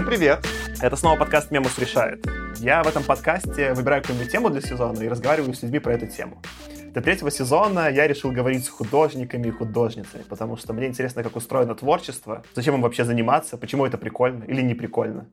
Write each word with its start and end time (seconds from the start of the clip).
Всем 0.00 0.08
привет! 0.08 0.46
Это 0.80 0.96
снова 0.96 1.18
подкаст 1.18 1.50
«Мемус 1.50 1.78
решает». 1.78 2.24
Я 2.56 2.82
в 2.82 2.88
этом 2.88 3.02
подкасте 3.04 3.74
выбираю 3.74 4.00
какую-нибудь 4.00 4.32
тему 4.32 4.48
для 4.48 4.62
сезона 4.62 4.98
и 5.02 5.08
разговариваю 5.08 5.52
с 5.52 5.62
людьми 5.62 5.78
про 5.78 5.92
эту 5.92 6.06
тему. 6.06 6.40
Для 6.94 7.02
третьего 7.02 7.30
сезона 7.30 7.90
я 7.90 8.08
решил 8.08 8.32
говорить 8.32 8.64
с 8.64 8.70
художниками 8.70 9.48
и 9.48 9.50
художницами, 9.50 10.22
потому 10.22 10.56
что 10.56 10.72
мне 10.72 10.86
интересно, 10.86 11.22
как 11.22 11.36
устроено 11.36 11.74
творчество, 11.74 12.42
зачем 12.54 12.76
им 12.76 12.80
вообще 12.80 13.04
заниматься, 13.04 13.58
почему 13.58 13.84
это 13.84 13.98
прикольно 13.98 14.44
или 14.44 14.62
не 14.62 14.72
прикольно. 14.72 15.26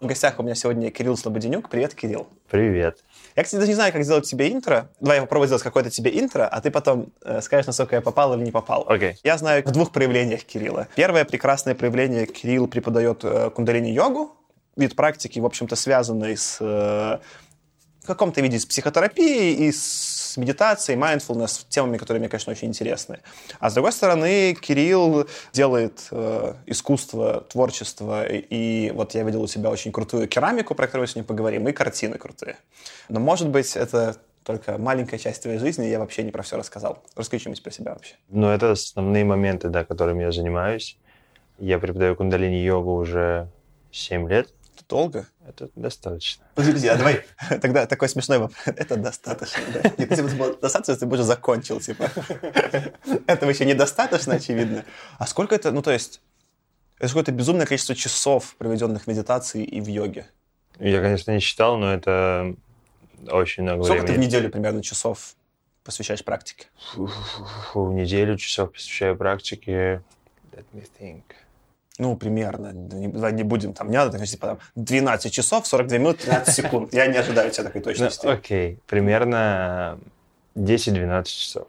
В 0.00 0.06
гостях 0.06 0.38
у 0.38 0.42
меня 0.42 0.54
сегодня 0.54 0.90
Кирилл 0.90 1.14
Слободенюк. 1.14 1.68
Привет, 1.68 1.94
Кирилл. 1.94 2.26
Привет. 2.50 3.04
Я, 3.36 3.44
кстати, 3.44 3.60
даже 3.60 3.68
не 3.68 3.74
знаю, 3.74 3.92
как 3.92 4.02
сделать 4.02 4.24
тебе 4.24 4.50
интро. 4.50 4.88
Давай 4.98 5.18
я 5.18 5.22
попробую 5.22 5.46
сделать 5.46 5.62
какое-то 5.62 5.90
тебе 5.90 6.18
интро, 6.18 6.48
а 6.48 6.62
ты 6.62 6.70
потом 6.70 7.12
э, 7.22 7.42
скажешь, 7.42 7.66
насколько 7.66 7.96
я 7.96 8.00
попал 8.00 8.32
или 8.34 8.42
не 8.42 8.50
попал. 8.50 8.86
Окей. 8.88 9.10
Okay. 9.10 9.16
Я 9.24 9.36
знаю 9.36 9.62
в 9.62 9.70
двух 9.70 9.92
проявлениях 9.92 10.44
Кирилла. 10.44 10.88
Первое 10.96 11.26
прекрасное 11.26 11.74
проявление 11.74 12.24
Кирилл 12.24 12.66
преподает 12.66 13.22
э, 13.24 13.50
кундалини-йогу, 13.50 14.34
вид 14.76 14.96
практики, 14.96 15.38
в 15.38 15.44
общем-то, 15.44 15.76
связанный 15.76 16.34
с 16.34 16.56
э, 16.60 17.18
в 18.02 18.06
каком-то 18.06 18.40
виде 18.40 18.58
с 18.58 18.64
психотерапией 18.64 19.68
и 19.68 19.70
с 19.70 20.19
медитацией, 20.36 20.98
mindfulness, 20.98 21.64
темами, 21.68 21.96
которые 21.96 22.20
мне, 22.20 22.28
конечно, 22.28 22.50
очень 22.52 22.68
интересны. 22.68 23.20
А 23.58 23.70
с 23.70 23.74
другой 23.74 23.92
стороны, 23.92 24.54
Кирилл 24.54 25.26
делает 25.52 26.08
э, 26.10 26.54
искусство, 26.66 27.46
творчество, 27.48 28.26
и, 28.26 28.90
вот 28.92 29.14
я 29.14 29.22
видел 29.22 29.42
у 29.42 29.46
себя 29.46 29.70
очень 29.70 29.92
крутую 29.92 30.28
керамику, 30.28 30.74
про 30.74 30.86
которую 30.86 31.06
сегодня 31.08 31.24
поговорим, 31.24 31.68
и 31.68 31.72
картины 31.72 32.18
крутые. 32.18 32.56
Но, 33.08 33.20
может 33.20 33.48
быть, 33.48 33.76
это 33.76 34.16
только 34.44 34.78
маленькая 34.78 35.18
часть 35.18 35.42
твоей 35.42 35.58
жизни, 35.58 35.86
я 35.86 35.98
вообще 35.98 36.22
не 36.22 36.30
про 36.30 36.42
все 36.42 36.56
рассказал. 36.56 37.02
Расскажи 37.14 37.42
что-нибудь 37.42 37.62
про 37.62 37.70
себя 37.70 37.92
вообще. 37.92 38.14
Ну, 38.28 38.48
это 38.48 38.72
основные 38.72 39.24
моменты, 39.24 39.68
да, 39.68 39.84
которыми 39.84 40.22
я 40.22 40.32
занимаюсь. 40.32 40.98
Я 41.58 41.78
преподаю 41.78 42.16
кундалини-йогу 42.16 42.94
уже 42.94 43.48
7 43.92 44.28
лет. 44.28 44.48
Долго? 44.90 45.26
Это 45.46 45.70
достаточно. 45.76 46.44
Подожди, 46.56 46.88
а 46.88 46.96
давай 46.96 47.24
тогда 47.62 47.86
такой 47.86 48.08
смешной 48.08 48.38
вопрос. 48.38 48.58
Это 48.66 48.96
достаточно, 48.96 49.62
да? 49.72 49.82
Нет, 49.98 50.10
если 50.10 50.22
бы 50.22 50.28
было 50.30 50.56
достаточно, 50.56 50.96
ты 50.96 51.06
бы 51.06 51.14
уже 51.14 51.22
закончил, 51.22 51.80
типа. 51.80 52.10
Этого 53.28 53.50
еще 53.50 53.64
недостаточно, 53.64 54.34
очевидно. 54.34 54.84
А 55.18 55.26
сколько 55.28 55.54
это, 55.54 55.70
ну 55.70 55.80
то 55.80 55.92
есть, 55.92 56.20
это 56.98 57.06
какое-то 57.06 57.30
безумное 57.30 57.66
количество 57.66 57.94
часов, 57.94 58.56
проведенных 58.56 59.04
в 59.04 59.06
медитации 59.06 59.62
и 59.62 59.80
в 59.80 59.86
йоге? 59.86 60.26
Я, 60.80 61.00
конечно, 61.00 61.30
не 61.30 61.40
считал, 61.40 61.76
но 61.76 61.94
это 61.94 62.56
очень 63.28 63.62
много 63.62 63.84
Сколько 63.84 64.02
времени. 64.02 64.16
ты 64.16 64.20
в 64.20 64.26
неделю 64.26 64.50
примерно 64.50 64.82
часов 64.82 65.36
посвящаешь 65.84 66.24
практике? 66.24 66.66
В 66.96 67.92
неделю 67.92 68.36
часов 68.36 68.72
посвящаю 68.72 69.16
практике. 69.16 70.02
Let 70.52 70.64
me 70.72 70.84
think. 70.98 71.22
Ну, 72.00 72.16
примерно. 72.16 72.72
Не, 72.72 73.08
не 73.32 73.42
будем 73.42 73.74
там, 73.74 73.90
не 73.90 73.98
надо, 73.98 74.16
там, 74.16 74.24
типа, 74.24 74.46
там, 74.46 74.58
12 74.74 75.30
часов, 75.30 75.66
42 75.66 75.98
минут, 75.98 76.18
13 76.20 76.54
секунд. 76.54 76.94
Я 76.94 77.06
не 77.06 77.18
ожидаю 77.18 77.50
тебя 77.50 77.64
такой 77.64 77.82
точности. 77.82 78.24
Ну, 78.24 78.32
окей, 78.32 78.78
примерно 78.86 79.98
10-12 80.54 81.24
часов. 81.24 81.68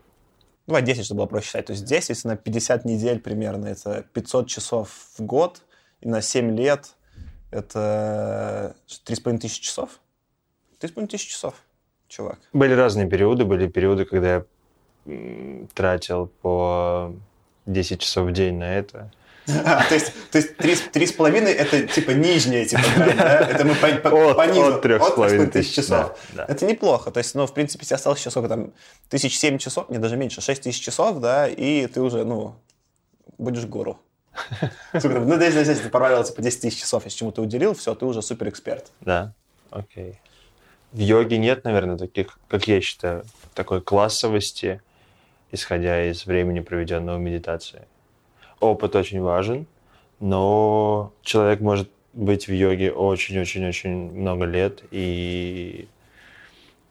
Давай 0.68 0.84
10, 0.84 1.04
чтобы 1.04 1.18
было 1.20 1.26
проще 1.26 1.48
считать. 1.48 1.66
То 1.66 1.74
есть 1.74 1.84
10, 1.84 2.10
если 2.10 2.30
на 2.30 2.38
50 2.38 2.86
недель 2.86 3.20
примерно, 3.20 3.68
это 3.68 4.06
500 4.14 4.48
часов 4.48 4.90
в 5.18 5.22
год, 5.22 5.64
и 6.00 6.08
на 6.08 6.22
7 6.22 6.56
лет 6.56 6.96
это 7.52 8.74
3,5 9.06 9.38
тысячи 9.40 9.62
часов. 9.62 10.00
3,5 10.80 11.08
тысячи 11.08 11.30
часов, 11.30 11.56
чувак. 12.08 12.40
Были 12.54 12.72
разные 12.72 13.06
периоды. 13.10 13.44
Были 13.44 13.68
периоды, 13.68 14.06
когда 14.06 14.36
я 15.06 15.68
тратил 15.74 16.28
по 16.42 17.14
10 17.66 18.00
часов 18.00 18.30
в 18.30 18.32
день 18.32 18.60
на 18.60 18.74
это. 18.74 19.12
А, 19.48 19.84
то 19.88 19.96
есть, 19.96 20.14
то 20.32 20.38
есть 20.38 20.56
три, 20.58 20.76
три 20.76 21.08
с 21.08 21.12
половиной 21.12 21.52
это 21.52 21.88
типа 21.88 22.12
нижняя 22.12 22.66
типа 22.66 22.84
да? 22.98 23.40
Это 23.40 23.66
мы 23.66 23.76
по, 23.76 23.88
по, 24.10 24.30
от, 24.32 24.38
понизу, 24.38 24.76
от 24.76 24.82
трех 24.82 25.04
с 25.04 25.12
половиной 25.12 25.48
тысяч 25.48 25.74
часов. 25.74 26.18
Да, 26.34 26.46
да. 26.48 26.54
Это 26.54 26.66
неплохо. 26.66 27.12
То 27.12 27.18
есть, 27.18 27.34
ну, 27.34 27.48
в 27.48 27.54
принципе, 27.54 27.86
тебе 27.86 27.96
осталось 27.96 28.20
сейчас 28.20 28.34
сколько 28.34 28.50
там, 28.50 28.74
тысяч 29.10 29.38
семь 29.38 29.58
часов, 29.58 29.90
не, 29.90 29.98
даже 29.98 30.16
меньше, 30.16 30.42
шесть 30.42 30.62
тысяч 30.62 30.82
часов, 30.82 31.20
да, 31.20 31.48
и 31.48 31.88
ты 31.88 32.02
уже, 32.02 32.24
ну, 32.24 32.56
будешь 33.38 33.66
гуру. 33.66 34.00
Ну, 34.94 35.38
да, 35.38 35.46
если 35.46 35.74
ты 35.74 35.90
провалился 35.90 36.34
по 36.34 36.42
10 36.42 36.62
тысяч 36.62 36.80
часов, 36.80 37.06
если 37.06 37.20
чему 37.20 37.32
ты 37.32 37.42
уделил, 37.42 37.74
все, 37.74 37.96
ты 37.96 38.06
уже 38.06 38.22
супер 38.22 38.50
эксперт. 38.50 38.92
Да, 39.02 39.34
окей. 39.70 40.20
В 40.92 41.00
йоге 41.00 41.38
нет, 41.38 41.64
наверное, 41.64 41.98
таких, 41.98 42.40
как 42.48 42.68
я 42.68 42.82
считаю, 42.82 43.26
такой 43.54 43.82
классовости, 43.82 44.82
исходя 45.52 46.10
из 46.10 46.26
времени, 46.26 46.60
проведенного 46.60 47.18
в 47.18 47.22
медитации 47.22 47.84
опыт 48.62 48.96
очень 48.96 49.22
важен, 49.22 49.68
но 50.20 51.12
человек 51.22 51.60
может 51.60 51.90
быть 52.14 52.48
в 52.48 52.54
йоге 52.54 52.92
очень-очень-очень 52.92 54.12
много 54.12 54.46
лет 54.46 54.84
и 54.92 55.88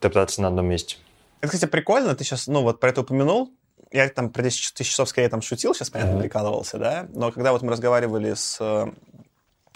топтаться 0.00 0.42
на 0.42 0.48
одном 0.48 0.66
месте. 0.66 0.96
Это, 1.40 1.52
кстати, 1.52 1.70
прикольно. 1.70 2.14
Ты 2.14 2.24
сейчас, 2.24 2.46
ну, 2.46 2.62
вот 2.62 2.80
про 2.80 2.90
это 2.90 3.00
упомянул. 3.02 3.50
Я 3.92 4.08
там 4.08 4.30
про 4.30 4.42
10 4.42 4.74
тысяч 4.74 4.90
часов 4.90 5.08
скорее 5.08 5.28
там 5.28 5.42
шутил, 5.42 5.74
сейчас, 5.74 5.90
понятно, 5.90 6.16
mm-hmm. 6.16 6.22
прикалывался, 6.22 6.78
да? 6.78 7.08
Но 7.12 7.32
когда 7.32 7.52
вот 7.52 7.62
мы 7.62 7.72
разговаривали 7.72 8.34
с 8.34 8.58
э, 8.60 8.86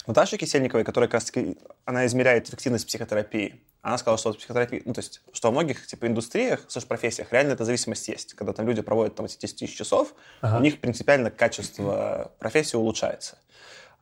Наташей 0.07 0.39
Кисельниковой, 0.39 0.85
которая 0.85 1.09
как 1.09 1.15
раз-таки, 1.15 1.57
она 1.85 2.07
измеряет 2.07 2.49
эффективность 2.49 2.87
психотерапии, 2.87 3.61
она 3.85 3.99
сказала, 3.99 4.17
что 4.17 4.33
психотерапия, 4.33 4.81
ну, 4.87 4.95
то 4.95 5.01
есть, 5.01 5.21
что 5.35 5.49
во 5.49 5.53
многих, 5.53 5.87
типа, 5.87 6.07
индустриях, 6.07 6.67
профессиях 6.89 7.31
реально 7.33 7.53
эта 7.53 7.67
зависимость 7.67 8.09
есть. 8.09 8.33
Когда 8.33 8.55
там 8.55 8.67
люди 8.67 8.81
проводят 8.81 9.15
там 9.15 9.27
эти 9.27 9.39
10 9.39 9.59
тысяч 9.59 9.77
часов, 9.77 10.15
ага. 10.41 10.57
у 10.57 10.61
них 10.63 10.81
принципиально 10.81 11.31
качество 11.31 12.33
профессии 12.39 12.77
улучшается. 12.77 13.37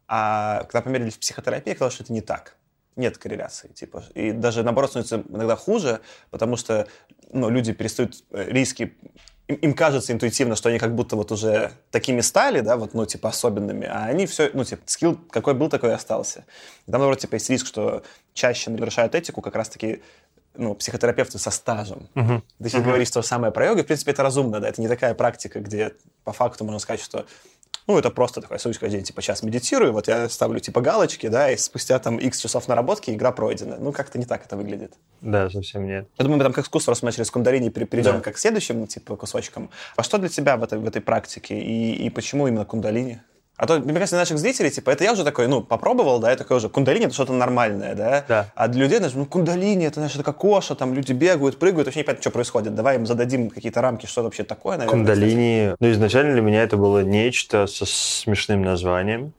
А 0.06 0.60
когда 0.64 0.82
померили 0.82 1.10
в 1.10 1.18
психотерапии, 1.18 1.72
оказалось, 1.72 1.94
что 1.94 2.04
это 2.04 2.12
не 2.12 2.20
так. 2.20 2.54
Нет 2.94 3.18
корреляции, 3.18 3.68
типа. 3.68 4.04
И 4.14 4.30
даже, 4.30 4.62
наоборот, 4.62 4.90
становится 4.90 5.24
иногда 5.28 5.56
хуже, 5.56 6.00
потому 6.30 6.56
что, 6.56 6.86
ну, 7.32 7.50
люди 7.50 7.72
перестают 7.72 8.22
э, 8.30 8.44
риски 8.50 8.96
им, 9.52 9.54
им 9.54 9.74
кажется 9.74 10.12
интуитивно, 10.12 10.56
что 10.56 10.68
они 10.68 10.78
как 10.78 10.94
будто 10.94 11.16
вот 11.16 11.32
уже 11.32 11.72
такими 11.90 12.20
стали, 12.20 12.60
да, 12.60 12.76
вот, 12.76 12.94
ну, 12.94 13.06
типа, 13.06 13.28
особенными, 13.28 13.86
а 13.86 14.06
они 14.06 14.26
все, 14.26 14.50
ну, 14.52 14.64
типа, 14.64 14.82
скилл 14.86 15.18
какой 15.30 15.54
был, 15.54 15.68
такой 15.68 15.90
и 15.90 15.92
остался. 15.92 16.44
И 16.86 16.90
там, 16.90 17.00
наоборот, 17.00 17.20
типа, 17.20 17.34
есть 17.34 17.50
риск, 17.50 17.66
что 17.66 18.02
чаще 18.34 18.70
нарушают 18.70 19.14
этику 19.14 19.40
как 19.40 19.54
раз-таки 19.54 20.02
ну, 20.54 20.74
психотерапевты 20.74 21.38
со 21.38 21.50
стажем. 21.50 22.08
Uh-huh. 22.14 22.42
Ты 22.58 22.68
сейчас 22.68 22.82
uh-huh. 22.82 22.84
говоришь 22.84 23.10
то 23.10 23.22
же 23.22 23.28
самое 23.28 23.52
про 23.52 23.66
йогу, 23.66 23.82
в 23.82 23.86
принципе, 23.86 24.10
это 24.10 24.22
разумно, 24.22 24.60
да, 24.60 24.68
это 24.68 24.80
не 24.80 24.88
такая 24.88 25.14
практика, 25.14 25.60
где 25.60 25.94
по 26.24 26.32
факту 26.32 26.64
можно 26.64 26.78
сказать, 26.78 27.00
что 27.00 27.26
ну, 27.86 27.98
это 27.98 28.10
просто 28.10 28.40
такой 28.40 28.58
сучка 28.58 28.88
день, 28.88 29.02
типа, 29.02 29.22
сейчас 29.22 29.42
медитирую, 29.42 29.92
вот 29.92 30.08
я 30.08 30.28
ставлю, 30.28 30.60
типа, 30.60 30.80
галочки, 30.80 31.28
да, 31.28 31.50
и 31.50 31.56
спустя 31.56 31.98
там 31.98 32.18
x 32.18 32.40
часов 32.40 32.68
наработки 32.68 33.10
игра 33.10 33.32
пройдена. 33.32 33.76
Ну, 33.78 33.92
как-то 33.92 34.18
не 34.18 34.24
так 34.24 34.44
это 34.44 34.56
выглядит. 34.56 34.94
Да, 35.20 35.50
совсем 35.50 35.86
нет. 35.86 36.08
Я 36.18 36.24
думаю, 36.24 36.38
мы 36.38 36.44
там 36.44 36.52
как 36.52 36.64
искусство, 36.64 36.94
начали 37.02 37.24
с 37.24 37.30
кундалини, 37.30 37.70
перейдем 37.70 38.14
да. 38.14 38.20
как 38.20 38.36
к 38.36 38.38
следующим, 38.38 38.86
типа, 38.86 39.16
кусочкам. 39.16 39.70
А 39.96 40.02
что 40.02 40.18
для 40.18 40.28
тебя 40.28 40.56
в 40.56 40.62
этой, 40.62 40.78
в 40.78 40.86
этой 40.86 41.02
практике 41.02 41.58
и, 41.58 42.06
и 42.06 42.10
почему 42.10 42.46
именно 42.46 42.64
кундалини? 42.64 43.20
А 43.56 43.66
то, 43.66 43.78
мне 43.78 43.92
кажется, 43.92 44.16
наших 44.16 44.38
зрителей, 44.38 44.70
типа, 44.70 44.90
это 44.90 45.04
я 45.04 45.12
уже 45.12 45.24
такой, 45.24 45.46
ну, 45.46 45.62
попробовал, 45.62 46.18
да, 46.20 46.30
я 46.30 46.36
такой 46.36 46.56
уже, 46.56 46.68
кундалини 46.68 47.06
это 47.06 47.14
что-то 47.14 47.32
нормальное, 47.32 47.94
да? 47.94 48.24
Да. 48.26 48.46
А 48.54 48.66
для 48.66 48.84
людей, 48.84 48.96
знаешь, 48.96 49.14
ну, 49.14 49.26
кундалини, 49.26 49.84
это, 49.84 49.96
знаешь, 49.96 50.14
это 50.14 50.24
как 50.24 50.38
коша, 50.38 50.74
там 50.74 50.94
люди 50.94 51.12
бегают, 51.12 51.58
прыгают, 51.58 51.86
вообще 51.86 52.00
не 52.00 52.04
понятно, 52.04 52.22
что 52.22 52.30
происходит. 52.30 52.74
Давай 52.74 52.96
им 52.96 53.06
зададим 53.06 53.50
какие-то 53.50 53.82
рамки, 53.82 54.06
что 54.06 54.22
вообще 54.22 54.42
такое, 54.42 54.78
наверное. 54.78 54.98
Кундалини, 54.98 55.64
кстати. 55.66 55.76
ну, 55.80 55.90
изначально 55.92 56.32
для 56.32 56.42
меня 56.42 56.62
это 56.62 56.76
было 56.76 57.04
нечто 57.04 57.66
со 57.66 57.84
смешным 57.84 58.62
названием. 58.62 59.32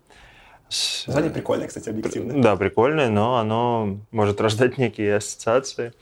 С... 0.70 1.06
Название 1.08 1.32
прикольное, 1.32 1.68
кстати, 1.68 1.90
объективно. 1.90 2.42
Да, 2.42 2.56
прикольное, 2.56 3.10
но 3.10 3.38
оно 3.38 3.98
может 4.12 4.40
рождать 4.40 4.78
некие 4.78 5.16
ассоциации. 5.16 5.94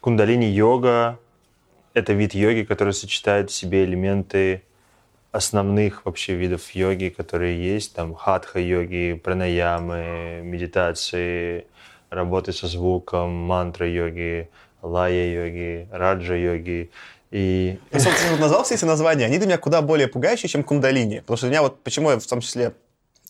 Кундалини-йога– 0.00 1.18
это 1.94 2.12
вид 2.12 2.34
йоги, 2.34 2.62
который 2.62 2.94
сочетает 2.94 3.50
в 3.50 3.54
себе 3.54 3.84
элементы 3.84 4.62
основных 5.32 6.04
вообще 6.04 6.34
видов 6.34 6.70
йоги, 6.72 7.08
которые 7.08 7.74
есть, 7.74 7.94
там 7.94 8.14
хатха-йоги, 8.14 9.20
пранаямы, 9.22 10.40
медитации, 10.42 11.66
работы 12.10 12.52
со 12.52 12.66
звуком, 12.66 13.30
мантра-йоги, 13.30 14.48
лая-йоги, 14.82 15.88
раджа-йоги. 15.92 16.90
И... 17.30 17.78
Ты, 17.90 18.00
назвал 18.40 18.64
все 18.64 18.74
эти 18.74 18.84
названия, 18.84 19.26
они 19.26 19.38
для 19.38 19.46
меня 19.46 19.58
куда 19.58 19.82
более 19.82 20.08
пугающие, 20.08 20.48
чем 20.48 20.64
кундалини. 20.64 21.20
Потому 21.20 21.36
что 21.36 21.46
для 21.46 21.50
меня 21.52 21.62
вот, 21.62 21.82
почему 21.82 22.10
я 22.10 22.18
в 22.18 22.26
том 22.26 22.40
числе 22.40 22.72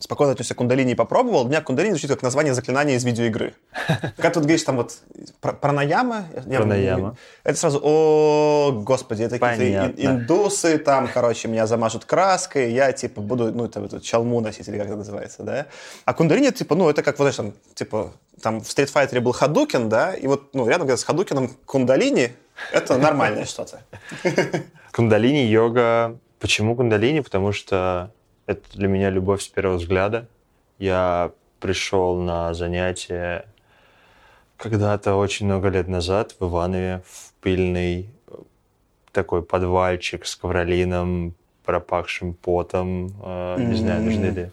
спокойно 0.00 0.32
относился 0.32 0.54
к 0.54 0.58
кундалини 0.58 0.92
и 0.92 0.94
попробовал, 0.94 1.44
у 1.44 1.48
меня 1.48 1.60
кундалини 1.60 1.92
звучит 1.92 2.10
как 2.10 2.22
название 2.22 2.54
заклинания 2.54 2.96
из 2.96 3.04
видеоигры. 3.04 3.54
Когда 4.16 4.30
ты 4.30 4.40
говоришь 4.40 4.62
там 4.62 4.76
вот 4.76 4.98
пранаяма, 5.40 6.24
пранаяма. 6.46 7.16
это 7.44 7.58
сразу, 7.58 7.80
о, 7.82 8.72
господи, 8.82 9.24
это 9.24 9.38
какие-то 9.38 9.92
индусы, 9.96 10.78
там, 10.78 11.08
короче, 11.12 11.48
меня 11.48 11.66
замажут 11.66 12.06
краской, 12.06 12.72
я, 12.72 12.92
типа, 12.92 13.20
буду, 13.20 13.52
ну, 13.52 13.66
это, 13.66 13.80
это 13.80 14.00
чалму 14.00 14.40
носить, 14.40 14.66
или 14.68 14.78
как 14.78 14.86
это 14.86 14.96
называется, 14.96 15.42
да? 15.42 15.66
А 16.06 16.14
кундалини, 16.14 16.50
типа, 16.50 16.74
ну, 16.74 16.88
это 16.88 17.02
как, 17.02 17.18
вот, 17.18 17.32
знаешь, 17.32 17.36
там, 17.36 17.52
типа, 17.74 18.12
там 18.42 18.62
в 18.62 18.64
Street 18.64 18.90
Fighter 18.92 19.20
был 19.20 19.32
Хадукин, 19.32 19.90
да, 19.90 20.14
и 20.14 20.26
вот, 20.26 20.54
ну, 20.54 20.66
рядом 20.66 20.88
с 20.88 21.04
Хадукином 21.04 21.50
кундалини, 21.66 22.32
это 22.72 22.96
нормальное 22.96 23.44
что-то. 23.44 23.80
Кундалини-йога. 24.92 26.16
Почему 26.38 26.74
кундалини? 26.74 27.20
Потому 27.20 27.52
что 27.52 28.10
это 28.50 28.62
для 28.74 28.88
меня 28.88 29.10
любовь 29.10 29.42
с 29.42 29.48
первого 29.48 29.76
взгляда. 29.76 30.26
Я 30.78 31.32
пришел 31.60 32.16
на 32.16 32.52
занятие 32.52 33.46
когда-то 34.56 35.14
очень 35.14 35.46
много 35.46 35.68
лет 35.68 35.88
назад 35.88 36.34
в 36.38 36.48
Иванове, 36.48 37.02
в 37.06 37.32
пыльный 37.40 38.10
э, 38.26 38.34
такой 39.12 39.42
подвальчик 39.42 40.26
с 40.26 40.36
ковролином, 40.36 41.34
пропахшим 41.64 42.34
потом. 42.34 43.06
Mm-hmm. 43.06 43.64
Не 43.64 43.74
знаю, 43.76 44.02
нужны 44.02 44.26
ли 44.26 44.50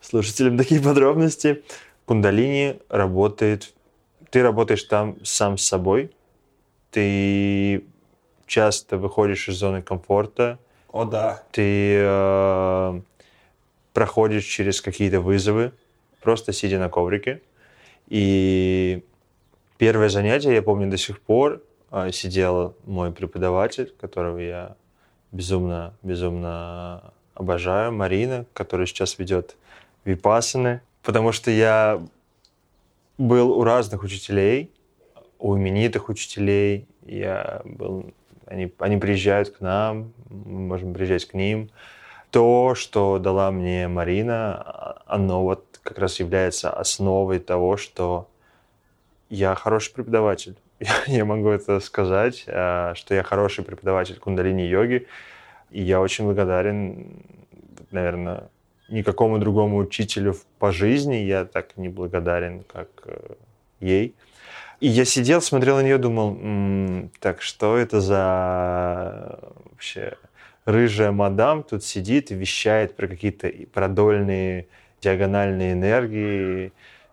слушателям 0.00 0.56
такие 0.58 0.80
подробности. 0.80 1.62
Кундалини 2.04 2.80
работает... 2.88 3.74
Ты 4.30 4.42
работаешь 4.42 4.84
там 4.84 5.16
сам 5.24 5.56
с 5.56 5.64
собой. 5.64 6.10
Ты 6.90 7.84
часто 8.46 8.98
выходишь 8.98 9.48
из 9.48 9.56
зоны 9.56 9.82
комфорта. 9.82 10.58
О, 10.92 11.04
да. 11.04 11.42
Ты 11.50 11.96
э, 12.00 13.00
проходишь 13.98 14.44
через 14.44 14.80
какие-то 14.80 15.20
вызовы, 15.20 15.72
просто 16.22 16.52
сидя 16.52 16.78
на 16.78 16.88
коврике. 16.88 17.40
И 18.06 19.02
Первое 19.78 20.08
занятие, 20.08 20.54
я 20.54 20.62
помню 20.62 20.90
до 20.90 20.96
сих 20.96 21.20
пор, 21.20 21.62
а, 21.92 22.10
сидел 22.10 22.74
мой 22.84 23.12
преподаватель, 23.12 23.94
которого 24.00 24.38
я 24.38 24.74
безумно, 25.30 25.94
безумно 26.02 27.12
обожаю, 27.34 27.92
Марина, 27.92 28.44
которая 28.54 28.88
сейчас 28.88 29.20
ведет 29.20 29.56
випасаны, 30.04 30.80
потому 31.04 31.30
что 31.30 31.52
я 31.52 32.02
был 33.18 33.52
у 33.52 33.62
разных 33.62 34.02
учителей, 34.02 34.72
у 35.38 35.56
именитых 35.56 36.08
учителей, 36.08 36.88
я 37.06 37.62
был, 37.64 38.12
они, 38.46 38.72
они 38.80 38.96
приезжают 38.96 39.50
к 39.50 39.60
нам, 39.60 40.12
мы 40.28 40.66
можем 40.66 40.92
приезжать 40.92 41.24
к 41.24 41.34
ним. 41.34 41.70
То, 42.30 42.74
что 42.74 43.18
дала 43.18 43.50
мне 43.50 43.88
Марина, 43.88 44.54
а, 44.54 45.02
оно 45.06 45.42
вот 45.42 45.80
как 45.82 45.98
раз 45.98 46.20
является 46.20 46.70
основой 46.70 47.38
того, 47.38 47.76
что 47.76 48.28
я 49.30 49.54
хороший 49.54 49.94
преподаватель. 49.94 50.56
Я 51.06 51.24
могу 51.24 51.48
это 51.48 51.80
сказать, 51.80 52.44
а, 52.46 52.94
что 52.94 53.14
я 53.14 53.22
хороший 53.22 53.64
преподаватель 53.64 54.18
кундалини-йоги. 54.18 55.06
И 55.70 55.82
я 55.82 56.00
очень 56.00 56.24
благодарен, 56.24 57.22
наверное, 57.90 58.48
никакому 58.88 59.38
другому 59.38 59.78
учителю 59.78 60.36
по 60.58 60.72
жизни. 60.72 61.16
Я 61.16 61.44
так 61.44 61.76
не 61.76 61.88
благодарен, 61.88 62.64
как 62.64 62.88
э, 63.04 63.34
ей. 63.80 64.14
И 64.80 64.86
я 64.86 65.04
сидел, 65.04 65.42
смотрел 65.42 65.76
на 65.76 65.82
нее, 65.82 65.98
думал, 65.98 66.36
м-м, 66.36 67.10
так 67.20 67.42
что 67.42 67.76
это 67.76 68.00
за 68.00 69.40
вообще 69.70 70.16
рыжая 70.68 71.12
мадам 71.12 71.62
тут 71.62 71.82
сидит 71.82 72.30
и 72.30 72.34
вещает 72.34 72.94
про 72.94 73.08
какие-то 73.08 73.50
продольные 73.72 74.66
диагональные 75.00 75.72
энергии 75.72 76.72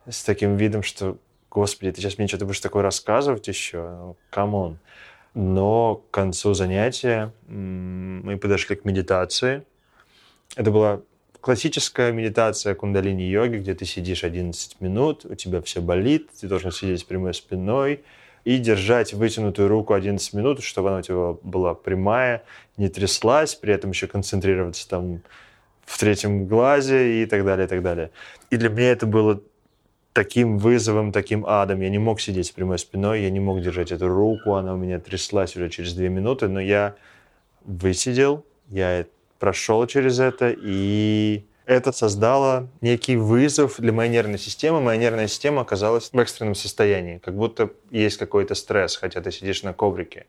с 0.10 0.24
таким 0.24 0.58
видом, 0.58 0.84
что 0.84 1.18
господи, 1.50 1.92
ты 1.94 2.02
сейчас 2.02 2.18
мне 2.18 2.28
что-то 2.28 2.46
будешь 2.46 2.60
такое 2.60 2.84
рассказывать 2.84 3.48
еще, 3.48 4.16
come 4.30 4.57
on. 4.57 4.78
Но 5.34 5.96
к 5.96 6.12
концу 6.12 6.54
занятия 6.54 7.32
мы 7.48 8.38
подошли 8.38 8.76
к 8.76 8.84
медитации. 8.84 9.64
Это 10.58 10.72
была 10.72 11.02
классическая 11.40 12.12
медитация 12.12 12.76
кундалини-йоги, 12.76 13.58
где 13.60 13.74
ты 13.74 13.86
сидишь 13.86 14.26
11 14.26 14.82
минут, 14.82 15.26
у 15.26 15.36
тебя 15.36 15.62
все 15.62 15.80
болит, 15.80 16.30
ты 16.42 16.48
должен 16.48 16.72
сидеть 16.72 17.00
с 17.00 17.04
прямой 17.06 17.34
спиной 17.34 18.04
и 18.46 18.60
держать 18.60 19.14
вытянутую 19.14 19.68
руку 19.68 19.94
11 19.94 20.34
минут, 20.34 20.64
чтобы 20.64 20.90
она 20.90 21.00
у 21.00 21.02
тебя 21.02 21.36
была 21.42 21.74
прямая, 21.74 22.44
не 22.78 22.90
тряслась, 22.90 23.56
при 23.56 23.74
этом 23.74 23.90
еще 23.90 24.08
концентрироваться 24.08 24.88
там 24.88 25.22
в 25.84 26.00
третьем 26.00 26.46
глазе 26.46 27.24
и 27.24 27.26
так 27.26 27.44
далее, 27.44 27.66
и 27.66 27.68
так 27.68 27.82
далее. 27.82 28.12
И 28.52 28.58
для 28.58 28.70
меня 28.70 28.92
это 28.92 29.08
было 29.08 29.42
таким 30.14 30.60
вызовом, 30.60 31.12
таким 31.12 31.46
адом. 31.46 31.82
Я 31.82 31.90
не 31.90 31.98
мог 31.98 32.22
сидеть 32.22 32.46
с 32.46 32.52
прямой 32.52 32.80
спиной, 32.80 33.24
я 33.24 33.32
не 33.32 33.40
мог 33.40 33.62
держать 33.62 33.92
эту 33.92 34.08
руку, 34.08 34.54
она 34.54 34.76
у 34.76 34.78
меня 34.78 35.00
тряслась 35.00 35.56
уже 35.58 35.70
через 35.70 35.94
две 35.94 36.10
минуты, 36.10 36.48
но 36.48 36.62
я 36.62 36.96
высидел, 37.66 38.46
я 38.70 39.06
прошел 39.40 39.86
через 39.88 40.20
это, 40.20 40.56
и 40.56 41.44
это 41.66 41.92
создало 41.92 42.68
некий 42.82 43.18
вызов 43.18 43.80
для 43.80 43.92
моей 43.92 44.12
нервной 44.12 44.38
системы. 44.38 44.82
Моя 44.82 45.00
нервная 45.00 45.28
система 45.28 45.62
оказалась 45.62 46.10
в 46.12 46.20
экстренном 46.20 46.56
состоянии, 46.56 47.18
как 47.18 47.36
будто 47.36 47.72
есть 47.92 48.18
какой-то 48.18 48.56
стресс, 48.56 48.96
хотя 48.96 49.22
ты 49.22 49.32
сидишь 49.32 49.64
на 49.64 49.74
коврике. 49.74 50.26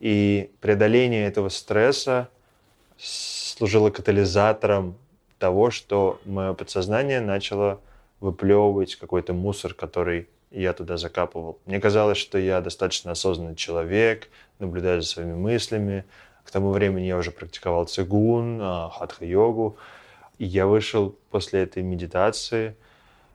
И 0.00 0.50
преодоление 0.60 1.26
этого 1.26 1.48
стресса 1.48 2.28
служило 2.96 3.90
катализатором 3.90 4.96
того, 5.38 5.70
что 5.70 6.20
мое 6.24 6.54
подсознание 6.54 7.20
начало 7.20 7.80
выплевывать 8.20 8.96
какой-то 8.96 9.32
мусор, 9.32 9.74
который 9.74 10.28
я 10.50 10.72
туда 10.72 10.96
закапывал. 10.96 11.58
Мне 11.66 11.80
казалось, 11.80 12.18
что 12.18 12.38
я 12.38 12.60
достаточно 12.60 13.12
осознанный 13.12 13.54
человек, 13.54 14.28
наблюдаю 14.58 15.02
за 15.02 15.08
своими 15.08 15.34
мыслями. 15.34 16.04
К 16.44 16.50
тому 16.50 16.70
времени 16.70 17.04
я 17.04 17.18
уже 17.18 17.30
практиковал 17.30 17.84
цигун, 17.86 18.58
а, 18.62 18.90
хатха-йогу. 18.90 19.76
И 20.38 20.44
я 20.44 20.66
вышел 20.66 21.16
после 21.30 21.62
этой 21.62 21.82
медитации 21.82 22.76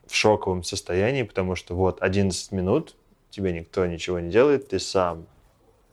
в 0.08 0.16
шоковом 0.16 0.64
состоянии, 0.64 1.24
потому 1.24 1.56
что 1.56 1.76
вот 1.76 2.02
11 2.02 2.52
минут, 2.52 2.96
тебе 3.30 3.52
никто 3.52 3.86
ничего 3.86 4.20
не 4.20 4.30
делает, 4.30 4.70
ты 4.70 4.80
сам 4.80 5.26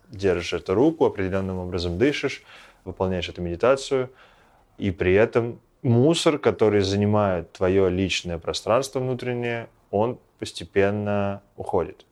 держишь 0.08 0.52
эту 0.52 0.74
руку, 0.74 1.04
определенным 1.04 1.58
образом 1.58 1.98
дышишь, 1.98 2.42
выполняешь 2.84 3.28
эту 3.28 3.42
медитацию, 3.42 4.10
и 4.78 4.90
при 4.90 5.14
этом 5.14 5.60
мусор, 5.82 6.38
который 6.38 6.80
занимает 6.80 7.52
твое 7.52 7.88
личное 7.90 8.38
пространство 8.38 9.00
внутреннее, 9.00 9.68
он 9.90 10.18
постепенно 10.38 11.42
уходит. 11.56 12.06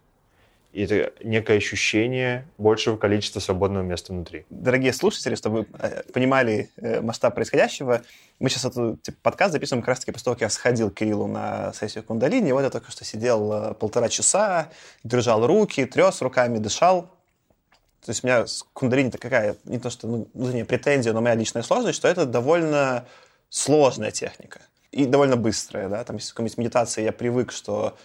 И 0.78 0.82
это 0.82 1.12
некое 1.24 1.56
ощущение 1.56 2.46
большего 2.56 2.96
количества 2.96 3.40
свободного 3.40 3.82
места 3.82 4.12
внутри. 4.12 4.46
Дорогие 4.48 4.92
слушатели, 4.92 5.34
чтобы 5.34 5.62
вы 5.62 5.66
э, 5.76 6.04
понимали 6.12 6.70
э, 6.76 7.00
масштаб 7.00 7.34
происходящего, 7.34 8.02
мы 8.38 8.48
сейчас 8.48 8.66
этот 8.66 9.02
типа, 9.02 9.18
подкаст 9.22 9.54
записываем 9.54 9.82
как 9.82 9.88
раз-таки 9.88 10.12
после 10.12 10.26
того, 10.26 10.34
как 10.36 10.42
я 10.42 10.50
сходил 10.50 10.92
к 10.92 10.94
Кириллу 10.94 11.26
на 11.26 11.72
сессию 11.72 12.04
кундалини. 12.04 12.52
Вот 12.52 12.62
я 12.62 12.70
только 12.70 12.92
что 12.92 13.04
сидел 13.04 13.52
э, 13.52 13.74
полтора 13.74 14.08
часа, 14.08 14.70
держал 15.02 15.44
руки, 15.44 15.84
трес 15.84 16.22
руками, 16.22 16.58
дышал. 16.58 17.10
То 18.04 18.10
есть 18.10 18.22
у 18.22 18.28
меня 18.28 18.46
с 18.46 18.64
кундалини-то 18.72 19.18
какая, 19.18 19.56
не 19.64 19.80
то 19.80 19.90
что 19.90 20.06
ну, 20.06 20.28
внутренняя 20.32 20.64
претензия, 20.64 21.12
но 21.12 21.20
моя 21.20 21.34
личная 21.34 21.64
сложность, 21.64 21.96
что 21.96 22.06
это 22.06 22.24
довольно 22.24 23.04
сложная 23.48 24.12
техника 24.12 24.60
и 24.92 25.06
довольно 25.06 25.36
быстрая, 25.36 25.88
да, 25.88 26.04
там, 26.04 26.16
если 26.18 26.32
в 26.32 26.56
медитации 26.56 27.02
я 27.02 27.10
привык, 27.10 27.50
что 27.50 27.98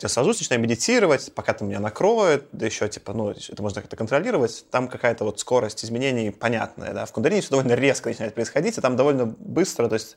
я 0.00 0.08
сажусь, 0.08 0.40
начинаю 0.40 0.62
медитировать, 0.62 1.32
пока 1.34 1.52
там 1.54 1.68
меня 1.68 1.80
накроет, 1.80 2.48
да 2.52 2.66
еще, 2.66 2.88
типа, 2.88 3.12
ну, 3.12 3.30
это 3.30 3.62
можно 3.62 3.80
как-то 3.80 3.96
контролировать, 3.96 4.64
там 4.70 4.88
какая-то 4.88 5.24
вот 5.24 5.38
скорость 5.40 5.84
изменений 5.84 6.30
понятная, 6.30 6.92
да, 6.92 7.06
в 7.06 7.12
кундалине 7.12 7.40
все 7.40 7.50
довольно 7.50 7.74
резко 7.74 8.08
начинает 8.08 8.34
происходить, 8.34 8.76
и 8.76 8.80
там 8.80 8.96
довольно 8.96 9.26
быстро, 9.26 9.88
то 9.88 9.94
есть 9.94 10.16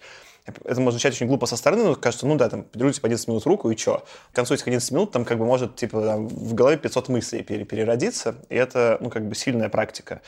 это 0.64 0.80
может 0.80 1.00
звучать 1.00 1.14
очень 1.14 1.28
глупо 1.28 1.46
со 1.46 1.58
стороны, 1.58 1.84
но 1.84 1.96
кажется, 1.96 2.26
ну 2.26 2.36
да, 2.36 2.50
там, 2.50 2.64
поделите 2.64 3.02
по 3.02 3.08
11 3.08 3.28
минут 3.28 3.46
руку, 3.46 3.70
и 3.70 3.76
что? 3.76 4.06
К 4.32 4.36
концу 4.36 4.54
этих 4.54 4.68
11 4.68 4.92
минут 4.92 5.12
там 5.12 5.26
как 5.26 5.38
бы 5.38 5.46
может, 5.46 5.76
типа, 5.76 6.02
там, 6.02 6.28
в 6.28 6.54
голове 6.54 6.78
500 6.78 7.10
мыслей 7.10 7.44
переродиться, 7.44 8.36
и 8.50 8.56
это, 8.56 8.98
ну, 9.02 9.10
как 9.10 9.28
бы 9.28 9.36
сильная 9.36 9.70
практика. 9.70 10.22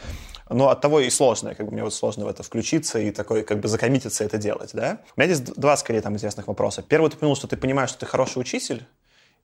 Но 0.50 0.70
от 0.70 0.82
того 0.82 1.00
и 1.00 1.10
сложная, 1.10 1.56
как 1.56 1.68
бы 1.68 1.72
мне 1.72 1.84
вот 1.84 1.94
сложно 1.94 2.26
в 2.26 2.28
это 2.28 2.44
включиться 2.44 3.00
и 3.00 3.12
такой, 3.12 3.44
как 3.44 3.60
бы, 3.60 3.68
закоммититься 3.68 4.24
это 4.24 4.38
делать, 4.38 4.72
да? 4.74 5.00
У 5.16 5.22
меня 5.22 5.34
здесь 5.34 5.56
два, 5.56 5.78
скорее, 5.78 6.02
там, 6.02 6.14
интересных 6.14 6.48
вопроса. 6.48 6.82
Первый, 6.82 7.10
ты 7.10 7.18
понял, 7.18 7.36
что 7.36 7.48
ты 7.48 7.56
понимаешь, 7.56 7.90
что 7.90 8.00
ты 8.00 8.06
хороший 8.06 8.40
учитель, 8.40 8.86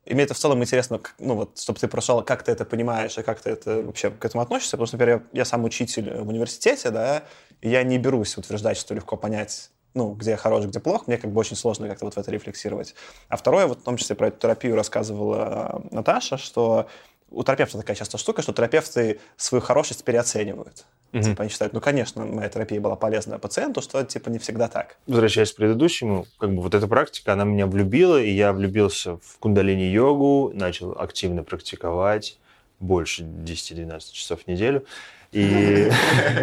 и 0.06 0.14
мне 0.14 0.22
это 0.22 0.34
в 0.34 0.38
целом 0.38 0.62
интересно, 0.62 1.00
ну 1.18 1.34
вот, 1.34 1.58
чтобы 1.58 1.78
ты 1.80 1.88
прошел, 1.88 2.22
как 2.22 2.44
ты 2.44 2.52
это 2.52 2.64
понимаешь 2.64 3.18
и 3.18 3.22
как 3.22 3.40
ты 3.40 3.50
это 3.50 3.82
вообще 3.82 4.10
к 4.10 4.24
этому 4.24 4.42
относишься. 4.42 4.76
Потому 4.76 4.86
что, 4.86 4.96
например, 4.96 5.22
я, 5.32 5.40
я 5.40 5.44
сам 5.44 5.64
учитель 5.64 6.20
в 6.20 6.28
университете, 6.28 6.90
да, 6.90 7.24
и 7.60 7.68
я 7.68 7.82
не 7.82 7.98
берусь 7.98 8.38
утверждать, 8.38 8.76
что 8.76 8.94
легко 8.94 9.16
понять 9.16 9.70
ну, 9.94 10.12
где 10.12 10.32
я 10.32 10.36
хорош, 10.36 10.66
где 10.66 10.78
плох, 10.78 11.06
мне 11.06 11.16
как 11.16 11.32
бы 11.32 11.40
очень 11.40 11.56
сложно 11.56 11.88
как-то 11.88 12.04
вот 12.04 12.14
в 12.14 12.18
это 12.18 12.30
рефлексировать. 12.30 12.94
А 13.28 13.36
второе, 13.38 13.66
вот 13.66 13.80
в 13.80 13.82
том 13.82 13.96
числе 13.96 14.14
про 14.14 14.28
эту 14.28 14.38
терапию 14.38 14.76
рассказывала 14.76 15.82
э, 15.90 15.94
Наташа, 15.94 16.36
что 16.36 16.86
у 17.30 17.42
терапевта 17.42 17.78
такая 17.78 17.96
часто 17.96 18.18
штука, 18.18 18.42
что 18.42 18.52
терапевты 18.52 19.20
свою 19.36 19.60
хорошесть 19.60 20.04
переоценивают. 20.04 20.84
Mm-hmm. 21.12 21.22
Типа 21.22 21.42
они 21.42 21.50
считают, 21.50 21.72
ну, 21.72 21.80
конечно, 21.80 22.24
моя 22.24 22.48
терапия 22.48 22.80
была 22.80 22.96
полезна 22.96 23.38
пациенту, 23.38 23.82
что 23.82 24.02
типа 24.04 24.28
не 24.28 24.38
всегда 24.38 24.68
так. 24.68 24.96
Возвращаясь 25.06 25.52
к 25.52 25.56
предыдущему, 25.56 26.26
как 26.38 26.54
бы 26.54 26.62
вот 26.62 26.74
эта 26.74 26.86
практика, 26.86 27.32
она 27.32 27.44
меня 27.44 27.66
влюбила, 27.66 28.20
и 28.20 28.30
я 28.30 28.52
влюбился 28.52 29.16
в 29.16 29.38
кундалини-йогу, 29.40 30.52
начал 30.54 30.92
активно 30.98 31.42
практиковать 31.42 32.38
больше 32.78 33.22
10-12 33.22 34.12
часов 34.12 34.42
в 34.42 34.46
неделю. 34.46 34.84
И 35.32 35.90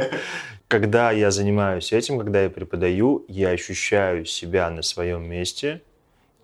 когда 0.68 1.12
я 1.12 1.32
занимаюсь 1.32 1.94
этим, 1.94 2.20
когда 2.20 2.44
я 2.44 2.50
преподаю, 2.50 3.24
я 3.28 3.50
ощущаю 3.50 4.25
себя 4.25 4.70
на 4.70 4.82
своем 4.82 5.30
месте, 5.30 5.82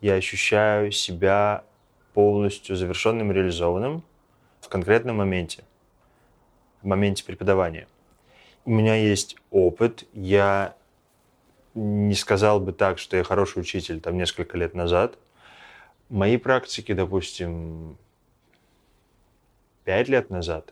я 0.02 0.14
ощущаю 0.14 0.92
себя 0.92 1.64
полностью 2.14 2.76
завершенным, 2.76 3.32
реализованным 3.32 4.04
в 4.70 4.72
конкретном 4.72 5.18
моменте, 5.18 5.64
в 6.84 6.86
моменте 6.86 7.24
преподавания. 7.24 7.88
У 8.66 8.70
меня 8.70 8.94
есть 8.94 9.36
опыт, 9.50 10.04
я 10.14 10.76
не 11.74 12.14
сказал 12.14 12.60
бы 12.60 12.72
так, 12.72 13.00
что 13.00 13.18
я 13.18 13.24
хороший 13.24 13.62
учитель 13.62 14.00
там 14.00 14.16
несколько 14.16 14.60
лет 14.60 14.76
назад, 14.76 15.18
мои 16.10 16.38
практики, 16.38 16.94
допустим, 16.94 17.98
пять 19.86 20.08
лет 20.08 20.30
назад, 20.30 20.72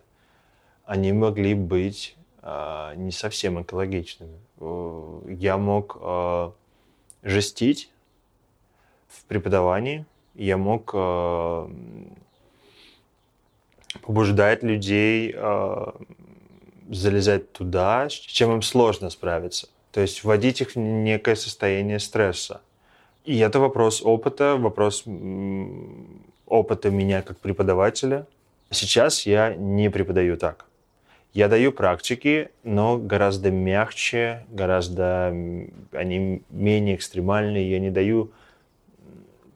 они 0.85 1.11
могли 1.11 1.55
быть 1.55 2.15
э, 2.43 2.93
не 2.97 3.11
совсем 3.11 3.59
экологичными. 3.63 4.37
Я 5.27 5.57
мог 5.57 5.97
э, 5.99 6.51
жестить 7.23 7.89
в 9.07 9.25
преподавании, 9.25 10.05
я 10.35 10.57
мог 10.57 10.91
э, 10.93 11.67
побуждать 14.01 14.63
людей 14.63 15.33
э, 15.35 15.85
залезать 16.89 17.51
туда, 17.51 18.09
с 18.09 18.13
чем 18.13 18.53
им 18.53 18.61
сложно 18.61 19.09
справиться. 19.09 19.67
То 19.91 20.01
есть 20.01 20.23
вводить 20.23 20.61
их 20.61 20.75
в 20.75 20.79
некое 20.79 21.35
состояние 21.35 21.99
стресса. 21.99 22.61
И 23.25 23.37
это 23.39 23.59
вопрос 23.59 24.01
опыта, 24.03 24.55
вопрос 24.57 25.03
опыта 26.45 26.89
меня 26.89 27.21
как 27.21 27.39
преподавателя. 27.39 28.25
Сейчас 28.69 29.25
я 29.25 29.53
не 29.55 29.89
преподаю 29.89 30.37
так. 30.37 30.65
Я 31.33 31.49
даю 31.49 31.71
практики, 31.71 32.49
но 32.63 32.97
гораздо 32.97 33.51
мягче, 33.51 34.45
гораздо 34.49 35.27
они 35.91 36.41
менее 36.49 36.95
экстремальные. 36.95 37.69
Я 37.69 37.79
не 37.79 37.91
даю 37.91 38.31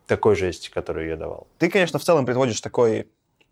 такой 0.06 0.36
жести, 0.36 0.70
которую 0.70 1.08
я 1.08 1.16
давал. 1.16 1.48
Ты, 1.58 1.70
конечно, 1.70 1.98
в 1.98 2.04
целом 2.04 2.26
приводишь 2.26 2.60
такой 2.62 3.08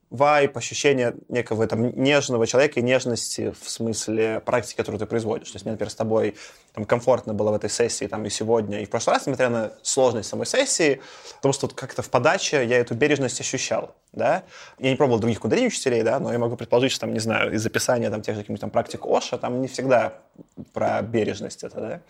вайп, 0.10 0.58
ощущение 0.58 1.16
некого 1.28 1.68
там 1.68 1.92
нежного 2.02 2.48
человека 2.48 2.80
и 2.80 2.84
нежности 2.84 3.54
в 3.62 3.70
смысле 3.70 4.42
практики, 4.44 4.78
которую 4.78 5.00
ты 5.00 5.06
производишь. 5.06 5.52
То 5.52 5.56
есть 5.56 5.66
мне, 5.66 5.74
например, 5.74 5.92
с 5.92 5.96
тобой 5.96 6.36
там, 6.74 6.86
комфортно 6.86 7.34
было 7.34 7.52
в 7.52 7.54
этой 7.54 7.70
сессии 7.70 8.06
там, 8.06 8.26
и 8.26 8.30
сегодня, 8.30 8.82
и 8.82 8.86
в 8.86 8.90
прошлый 8.90 9.16
раз, 9.16 9.28
несмотря 9.28 9.50
на 9.50 9.72
сложность 9.84 10.30
самой 10.30 10.48
сессии, 10.48 11.00
потому 11.36 11.54
что 11.54 11.68
вот 11.68 11.76
как-то 11.76 12.02
в 12.02 12.10
подаче 12.10 12.66
я 12.66 12.80
эту 12.80 12.96
бережность 12.96 13.40
ощущал. 13.40 13.96
Да? 14.12 14.44
Я 14.80 14.90
не 14.90 14.96
пробовал 14.96 15.20
других 15.20 15.40
кундалини 15.40 15.68
учителей, 15.68 16.02
да, 16.02 16.20
но 16.20 16.32
я 16.32 16.40
могу 16.40 16.56
предположить, 16.56 16.92
что 16.92 17.02
там, 17.02 17.14
не 17.14 17.20
знаю, 17.20 17.54
из 17.54 17.64
описания 17.66 18.10
там, 18.10 18.22
тех 18.24 18.36
же 18.36 18.42
каких-нибудь 18.42 18.62
там 18.62 18.72
практик 18.72 19.06
Оша, 19.06 19.38
там 19.38 19.62
не 19.62 19.68
всегда 19.68 20.14
про 20.74 21.02
бережность 21.04 21.64
это, 21.64 21.80
да. 21.80 22.02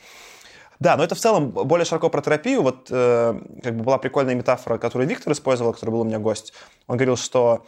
Да, 0.79 0.95
но 0.95 1.03
это 1.03 1.13
в 1.13 1.19
целом 1.19 1.49
более 1.49 1.83
широко 1.83 2.09
про 2.09 2.21
терапию. 2.21 2.61
Вот 2.61 2.87
э, 2.89 3.39
как 3.61 3.75
бы 3.75 3.83
была 3.83 3.97
прикольная 3.97 4.33
метафора, 4.33 4.77
которую 4.77 5.09
Виктор 5.09 5.33
использовал, 5.33 5.73
который 5.73 5.89
был 5.89 6.01
у 6.01 6.03
меня 6.05 6.19
гость. 6.19 6.53
Он 6.87 6.95
говорил, 6.95 7.17
что 7.17 7.65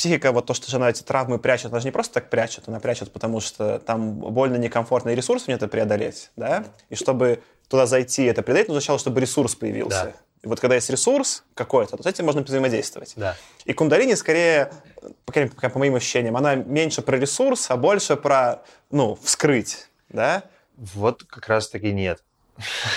психика, 0.00 0.32
вот 0.32 0.46
то, 0.46 0.54
что 0.54 0.70
жена 0.70 0.88
эти 0.88 1.02
травмы 1.02 1.38
прячет, 1.38 1.66
она 1.66 1.80
же 1.80 1.84
не 1.84 1.90
просто 1.90 2.14
так 2.14 2.30
прячет, 2.30 2.66
она 2.68 2.80
прячет, 2.80 3.12
потому 3.12 3.38
что 3.40 3.78
там 3.80 4.14
больно, 4.14 4.56
некомфортно, 4.56 5.10
и 5.10 5.14
ресурсов 5.14 5.48
нет 5.48 5.58
это 5.58 5.68
преодолеть, 5.68 6.30
да? 6.36 6.64
И 6.88 6.94
чтобы 6.94 7.42
туда 7.68 7.84
зайти, 7.84 8.24
это 8.24 8.40
преодолеть, 8.42 8.68
нужно 8.68 8.80
сначала, 8.80 8.98
чтобы 8.98 9.20
ресурс 9.20 9.54
появился. 9.54 10.04
Да. 10.04 10.12
И 10.42 10.46
вот 10.46 10.58
когда 10.58 10.76
есть 10.76 10.88
ресурс 10.88 11.44
какой-то, 11.52 11.98
то 11.98 12.02
с 12.02 12.06
этим 12.06 12.24
можно 12.24 12.40
взаимодействовать. 12.40 13.12
Да. 13.14 13.36
И 13.66 13.74
кундалини 13.74 14.14
скорее, 14.14 14.72
по, 15.26 15.34
по, 15.34 15.68
по 15.68 15.78
моим 15.78 15.96
ощущениям, 15.96 16.34
она 16.34 16.54
меньше 16.54 17.02
про 17.02 17.18
ресурс, 17.18 17.70
а 17.70 17.76
больше 17.76 18.16
про, 18.16 18.62
ну, 18.90 19.18
вскрыть, 19.22 19.90
да? 20.08 20.44
Вот 20.78 21.24
как 21.24 21.46
раз-таки 21.46 21.92
нет. 21.92 22.22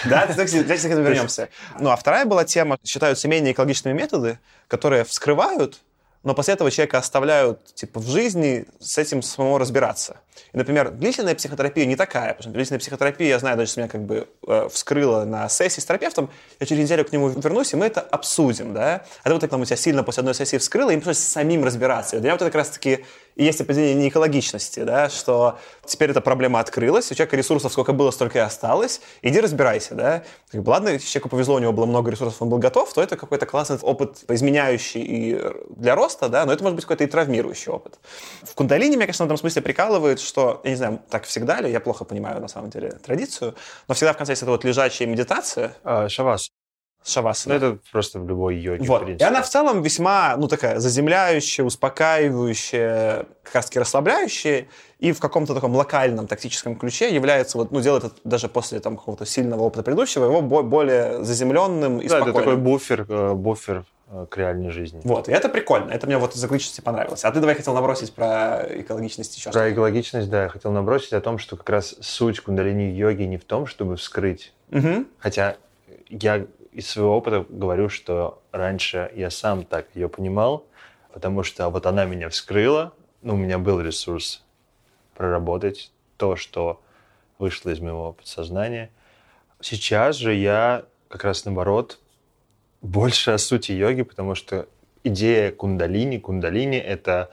Да, 0.05 0.25
давайте 0.25 0.63
к 0.63 0.85
этому 0.85 1.03
вернемся. 1.03 1.49
Ну, 1.81 1.89
а 1.89 1.97
вторая 1.97 2.25
была 2.25 2.45
тема, 2.45 2.77
считаются 2.81 3.27
менее 3.27 3.51
экологичными 3.51 3.93
методы, 3.93 4.39
которые 4.69 5.03
вскрывают 5.03 5.81
но 6.23 6.33
после 6.33 6.53
этого 6.53 6.71
человека 6.71 6.97
оставляют 6.97 7.73
типа 7.75 7.99
в 7.99 8.07
жизни 8.07 8.65
с 8.79 8.97
этим 8.97 9.21
самому 9.21 9.57
разбираться. 9.57 10.17
И, 10.53 10.57
например, 10.57 10.91
длительная 10.91 11.35
психотерапия 11.35 11.85
не 11.85 11.95
такая, 11.95 12.29
потому 12.29 12.43
что 12.43 12.51
длительная 12.51 12.79
психотерапия, 12.79 13.27
я 13.27 13.39
знаю, 13.39 13.57
даже 13.57 13.71
если 13.71 13.81
меня 13.81 13.89
как 13.89 14.03
бы 14.03 14.27
э, 14.47 14.69
вскрыло 14.71 15.25
на 15.25 15.49
сессии 15.49 15.79
с 15.79 15.85
терапевтом, 15.85 16.29
я 16.59 16.65
через 16.65 16.83
неделю 16.83 17.05
к 17.05 17.11
нему 17.11 17.29
вернусь, 17.29 17.73
и 17.73 17.75
мы 17.75 17.85
это 17.85 18.01
обсудим, 18.01 18.73
да. 18.73 19.03
А 19.23 19.27
ты 19.27 19.33
вот 19.33 19.41
так 19.41 19.49
там 19.49 19.61
у 19.61 19.65
тебя 19.65 19.75
сильно 19.75 20.03
после 20.03 20.21
одной 20.21 20.35
сессии 20.35 20.57
вскрыло, 20.57 20.91
и 20.91 20.93
им 20.93 21.01
пришлось 21.01 21.19
самим 21.19 21.63
разбираться. 21.63 22.15
И 22.15 22.19
для 22.19 22.29
меня 22.29 22.33
вот 22.35 22.41
это 22.41 22.51
как 22.51 22.55
раз-таки 22.55 23.05
и 23.35 23.43
есть 23.43 23.61
определение 23.61 23.95
неэкологичности, 23.95 24.81
да, 24.81 25.09
что 25.09 25.57
теперь 25.85 26.11
эта 26.11 26.21
проблема 26.21 26.59
открылась, 26.59 27.11
у 27.11 27.15
человека 27.15 27.35
ресурсов 27.35 27.71
сколько 27.71 27.93
было, 27.93 28.11
столько 28.11 28.39
и 28.39 28.41
осталось, 28.41 29.01
иди 29.21 29.39
разбирайся, 29.39 29.95
да. 29.95 30.23
Как 30.51 30.67
ладно, 30.67 30.99
человеку 30.99 31.29
повезло, 31.29 31.55
у 31.55 31.59
него 31.59 31.73
было 31.73 31.85
много 31.85 32.11
ресурсов, 32.11 32.41
он 32.41 32.49
был 32.49 32.57
готов, 32.57 32.93
то 32.93 33.01
это 33.01 33.17
какой-то 33.17 33.45
классный 33.45 33.77
опыт 33.81 34.23
изменяющий 34.29 35.01
и 35.01 35.41
для 35.75 35.95
роста, 35.95 36.29
да, 36.29 36.45
но 36.45 36.53
это 36.53 36.63
может 36.63 36.75
быть 36.75 36.85
какой-то 36.85 37.03
и 37.03 37.07
травмирующий 37.07 37.71
опыт. 37.71 37.99
В 38.43 38.53
кундалине 38.55 38.95
меня, 38.95 39.05
конечно, 39.05 39.25
в 39.25 39.27
этом 39.27 39.37
смысле 39.37 39.61
прикалывает, 39.61 40.19
что, 40.19 40.61
я 40.63 40.69
не 40.69 40.75
знаю, 40.75 41.01
так 41.09 41.25
всегда 41.25 41.61
ли, 41.61 41.71
я 41.71 41.79
плохо 41.79 42.05
понимаю, 42.05 42.41
на 42.41 42.47
самом 42.47 42.69
деле, 42.69 42.91
традицию, 42.91 43.55
но 43.87 43.93
всегда 43.93 44.13
в 44.13 44.17
конце 44.17 44.33
есть 44.33 44.41
эта 44.41 44.51
вот 44.51 44.63
лежачая 44.63 45.07
медитация. 45.07 45.75
А, 45.83 46.09
шавас. 46.09 46.49
Шавасана. 47.05 47.59
Ну, 47.59 47.65
это 47.65 47.79
просто 47.91 48.19
в 48.19 48.27
любой 48.27 48.55
йоге, 48.55 48.85
вот. 48.85 49.01
в 49.01 49.05
принципе. 49.05 49.25
И 49.25 49.27
она 49.27 49.41
в 49.41 49.49
целом 49.49 49.81
весьма, 49.81 50.35
ну, 50.37 50.47
такая 50.47 50.79
заземляющая, 50.79 51.65
успокаивающая, 51.65 53.25
как 53.43 53.55
раз 53.55 53.65
таки 53.65 53.79
расслабляющая, 53.79 54.67
и 54.99 55.11
в 55.11 55.19
каком-то 55.19 55.53
таком 55.53 55.75
локальном 55.75 56.27
тактическом 56.27 56.77
ключе 56.77 57.13
является, 57.13 57.57
вот, 57.57 57.71
ну, 57.71 57.81
делает 57.81 58.05
это 58.05 58.15
даже 58.23 58.47
после 58.47 58.79
там 58.79 58.95
какого-то 58.95 59.25
сильного 59.25 59.63
опыта 59.63 59.83
предыдущего, 59.83 60.25
его 60.25 60.41
более 60.41 61.23
заземленным 61.23 61.99
и 61.99 62.07
да, 62.07 62.21
спокойным. 62.21 62.29
это 62.29 62.39
такой 62.39 62.55
буфер, 62.57 63.05
э, 63.09 63.33
буфер 63.33 63.85
э, 64.07 64.25
к 64.29 64.37
реальной 64.37 64.69
жизни. 64.69 65.01
Вот, 65.03 65.27
и 65.27 65.33
это 65.33 65.49
прикольно, 65.49 65.91
это 65.91 66.07
мне 66.07 66.17
вот 66.17 66.35
из 66.35 66.43
экологичности 66.43 66.79
понравилось. 66.79 67.25
А 67.25 67.31
ты 67.31 67.41
давай 67.41 67.55
хотел 67.55 67.73
набросить 67.73 68.13
про 68.13 68.65
экологичность 68.69 69.35
еще. 69.35 69.51
Про 69.51 69.73
экологичность, 69.73 70.29
да, 70.29 70.43
я 70.43 70.49
хотел 70.49 70.71
набросить 70.71 71.11
о 71.11 71.19
том, 71.19 71.37
что 71.37 71.57
как 71.57 71.69
раз 71.69 71.95
суть 71.99 72.39
кундалини-йоги 72.39 73.23
не 73.23 73.37
в 73.37 73.43
том, 73.43 73.65
чтобы 73.65 73.97
вскрыть. 73.97 74.53
Угу. 74.71 75.05
Хотя 75.19 75.57
я 76.09 76.45
из 76.73 76.89
своего 76.89 77.15
опыта 77.17 77.45
говорю, 77.47 77.89
что 77.89 78.41
раньше 78.51 79.11
я 79.15 79.29
сам 79.29 79.63
так 79.63 79.87
ее 79.93 80.09
понимал, 80.09 80.65
потому 81.13 81.43
что 81.43 81.69
вот 81.69 81.85
она 81.85 82.05
меня 82.05 82.29
вскрыла, 82.29 82.93
ну, 83.21 83.35
у 83.35 83.37
меня 83.37 83.57
был 83.59 83.79
ресурс 83.79 84.43
проработать 85.15 85.91
то, 86.17 86.35
что 86.35 86.81
вышло 87.37 87.69
из 87.69 87.79
моего 87.79 88.13
подсознания. 88.13 88.89
Сейчас 89.61 90.15
же 90.15 90.33
я 90.33 90.85
как 91.07 91.23
раз 91.23 91.45
наоборот 91.45 91.99
больше 92.81 93.31
о 93.31 93.37
сути 93.37 93.71
йоги, 93.71 94.01
потому 94.01 94.35
что 94.35 94.67
идея 95.03 95.51
кундалини, 95.51 96.17
кундалини— 96.17 96.77
это, 96.79 97.31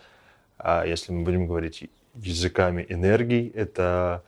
а, 0.59 0.85
если 0.85 1.13
мы 1.13 1.25
будем 1.25 1.47
говорить 1.47 1.91
языками 2.15 2.85
энергии, 2.89 3.51
это 3.55 4.23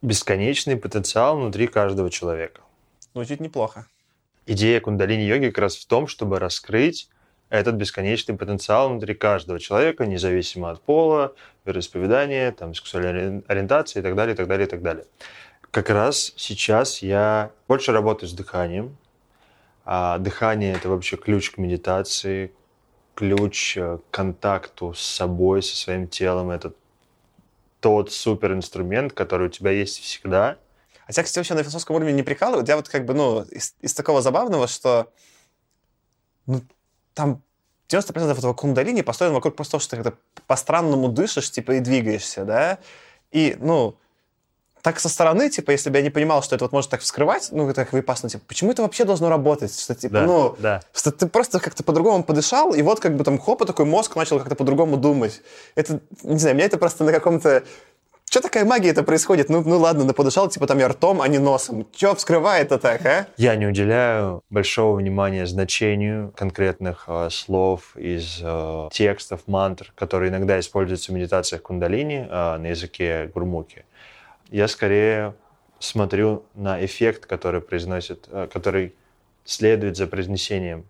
бесконечный 0.00 0.76
потенциал 0.76 1.36
внутри 1.36 1.66
каждого 1.66 2.10
человека. 2.10 2.62
Звучит 3.12 3.40
неплохо 3.40 3.86
идея 4.46 4.80
кундалини-йоги 4.80 5.48
как 5.48 5.58
раз 5.58 5.76
в 5.76 5.86
том, 5.86 6.06
чтобы 6.06 6.38
раскрыть 6.38 7.08
этот 7.48 7.74
бесконечный 7.74 8.36
потенциал 8.36 8.88
внутри 8.88 9.14
каждого 9.14 9.60
человека, 9.60 10.06
независимо 10.06 10.70
от 10.70 10.80
пола, 10.80 11.34
вероисповедания, 11.64 12.50
там, 12.52 12.74
сексуальной 12.74 13.42
ориентации 13.46 14.00
и 14.00 14.02
так 14.02 14.14
далее, 14.14 14.34
и 14.34 14.36
так 14.36 14.48
далее, 14.48 14.66
и 14.66 14.70
так 14.70 14.82
далее. 14.82 15.04
Как 15.70 15.90
раз 15.90 16.32
сейчас 16.36 17.02
я 17.02 17.50
больше 17.68 17.92
работаю 17.92 18.28
с 18.28 18.32
дыханием. 18.32 18.96
А 19.84 20.18
дыхание– 20.18 20.74
это 20.76 20.88
вообще 20.88 21.16
ключ 21.16 21.50
к 21.50 21.58
медитации, 21.58 22.52
ключ 23.14 23.76
к 23.76 24.00
контакту 24.10 24.94
с 24.94 25.00
собой, 25.00 25.62
со 25.62 25.76
своим 25.76 26.08
телом. 26.08 26.50
Это 26.50 26.72
тот 27.80 28.12
суперинструмент, 28.12 29.12
который 29.12 29.48
у 29.48 29.50
тебя 29.50 29.72
есть 29.72 29.98
всегда– 29.98 30.56
а 31.06 31.12
тебя, 31.12 31.22
кстати, 31.22 31.38
вообще 31.38 31.54
на 31.54 31.62
философском 31.62 31.96
уровне 31.96 32.12
не 32.12 32.22
прикалывают? 32.22 32.68
Я 32.68 32.76
вот 32.76 32.88
как 32.88 33.04
бы, 33.04 33.14
ну, 33.14 33.42
из, 33.42 33.74
из 33.80 33.94
такого 33.94 34.22
забавного, 34.22 34.66
что 34.66 35.12
ну, 36.46 36.62
там 37.14 37.42
90% 37.88 38.38
этого 38.38 38.54
кундалини 38.54 39.02
построено 39.02 39.34
вокруг 39.34 39.56
просто 39.56 39.72
того, 39.72 39.80
что 39.80 39.96
ты 39.96 40.02
как-то 40.02 40.18
по-странному 40.46 41.08
дышишь, 41.08 41.50
типа, 41.50 41.72
и 41.72 41.80
двигаешься, 41.80 42.44
да? 42.44 42.78
И, 43.30 43.56
ну, 43.60 43.96
так 44.82 44.98
со 44.98 45.08
стороны, 45.08 45.48
типа, 45.48 45.70
если 45.70 45.90
бы 45.90 45.98
я 45.98 46.02
не 46.02 46.10
понимал, 46.10 46.42
что 46.42 46.56
это 46.56 46.64
вот 46.64 46.72
может 46.72 46.90
так 46.90 47.00
вскрывать, 47.02 47.48
ну, 47.52 47.68
это 47.68 47.84
как 47.84 47.92
выпасно, 47.92 48.28
типа, 48.28 48.44
почему 48.48 48.72
это 48.72 48.82
вообще 48.82 49.04
должно 49.04 49.28
работать? 49.28 49.78
Что, 49.78 49.94
типа, 49.94 50.14
да, 50.14 50.22
ну, 50.26 50.56
да. 50.58 50.82
что 50.92 51.12
ты 51.12 51.28
просто 51.28 51.60
как-то 51.60 51.84
по-другому 51.84 52.24
подышал, 52.24 52.74
и 52.74 52.82
вот 52.82 52.98
как 52.98 53.16
бы 53.16 53.22
там 53.22 53.38
хопа 53.38 53.64
такой 53.64 53.86
мозг 53.86 54.16
начал 54.16 54.38
как-то 54.38 54.56
по-другому 54.56 54.96
думать. 54.96 55.40
Это, 55.76 56.00
не 56.24 56.38
знаю, 56.38 56.56
меня 56.56 56.66
это 56.66 56.78
просто 56.78 57.04
на 57.04 57.12
каком-то 57.12 57.62
что 58.32 58.40
такая 58.40 58.64
магия 58.64 58.88
это 58.88 59.02
происходит? 59.02 59.50
Ну, 59.50 59.62
ну 59.62 59.78
ладно, 59.78 60.06
да 60.06 60.14
подышал, 60.14 60.48
типа 60.48 60.66
там 60.66 60.78
я 60.78 60.88
ртом, 60.88 61.20
а 61.20 61.28
не 61.28 61.36
носом. 61.36 61.86
Че 61.94 62.14
вскрывает 62.14 62.68
это 62.68 62.78
так, 62.78 63.04
а? 63.04 63.26
Я 63.36 63.56
не 63.56 63.66
уделяю 63.66 64.42
большого 64.48 64.96
внимания 64.96 65.44
значению 65.44 66.32
конкретных 66.34 67.04
э, 67.08 67.28
слов 67.30 67.94
из 67.94 68.40
э, 68.42 68.88
текстов, 68.90 69.42
мантр, 69.46 69.92
которые 69.94 70.30
иногда 70.30 70.58
используются 70.58 71.12
в 71.12 71.14
медитациях 71.14 71.60
кундалини 71.60 72.26
э, 72.26 72.56
на 72.56 72.68
языке 72.68 73.30
гурмуки. 73.34 73.84
Я 74.50 74.66
скорее 74.66 75.34
смотрю 75.78 76.44
на 76.54 76.82
эффект, 76.82 77.26
который 77.26 77.60
произносит, 77.60 78.28
э, 78.30 78.48
который 78.50 78.94
следует 79.44 79.98
за 79.98 80.06
произнесением 80.06 80.86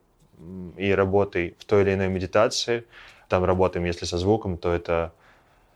и 0.77 0.93
работой 0.93 1.57
в 1.59 1.65
той 1.65 1.83
или 1.83 1.95
иной 1.95 2.07
медитации. 2.07 2.85
Там 3.29 3.43
работаем, 3.43 3.85
если 3.85 4.05
со 4.05 4.17
звуком, 4.17 4.59
то 4.59 4.73
это 4.73 5.13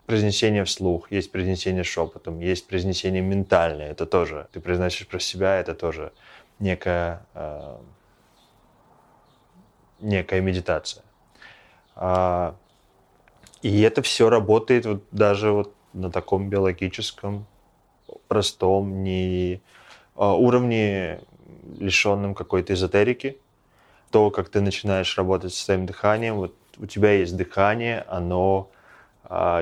произнесение 0.06 0.64
вслух, 0.64 1.10
есть 1.10 1.32
произнесение 1.32 1.84
шепотом, 1.84 2.40
есть 2.40 2.66
произнесение 2.66 3.22
ментальное, 3.22 3.90
это 3.90 4.06
тоже, 4.06 4.48
ты 4.52 4.60
произносишь 4.60 5.06
про 5.06 5.18
себя, 5.18 5.56
это 5.56 5.74
тоже 5.74 6.12
некая 6.58 7.26
э, 7.34 7.76
некая 10.00 10.40
медитация. 10.40 11.02
А, 11.94 12.54
и 13.62 13.80
это 13.80 14.02
все 14.02 14.28
работает 14.30 14.86
вот 14.86 15.04
даже 15.10 15.50
вот 15.50 15.74
на 15.92 16.10
таком 16.10 16.48
биологическом, 16.48 17.46
простом, 18.28 19.02
не 19.02 19.60
а, 20.14 20.34
уровне, 20.34 21.20
лишенном 21.78 22.34
какой-то 22.34 22.74
эзотерики. 22.74 23.38
То, 24.10 24.30
как 24.30 24.50
ты 24.50 24.60
начинаешь 24.60 25.16
работать 25.18 25.52
с 25.52 25.64
своим 25.64 25.86
дыханием, 25.86 26.36
вот 26.36 26.54
у 26.78 26.86
тебя 26.86 27.12
есть 27.12 27.36
дыхание, 27.36 28.04
оно 28.08 28.70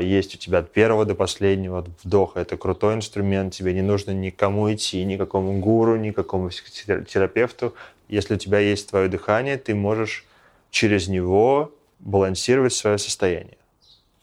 есть 0.00 0.35
у 0.35 0.38
тебя 0.38 0.59
от 0.59 0.73
первого 0.73 1.04
до 1.04 1.14
последнего 1.14 1.87
вдоха. 2.02 2.40
Это 2.40 2.56
крутой 2.56 2.94
инструмент, 2.94 3.54
тебе 3.54 3.73
не 3.73 3.83
нужно 3.83 4.11
никому 4.11 4.73
идти, 4.73 5.04
никакому 5.04 5.59
гуру, 5.61 5.97
никакому 5.97 6.50
терапевту. 6.50 7.75
Если 8.09 8.35
у 8.35 8.38
тебя 8.38 8.59
есть 8.59 8.90
твое 8.90 9.09
дыхание, 9.09 9.56
ты 9.56 9.75
можешь 9.75 10.26
через 10.71 11.09
него 11.09 11.73
балансировать 12.00 12.75
свое 12.75 12.99
состояние. 12.99 13.56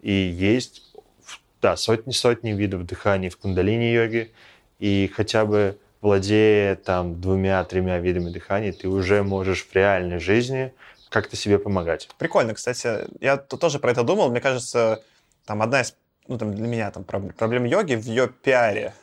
И 0.01 0.11
есть 0.11 0.83
да, 1.61 1.77
сотни-сотни 1.77 2.51
видов 2.51 2.85
дыхания 2.85 3.29
в 3.29 3.37
кундалини-йоге, 3.37 4.31
и 4.79 5.11
хотя 5.15 5.45
бы 5.45 5.77
владея 6.01 6.75
там 6.75 7.21
двумя-тремя 7.21 7.99
видами 7.99 8.29
дыхания, 8.29 8.73
ты 8.73 8.87
уже 8.87 9.23
можешь 9.23 9.65
в 9.65 9.75
реальной 9.75 10.19
жизни 10.19 10.73
как-то 11.09 11.35
себе 11.35 11.59
помогать. 11.59 12.09
Прикольно, 12.17 12.53
кстати. 12.53 13.07
Я 13.19 13.37
тоже 13.37 13.79
про 13.79 13.91
это 13.91 14.03
думал. 14.03 14.31
Мне 14.31 14.41
кажется, 14.41 15.03
там 15.45 15.61
одна 15.61 15.81
из, 15.81 15.95
ну, 16.27 16.37
там 16.37 16.53
для 16.53 16.67
меня 16.67 16.91
там 16.91 17.03
проблем 17.03 17.65
йоги 17.65 17.95
в 17.95 18.05
ее 18.05 18.27
пиаре. 18.27 18.93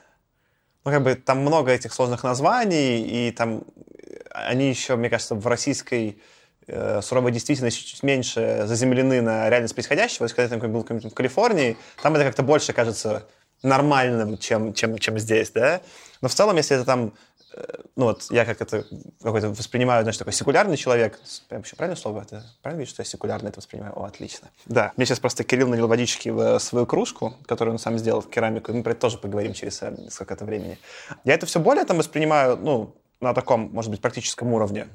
Ну, 0.85 0.91
как 0.91 1.03
бы 1.03 1.15
там 1.15 1.41
много 1.41 1.73
этих 1.73 1.93
сложных 1.93 2.25
названий, 2.25 3.01
и 3.03 3.31
там 3.33 3.65
они 4.31 4.69
еще, 4.69 4.97
мне 4.97 5.11
кажется, 5.11 5.35
в 5.35 5.47
российской 5.47 6.21
э, 6.67 7.01
суровой 7.03 7.33
действительности 7.33 7.85
чуть 7.85 8.03
меньше 8.03 8.63
заземлены 8.67 9.21
на 9.21 9.51
реальность 9.51 9.75
происходящего. 9.75 10.25
Есть, 10.25 10.35
когда 10.35 10.55
я 10.55 10.63
был 10.69 10.85
в 10.85 11.15
Калифорнии, 11.15 11.77
там 12.03 12.15
это 12.15 12.25
как-то 12.25 12.43
больше 12.43 12.73
кажется 12.73 13.27
нормальным, 13.63 14.39
чем, 14.39 14.73
чем, 14.73 14.99
чем 14.99 15.19
здесь, 15.19 15.51
да. 15.51 15.81
Но 16.21 16.29
в 16.29 16.35
целом, 16.35 16.57
если 16.57 16.77
это 16.77 16.85
там 16.85 17.13
Э, 17.13 17.28
ну 17.97 18.07
вот 18.07 18.27
я 18.31 18.45
как 18.45 18.61
это 18.61 18.85
какой-то 19.23 19.51
воспринимаю, 19.51 20.03
знаешь, 20.03 20.17
такой 20.17 20.33
секулярный 20.33 20.77
человек. 20.77 21.19
Вообще 21.51 21.77
правильное 21.77 21.97
слово? 22.01 22.23
Это 22.23 22.45
правильно 22.63 22.81
видишь, 22.81 22.93
что 22.93 23.03
я 23.03 23.05
секулярно 23.05 23.49
это 23.49 23.59
воспринимаю? 23.59 23.99
О, 23.99 24.05
отлично. 24.05 24.49
Да, 24.67 24.93
мне 24.97 25.07
сейчас 25.07 25.21
просто 25.21 25.45
Кирилл 25.45 25.69
налил 25.69 25.89
водички 25.89 26.29
в 26.29 26.59
свою 26.59 26.87
кружку, 26.87 27.35
которую 27.47 27.75
он 27.75 27.79
сам 27.79 27.99
сделал, 27.99 28.23
керамику. 28.23 28.73
Мы 28.73 28.83
про 28.83 28.93
это 28.93 29.01
тоже 29.01 29.19
поговорим 29.19 29.53
через 29.53 29.83
э, 29.83 29.97
сколько-то 30.11 30.45
времени. 30.45 30.79
Я 31.25 31.35
это 31.35 31.47
все 31.47 31.61
более 31.61 31.85
там 31.85 31.99
воспринимаю, 31.99 32.57
ну, 32.57 32.95
на 33.21 33.35
таком, 33.35 33.71
может 33.73 33.91
быть, 33.91 34.01
практическом 34.01 34.53
уровне. 34.53 34.89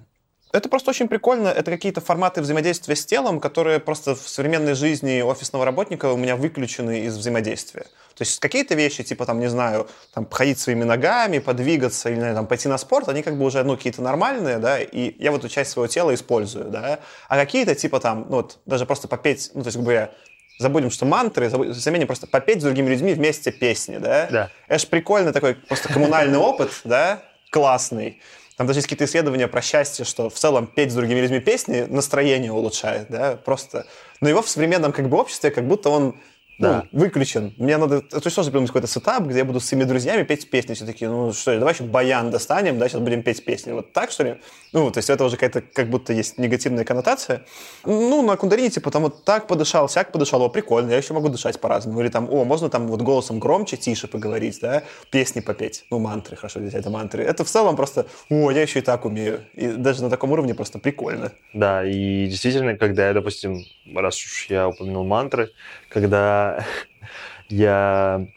Это 0.54 0.70
просто 0.70 0.92
очень 0.92 1.08
прикольно. 1.08 1.48
Это 1.48 1.72
какие-то 1.72 2.00
форматы 2.00 2.42
взаимодействия 2.42 2.96
с 2.96 3.04
телом, 3.06 3.40
которые 3.40 3.80
просто 3.80 4.16
в 4.16 4.30
современной 4.30 4.76
жизни 4.76 5.22
офисного 5.22 5.66
работника 5.66 6.06
у 6.14 6.18
меня 6.18 6.36
выключены 6.36 7.06
из 7.06 7.18
взаимодействия. 7.18 7.88
То 8.16 8.22
есть 8.22 8.40
какие-то 8.40 8.76
вещи, 8.76 9.04
типа, 9.04 9.26
там, 9.26 9.40
не 9.40 9.50
знаю, 9.50 9.88
там, 10.14 10.30
ходить 10.30 10.60
своими 10.60 10.84
ногами, 10.84 11.40
подвигаться 11.40 12.12
или, 12.12 12.20
там, 12.20 12.46
пойти 12.46 12.68
на 12.68 12.78
спорт, 12.78 13.10
они 13.10 13.24
как 13.24 13.36
бы 13.36 13.46
уже, 13.46 13.64
ну, 13.64 13.76
какие-то 13.76 14.04
нормальные, 14.04 14.60
да, 14.60 14.80
и 14.80 15.16
я 15.18 15.32
вот 15.32 15.40
эту 15.40 15.50
часть 15.50 15.72
своего 15.72 15.88
тела 15.88 16.14
использую, 16.14 16.66
да. 16.66 17.00
А 17.28 17.36
какие-то, 17.36 17.74
типа, 17.74 18.00
там, 18.00 18.28
ну, 18.30 18.38
вот, 18.38 18.60
даже 18.68 18.86
просто 18.86 19.08
попеть, 19.08 19.50
ну, 19.56 19.64
то 19.64 19.68
есть, 19.70 19.78
как 19.78 19.86
бы 19.86 19.94
я 19.94 20.12
забудем, 20.60 20.92
что 20.92 21.08
мантры, 21.08 21.50
заменим 21.50 22.06
просто 22.06 22.28
попеть 22.28 22.60
с 22.60 22.64
другими 22.64 22.90
людьми 22.90 23.14
вместе 23.14 23.52
песни, 23.52 23.98
да? 23.98 24.28
Да. 24.32 24.50
Это 24.68 24.80
же 24.80 24.86
прикольный 24.86 25.34
такой 25.34 25.56
просто 25.56 25.92
коммунальный 25.92 26.38
опыт, 26.38 26.82
да, 26.84 27.24
классный. 27.50 28.22
Там 28.64 28.68
даже 28.70 28.80
есть 28.80 28.88
какие-то 28.88 29.04
исследования 29.04 29.50
про 29.50 29.62
счастье, 29.62 30.06
что 30.06 30.30
в 30.30 30.36
целом 30.36 30.68
петь 30.68 30.90
с 30.90 30.96
другими 30.96 31.20
людьми 31.20 31.42
песни 31.42 31.86
настроение 31.90 32.54
улучшает, 32.54 33.08
да, 33.10 33.36
просто. 33.36 33.86
Но 34.22 34.30
его 34.30 34.42
в 34.42 34.48
современном 34.48 34.94
как 34.94 35.10
бы 35.10 35.18
обществе 35.18 35.52
как 35.52 35.68
будто 35.68 35.90
он 35.90 36.16
да. 36.64 36.86
ну, 36.92 37.00
выключен. 37.00 37.54
Мне 37.58 37.78
надо, 37.78 38.02
то 38.02 38.22
есть 38.24 38.36
тоже 38.36 38.50
придумать 38.50 38.70
какой-то 38.70 38.88
сетап, 38.88 39.24
где 39.24 39.40
я 39.40 39.46
буду 39.46 39.60
с 39.60 39.66
своими 39.66 39.84
друзьями 39.84 40.24
петь 40.24 40.50
песни. 40.50 40.74
Все 40.74 40.86
такие, 40.86 41.10
ну 41.10 41.34
что, 41.34 41.58
давай 41.58 41.74
еще 41.74 41.84
баян 41.84 42.32
достанем, 42.32 42.80
да, 42.80 42.90
сейчас 42.90 43.02
будем 43.02 43.24
петь 43.24 43.44
песни. 43.46 43.72
Вот 43.72 43.94
так, 43.94 44.12
что 44.12 44.24
ли? 44.24 44.36
Ну, 44.72 44.90
то 44.92 44.98
есть 44.98 45.10
это 45.10 45.24
уже 45.24 45.38
какая-то, 45.38 45.62
как 45.62 45.90
будто 45.90 46.14
есть 46.14 46.38
негативная 46.38 46.84
коннотация. 46.84 47.46
Ну, 47.84 48.22
на 48.22 48.36
кундарине, 48.36 48.70
типа, 48.70 48.92
там 48.92 49.04
вот 49.04 49.24
так 49.24 49.48
подышал, 49.48 49.88
сяк 49.90 50.12
подышал, 50.12 50.42
о, 50.42 50.50
прикольно, 50.50 50.92
я 50.92 50.98
еще 50.98 51.14
могу 51.14 51.30
дышать 51.30 51.60
по-разному. 51.60 52.02
Или 52.02 52.10
там, 52.10 52.28
о, 52.32 52.44
можно 52.44 52.70
там 52.70 52.88
вот 52.88 53.02
голосом 53.02 53.40
громче, 53.40 53.78
тише 53.78 54.08
поговорить, 54.08 54.60
да, 54.62 54.84
песни 55.12 55.42
попеть. 55.42 55.86
Ну, 55.92 56.00
мантры, 56.00 56.36
хорошо, 56.36 56.60
здесь 56.60 56.74
это 56.74 56.90
мантры. 56.90 57.24
Это 57.24 57.44
в 57.44 57.50
целом 57.50 57.76
просто, 57.76 58.08
о, 58.30 58.52
я 58.52 58.62
еще 58.62 58.80
и 58.80 58.82
так 58.82 59.06
умею. 59.06 59.42
И 59.54 59.68
даже 59.68 60.04
на 60.04 60.10
таком 60.10 60.32
уровне 60.32 60.54
просто 60.54 60.80
прикольно. 60.80 61.32
Да, 61.54 61.86
и 61.86 62.28
действительно, 62.28 62.78
когда 62.78 63.08
я, 63.08 63.14
допустим, 63.14 63.64
раз 63.94 64.16
уж 64.18 64.48
я 64.50 64.68
упомянул 64.70 65.06
мантры, 65.06 65.52
когда 65.94 66.66
я 67.50 68.28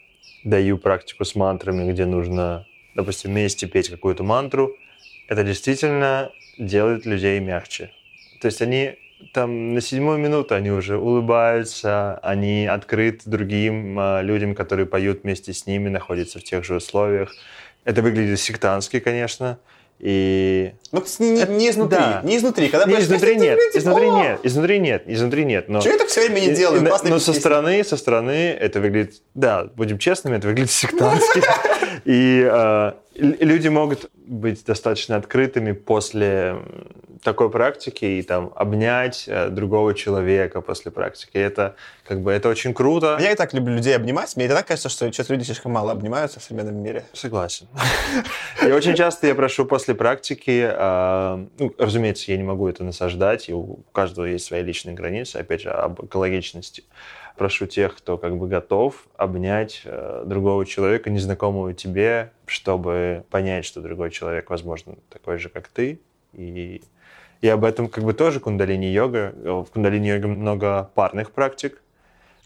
даю 0.43 0.77
практику 0.77 1.25
с 1.25 1.35
мантрами, 1.35 1.91
где 1.91 2.05
нужно, 2.05 2.65
допустим, 2.95 3.31
вместе 3.31 3.67
петь 3.67 3.89
какую-то 3.89 4.23
мантру, 4.23 4.77
это 5.27 5.43
действительно 5.43 6.31
делает 6.57 7.05
людей 7.05 7.39
мягче. 7.39 7.91
То 8.39 8.45
есть 8.45 8.61
они 8.61 8.95
там 9.33 9.73
на 9.73 9.81
седьмую 9.81 10.19
минуту 10.19 10.55
они 10.55 10.71
уже 10.71 10.97
улыбаются, 10.97 12.19
они 12.19 12.67
открыты 12.67 13.29
другим 13.29 13.99
э, 13.99 14.21
людям, 14.21 14.53
которые 14.53 14.85
поют 14.85 15.23
вместе 15.23 15.53
с 15.53 15.65
ними, 15.65 15.89
находятся 15.89 16.39
в 16.39 16.43
тех 16.43 16.63
же 16.63 16.75
условиях. 16.75 17.35
Это 17.83 18.01
выглядит 18.01 18.39
сектантски, 18.39 18.99
конечно, 18.99 19.59
и... 19.99 20.73
Ну, 20.91 21.03
не, 21.19 21.43
не 21.45 21.69
изнутри, 21.69 21.97
да. 21.97 22.21
не 22.23 22.37
изнутри. 22.37 22.69
Когда 22.69 22.85
не, 22.85 22.99
изнутри 22.99 23.35
нет, 23.35 23.59
изнутри 23.73 24.09
нет, 24.09 24.39
изнутри 24.43 24.79
нет, 24.79 25.03
изнутри 25.07 25.45
нет. 25.45 25.69
Но... 25.69 25.81
Чего 25.81 25.93
я 25.93 25.97
так 25.97 26.07
все 26.07 26.21
время 26.21 26.39
не 26.39 26.53
делаю? 26.53 26.83
Но, 26.83 26.97
но 27.03 27.19
со 27.19 27.33
стороны, 27.33 27.83
со 27.83 27.97
стороны 27.97 28.51
это 28.51 28.79
выглядит, 28.79 29.21
да, 29.33 29.65
будем 29.75 29.97
честными, 29.97 30.37
это 30.37 30.47
выглядит 30.47 30.71
сектантски. 30.71 31.41
И 32.05 32.47
э, 32.49 32.91
люди 33.17 33.67
могут 33.67 34.09
быть 34.15 34.63
достаточно 34.65 35.15
открытыми 35.15 35.71
после 35.71 36.57
такой 37.23 37.49
практики 37.49 38.05
и 38.05 38.21
там 38.21 38.51
обнять 38.55 39.25
э, 39.27 39.49
другого 39.49 39.93
человека 39.93 40.61
после 40.61 40.91
практики. 40.91 41.37
Это 41.37 41.75
как 42.07 42.21
бы 42.21 42.31
это 42.31 42.49
очень 42.49 42.73
круто. 42.73 43.17
Я 43.19 43.31
и 43.31 43.35
так 43.35 43.53
люблю 43.53 43.75
людей 43.75 43.95
обнимать. 43.95 44.35
Мне 44.35 44.45
и 44.45 44.47
так 44.47 44.67
кажется, 44.67 44.89
что 44.89 45.05
сейчас 45.07 45.29
люди 45.29 45.43
слишком 45.43 45.71
мало 45.71 45.91
обнимаются 45.91 46.39
в 46.39 46.43
современном 46.43 46.75
мире. 46.75 47.05
Согласен. 47.13 47.67
И 48.61 48.71
очень 48.71 48.95
часто 48.95 49.27
я 49.27 49.35
прошу 49.35 49.65
после 49.65 49.95
практики, 49.95 50.69
э, 50.71 51.45
ну, 51.59 51.73
разумеется, 51.77 52.31
я 52.31 52.37
не 52.37 52.43
могу 52.43 52.67
это 52.67 52.83
насаждать, 52.83 53.49
и 53.49 53.53
у 53.53 53.79
каждого 53.91 54.25
есть 54.25 54.45
свои 54.45 54.61
личные 54.61 54.95
границы, 54.95 55.37
опять 55.37 55.61
же, 55.61 55.69
об 55.69 56.05
экологичности 56.05 56.83
прошу 57.37 57.67
тех, 57.67 57.95
кто 57.95 58.17
как 58.17 58.37
бы 58.37 58.47
готов 58.47 59.07
обнять 59.15 59.81
э, 59.85 60.23
другого 60.25 60.65
человека, 60.65 61.09
незнакомого 61.09 61.73
тебе, 61.73 62.31
чтобы 62.45 63.23
понять, 63.29 63.65
что 63.65 63.81
другой 63.81 64.11
человек, 64.11 64.49
возможно, 64.49 64.95
такой 65.09 65.37
же, 65.37 65.49
как 65.49 65.67
ты. 65.67 65.99
И, 66.33 66.81
и 67.41 67.47
об 67.47 67.63
этом 67.63 67.87
как 67.87 68.03
бы 68.03 68.13
тоже 68.13 68.39
кундалини-йога. 68.39 69.33
В 69.63 69.65
кундалини-йоге 69.65 70.27
много 70.27 70.89
парных 70.95 71.31
практик. 71.31 71.81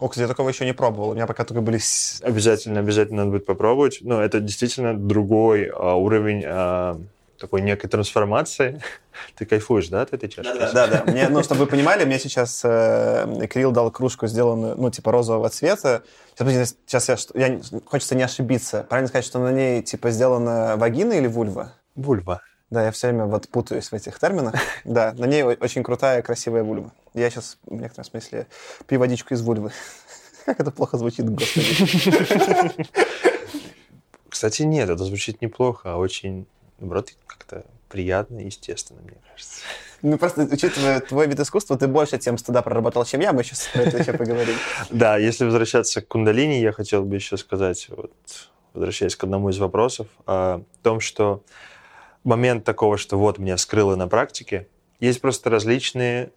О, 0.02 0.08
кстати, 0.08 0.24
я 0.24 0.28
такого 0.28 0.50
еще 0.50 0.66
не 0.66 0.74
пробовал. 0.74 1.12
У 1.12 1.14
меня 1.14 1.28
пока 1.28 1.46
только 1.46 1.62
были... 1.62 1.80
Обязательно, 2.24 2.80
обязательно 2.80 3.18
надо 3.18 3.32
будет 3.32 3.46
попробовать. 3.46 4.00
Но 4.02 4.22
это 4.22 4.40
действительно 4.40 4.98
другой 4.98 5.66
а, 5.66 5.94
уровень 5.94 6.44
а, 6.44 7.00
такой 7.42 7.62
некой 7.62 7.90
трансформации. 7.90 8.82
Ты 9.36 9.46
кайфуешь, 9.46 9.90
да, 9.90 10.04
от 10.04 10.14
этой 10.14 10.30
чашки? 10.30 10.58
Да, 10.58 10.72
да, 10.72 10.88
да. 10.88 11.12
Мне, 11.12 11.28
ну, 11.28 11.44
чтобы 11.44 11.62
вы 11.62 11.68
понимали, 11.68 12.06
мне 12.06 12.20
сейчас 12.20 12.62
э, 12.64 13.48
Кирилл 13.52 13.72
дал 13.72 13.92
кружку, 13.92 14.28
сделанную, 14.28 14.78
ну, 14.78 14.90
типа 14.92 15.12
розового 15.12 15.50
цвета. 15.50 16.04
Сейчас, 16.38 16.76
сейчас 16.86 17.32
я, 17.34 17.48
я, 17.48 17.60
хочется 17.86 18.16
не 18.16 18.24
ошибиться. 18.24 18.86
Правильно 18.88 19.10
сказать, 19.10 19.26
что 19.26 19.40
на 19.40 19.52
ней, 19.52 19.82
типа, 19.82 20.12
сделана 20.12 20.76
вагина 20.78 21.14
или 21.14 21.28
вульва? 21.28 21.74
Вульва. 21.96 22.42
Да, 22.70 22.86
я 22.86 22.92
все 22.92 23.08
время 23.08 23.26
вот 23.26 23.50
путаюсь 23.50 23.92
в 23.92 23.94
этих 23.94 24.18
терминах. 24.18 24.56
Да, 24.86 25.14
на 25.18 25.26
ней 25.26 25.44
очень 25.44 25.84
крутая, 25.84 26.22
красивая 26.22 26.64
вульва. 26.64 26.94
Я 27.14 27.30
сейчас, 27.30 27.58
в 27.66 27.74
некотором 27.74 28.06
смысле, 28.06 28.48
пью 28.88 29.00
водичку 29.00 29.34
из 29.34 29.42
вульвы. 29.42 29.72
Как 30.46 30.60
это 30.60 30.72
плохо 30.72 30.98
звучит, 30.98 31.30
господи. 31.30 32.88
Кстати, 34.30 34.62
нет, 34.62 34.90
это 34.90 35.04
звучит 35.04 35.42
неплохо, 35.42 35.94
а 35.94 35.98
очень 35.98 36.48
наоборот, 36.82 37.14
как-то 37.26 37.64
приятно 37.90 38.40
и 38.40 38.46
естественно, 38.46 39.02
мне 39.02 39.18
кажется. 39.30 39.62
Ну, 40.04 40.18
просто, 40.18 40.48
учитывая 40.52 41.00
твой 41.00 41.28
вид 41.28 41.40
искусства, 41.40 41.78
ты 41.78 41.88
больше 41.88 42.18
тем 42.18 42.40
стыда 42.40 42.64
проработал, 42.64 43.06
чем 43.06 43.22
я, 43.22 43.34
мы 43.34 43.44
сейчас 43.44 43.70
про 43.72 43.84
это 43.84 44.00
еще 44.00 44.14
поговорим. 44.14 44.56
Да, 44.90 45.18
если 45.18 45.46
возвращаться 45.46 46.02
к 46.02 46.08
кундалини, 46.08 46.60
я 46.60 46.72
хотел 46.72 47.04
бы 47.04 47.14
еще 47.14 47.38
сказать, 47.38 47.88
вот, 47.90 48.12
возвращаясь 48.74 49.16
к 49.16 49.24
одному 49.24 49.50
из 49.50 49.60
вопросов, 49.60 50.08
о 50.26 50.64
том, 50.82 51.02
что 51.02 51.44
момент 52.24 52.64
такого, 52.64 52.98
что 52.98 53.20
вот 53.20 53.38
меня 53.38 53.58
вскрыло 53.58 53.96
на 53.96 54.08
практике, 54.08 54.68
есть 55.00 55.22
просто 55.22 55.52
различные 55.52 56.32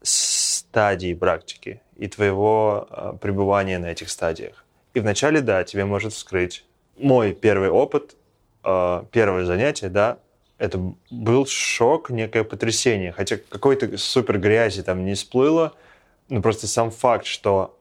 стадии 0.00 1.12
практики 1.12 1.82
и 1.96 2.08
твоего 2.08 2.88
э, 2.90 3.12
пребывания 3.20 3.78
на 3.78 3.86
этих 3.86 4.08
стадиях. 4.08 4.64
И 4.94 5.00
вначале, 5.00 5.42
да, 5.42 5.62
тебе 5.64 5.84
может 5.84 6.14
вскрыть. 6.14 6.64
Мой 6.96 7.32
первый 7.32 7.68
опыт 7.68 8.16
первое 8.62 9.44
занятие, 9.44 9.88
да, 9.88 10.18
это 10.58 10.78
был 11.10 11.46
шок, 11.46 12.10
некое 12.10 12.44
потрясение. 12.44 13.12
Хотя 13.12 13.38
какой-то 13.38 13.96
супер 13.96 14.38
грязи 14.38 14.82
там 14.82 15.04
не 15.04 15.14
всплыло, 15.14 15.72
но 16.28 16.42
просто 16.42 16.66
сам 16.66 16.90
факт, 16.90 17.26
что 17.26 17.76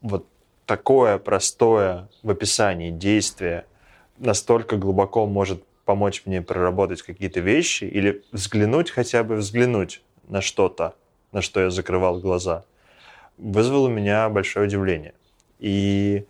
вот 0.00 0.26
такое 0.66 1.18
простое 1.18 2.08
в 2.22 2.30
описании 2.30 2.90
действие 2.90 3.64
настолько 4.18 4.76
глубоко 4.76 5.26
может 5.26 5.64
помочь 5.84 6.22
мне 6.26 6.42
проработать 6.42 7.02
какие-то 7.02 7.40
вещи 7.40 7.84
или 7.84 8.24
взглянуть, 8.32 8.90
хотя 8.90 9.24
бы 9.24 9.36
взглянуть 9.36 10.02
на 10.28 10.40
что-то, 10.40 10.94
на 11.32 11.42
что 11.42 11.60
я 11.60 11.70
закрывал 11.70 12.20
глаза, 12.20 12.64
вызвало 13.38 13.86
у 13.86 13.90
меня 13.90 14.28
большое 14.28 14.66
удивление. 14.66 15.14
И 15.58 16.24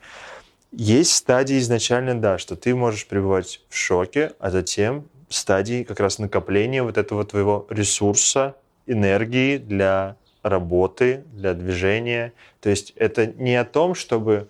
есть 0.73 1.13
стадии 1.15 1.59
изначально, 1.59 2.21
да, 2.21 2.39
что 2.39 2.57
ты 2.57 2.75
можешь 2.75 3.07
пребывать 3.07 3.61
в 3.69 3.77
шоке, 3.77 4.33
а 4.39 4.51
затем 4.51 5.09
стадии 5.29 5.85
как 5.85 6.01
раз 6.01 6.19
накопления 6.19 6.83
вот 6.83 6.99
этого 6.99 7.25
твоего 7.25 7.67
ресурса, 7.71 8.57
энергии 8.87 9.59
для 9.59 10.17
работы, 10.43 11.25
для 11.33 11.55
движения. 11.55 12.33
То 12.61 12.71
есть 12.71 12.93
это 12.97 13.27
не 13.27 13.57
о 13.57 13.65
том, 13.65 13.95
чтобы 13.95 14.49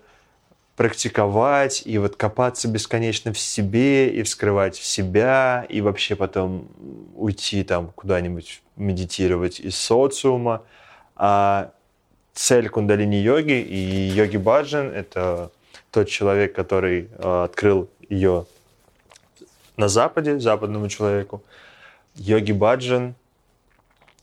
практиковать 0.76 1.82
и 1.84 1.98
вот 1.98 2.16
копаться 2.16 2.66
бесконечно 2.68 3.32
в 3.32 3.38
себе 3.38 4.08
и 4.08 4.22
вскрывать 4.22 4.78
в 4.78 4.84
себя 4.84 5.66
и 5.68 5.82
вообще 5.82 6.16
потом 6.16 6.68
уйти 7.16 7.64
там 7.64 7.92
куда-нибудь 7.94 8.62
медитировать 8.76 9.60
из 9.60 9.76
социума. 9.76 10.62
А 11.16 11.72
цель 12.32 12.68
кундалини-йоги 12.70 13.60
и 13.60 13.76
йоги 14.14 14.38
Баджан— 14.38 14.90
это 14.94 15.50
тот 15.90 16.08
человек, 16.08 16.54
который 16.54 17.08
э, 17.18 17.44
открыл 17.44 17.88
ее 18.08 18.46
на 19.76 19.88
Западе, 19.88 20.38
западному 20.38 20.88
человеку. 20.88 21.42
Йоги 22.14 22.52
Баджан, 22.52 23.14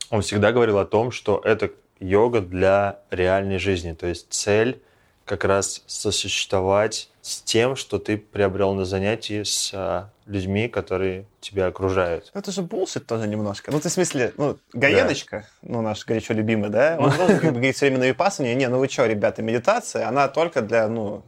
он 0.10 0.22
всегда 0.22 0.52
говорил 0.52 0.78
о 0.78 0.86
том, 0.86 1.12
что 1.12 1.42
это 1.44 1.72
йога 2.00 2.42
для 2.42 3.00
реальной 3.10 3.58
жизни. 3.58 3.94
То 3.94 4.08
есть 4.08 4.28
цель 4.30 4.80
как 5.26 5.44
раз 5.44 5.84
сосуществовать 5.88 7.10
с 7.22 7.42
тем, 7.42 7.76
что 7.76 8.00
ты 8.00 8.18
приобрел 8.18 8.74
на 8.74 8.86
занятии 8.86 9.44
с 9.44 9.72
а, 9.74 10.10
людьми, 10.26 10.70
которые 10.70 11.26
тебя 11.42 11.68
окружают. 11.68 12.32
Ну, 12.34 12.40
это 12.40 12.52
же 12.52 12.62
булсит 12.62 13.06
тоже 13.06 13.28
немножко. 13.28 13.72
Ну, 13.72 13.80
ты 13.82 13.90
в 13.90 13.92
смысле, 13.92 14.34
ну, 14.38 14.58
Гаеночка, 14.72 15.46
да. 15.62 15.70
ну, 15.74 15.82
наш 15.82 16.06
горячо 16.06 16.34
любимый, 16.34 16.70
да, 16.70 16.96
он 16.98 17.12
должен 17.18 17.40
как 17.40 17.50
бы 17.50 17.58
говорить 17.58 17.76
все 17.76 17.88
время 17.88 18.00
на 18.00 18.08
випасане, 18.08 18.56
не, 18.56 18.70
ну 18.70 18.80
вы 18.80 18.88
что, 18.88 19.06
ребята, 19.06 19.42
медитация, 19.42 20.08
она 20.08 20.30
только 20.30 20.62
для, 20.62 20.88
ну, 20.88 21.24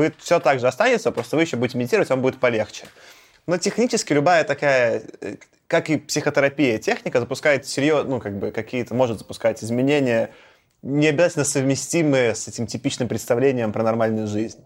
вы 0.00 0.14
все 0.18 0.40
так 0.40 0.60
же 0.60 0.66
останется, 0.66 1.12
просто 1.12 1.36
вы 1.36 1.42
еще 1.42 1.56
будете 1.56 1.76
медитировать, 1.76 2.08
вам 2.08 2.22
будет 2.22 2.40
полегче. 2.40 2.86
Но 3.46 3.58
технически 3.58 4.14
любая 4.14 4.44
такая, 4.44 5.02
э, 5.20 5.36
как 5.66 5.90
и 5.90 5.98
психотерапия, 5.98 6.78
техника 6.78 7.20
запускает 7.20 7.66
серьезно, 7.66 8.10
ну, 8.10 8.20
как 8.20 8.38
бы 8.38 8.50
какие-то, 8.50 8.94
может 8.94 9.18
запускать 9.18 9.62
изменения 9.62 10.30
не 10.82 11.08
обязательно 11.08 11.44
совместимые 11.44 12.34
с 12.34 12.48
этим 12.48 12.66
типичным 12.66 13.08
представлением 13.08 13.72
про 13.72 13.82
нормальную 13.82 14.26
жизнь. 14.26 14.64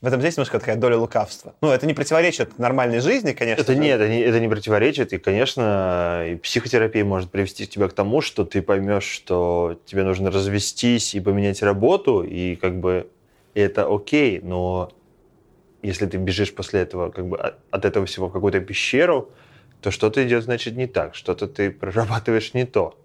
В 0.00 0.06
этом 0.06 0.20
здесь 0.20 0.36
немножко 0.36 0.60
такая 0.60 0.76
доля 0.76 0.96
лукавства. 0.96 1.54
Ну, 1.62 1.70
это 1.70 1.86
не 1.86 1.94
противоречит 1.94 2.58
нормальной 2.58 3.00
жизни, 3.00 3.32
конечно. 3.32 3.62
Это 3.62 3.74
нет, 3.74 3.98
это 4.00 4.08
не, 4.08 4.20
это 4.20 4.38
не 4.38 4.46
противоречит. 4.46 5.12
И, 5.12 5.18
конечно, 5.18 6.24
и 6.28 6.36
психотерапия 6.36 7.04
может 7.04 7.30
привести 7.30 7.66
тебя 7.66 7.88
к 7.88 7.94
тому, 7.94 8.20
что 8.20 8.44
ты 8.44 8.62
поймешь, 8.62 9.04
что 9.04 9.80
тебе 9.86 10.04
нужно 10.04 10.30
развестись 10.30 11.14
и 11.14 11.20
поменять 11.20 11.62
работу, 11.62 12.22
и 12.22 12.54
как 12.56 12.78
бы 12.78 13.08
это 13.60 13.92
окей, 13.92 14.40
но 14.42 14.90
если 15.82 16.06
ты 16.06 16.16
бежишь 16.18 16.54
после 16.54 16.80
этого 16.80 17.10
как 17.10 17.26
бы 17.28 17.38
от 17.70 17.84
этого 17.84 18.06
всего 18.06 18.28
в 18.28 18.32
какую-то 18.32 18.60
пещеру, 18.60 19.30
то 19.80 19.90
что-то 19.90 20.26
идет, 20.26 20.44
значит, 20.44 20.76
не 20.76 20.86
так, 20.86 21.14
что-то 21.14 21.46
ты 21.46 21.70
прорабатываешь 21.70 22.54
не 22.54 22.66
то. 22.66 22.98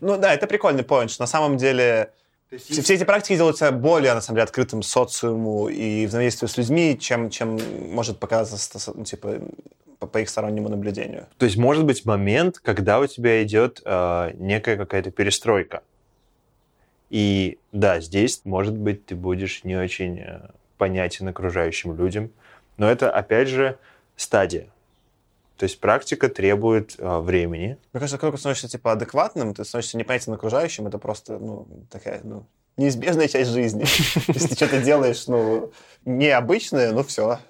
Ну 0.00 0.18
да, 0.18 0.34
это 0.34 0.46
прикольный 0.46 0.82
поинт, 0.82 1.10
что 1.10 1.22
на 1.22 1.26
самом 1.26 1.56
деле 1.56 2.12
есть... 2.50 2.82
все 2.82 2.94
эти 2.94 3.04
практики 3.04 3.36
делаются 3.36 3.70
более, 3.72 4.14
на 4.14 4.20
самом 4.20 4.36
деле, 4.36 4.44
открытым 4.44 4.82
социуму 4.82 5.68
и 5.68 6.06
взаимодействию 6.06 6.48
с 6.48 6.56
людьми, 6.58 6.98
чем, 7.00 7.30
чем 7.30 7.58
может 7.90 8.18
показаться, 8.18 8.92
ну, 8.94 9.04
типа, 9.04 9.40
по, 9.98 10.06
по 10.06 10.18
их 10.18 10.28
стороннему 10.28 10.68
наблюдению. 10.68 11.26
То 11.38 11.46
есть 11.46 11.56
может 11.56 11.84
быть 11.84 12.04
момент, 12.04 12.58
когда 12.58 13.00
у 13.00 13.06
тебя 13.06 13.42
идет 13.42 13.82
э, 13.84 14.32
некая 14.34 14.76
какая-то 14.76 15.10
перестройка. 15.10 15.82
И 17.10 17.58
да, 17.72 18.00
здесь, 18.00 18.42
может 18.44 18.76
быть, 18.76 19.06
ты 19.06 19.14
будешь 19.14 19.64
не 19.64 19.76
очень 19.76 20.18
э, 20.20 20.40
понятен 20.76 21.28
окружающим 21.28 21.96
людям, 21.96 22.30
но 22.76 22.90
это, 22.90 23.10
опять 23.10 23.48
же, 23.48 23.78
стадия. 24.16 24.68
То 25.58 25.64
есть 25.64 25.80
практика 25.80 26.28
требует 26.28 26.94
а, 26.98 27.20
времени. 27.20 27.78
Мне 27.92 28.00
кажется, 28.00 28.16
когда 28.16 28.32
ты 28.32 28.38
становишься 28.38 28.68
типа 28.68 28.92
адекватным, 28.92 29.54
ты 29.54 29.64
становишься 29.64 29.96
непонятен 29.96 30.32
окружающим, 30.32 30.86
это 30.86 30.98
просто 30.98 31.38
ну, 31.38 31.66
такая 31.90 32.20
ну, 32.22 32.44
неизбежная 32.76 33.26
часть 33.26 33.50
жизни. 33.50 33.82
Если 34.28 34.48
ты 34.48 34.54
что-то 34.54 34.80
делаешь 34.80 35.26
ну, 35.26 35.72
необычное, 36.04 36.92
ну 36.92 37.02
все. 37.02 37.40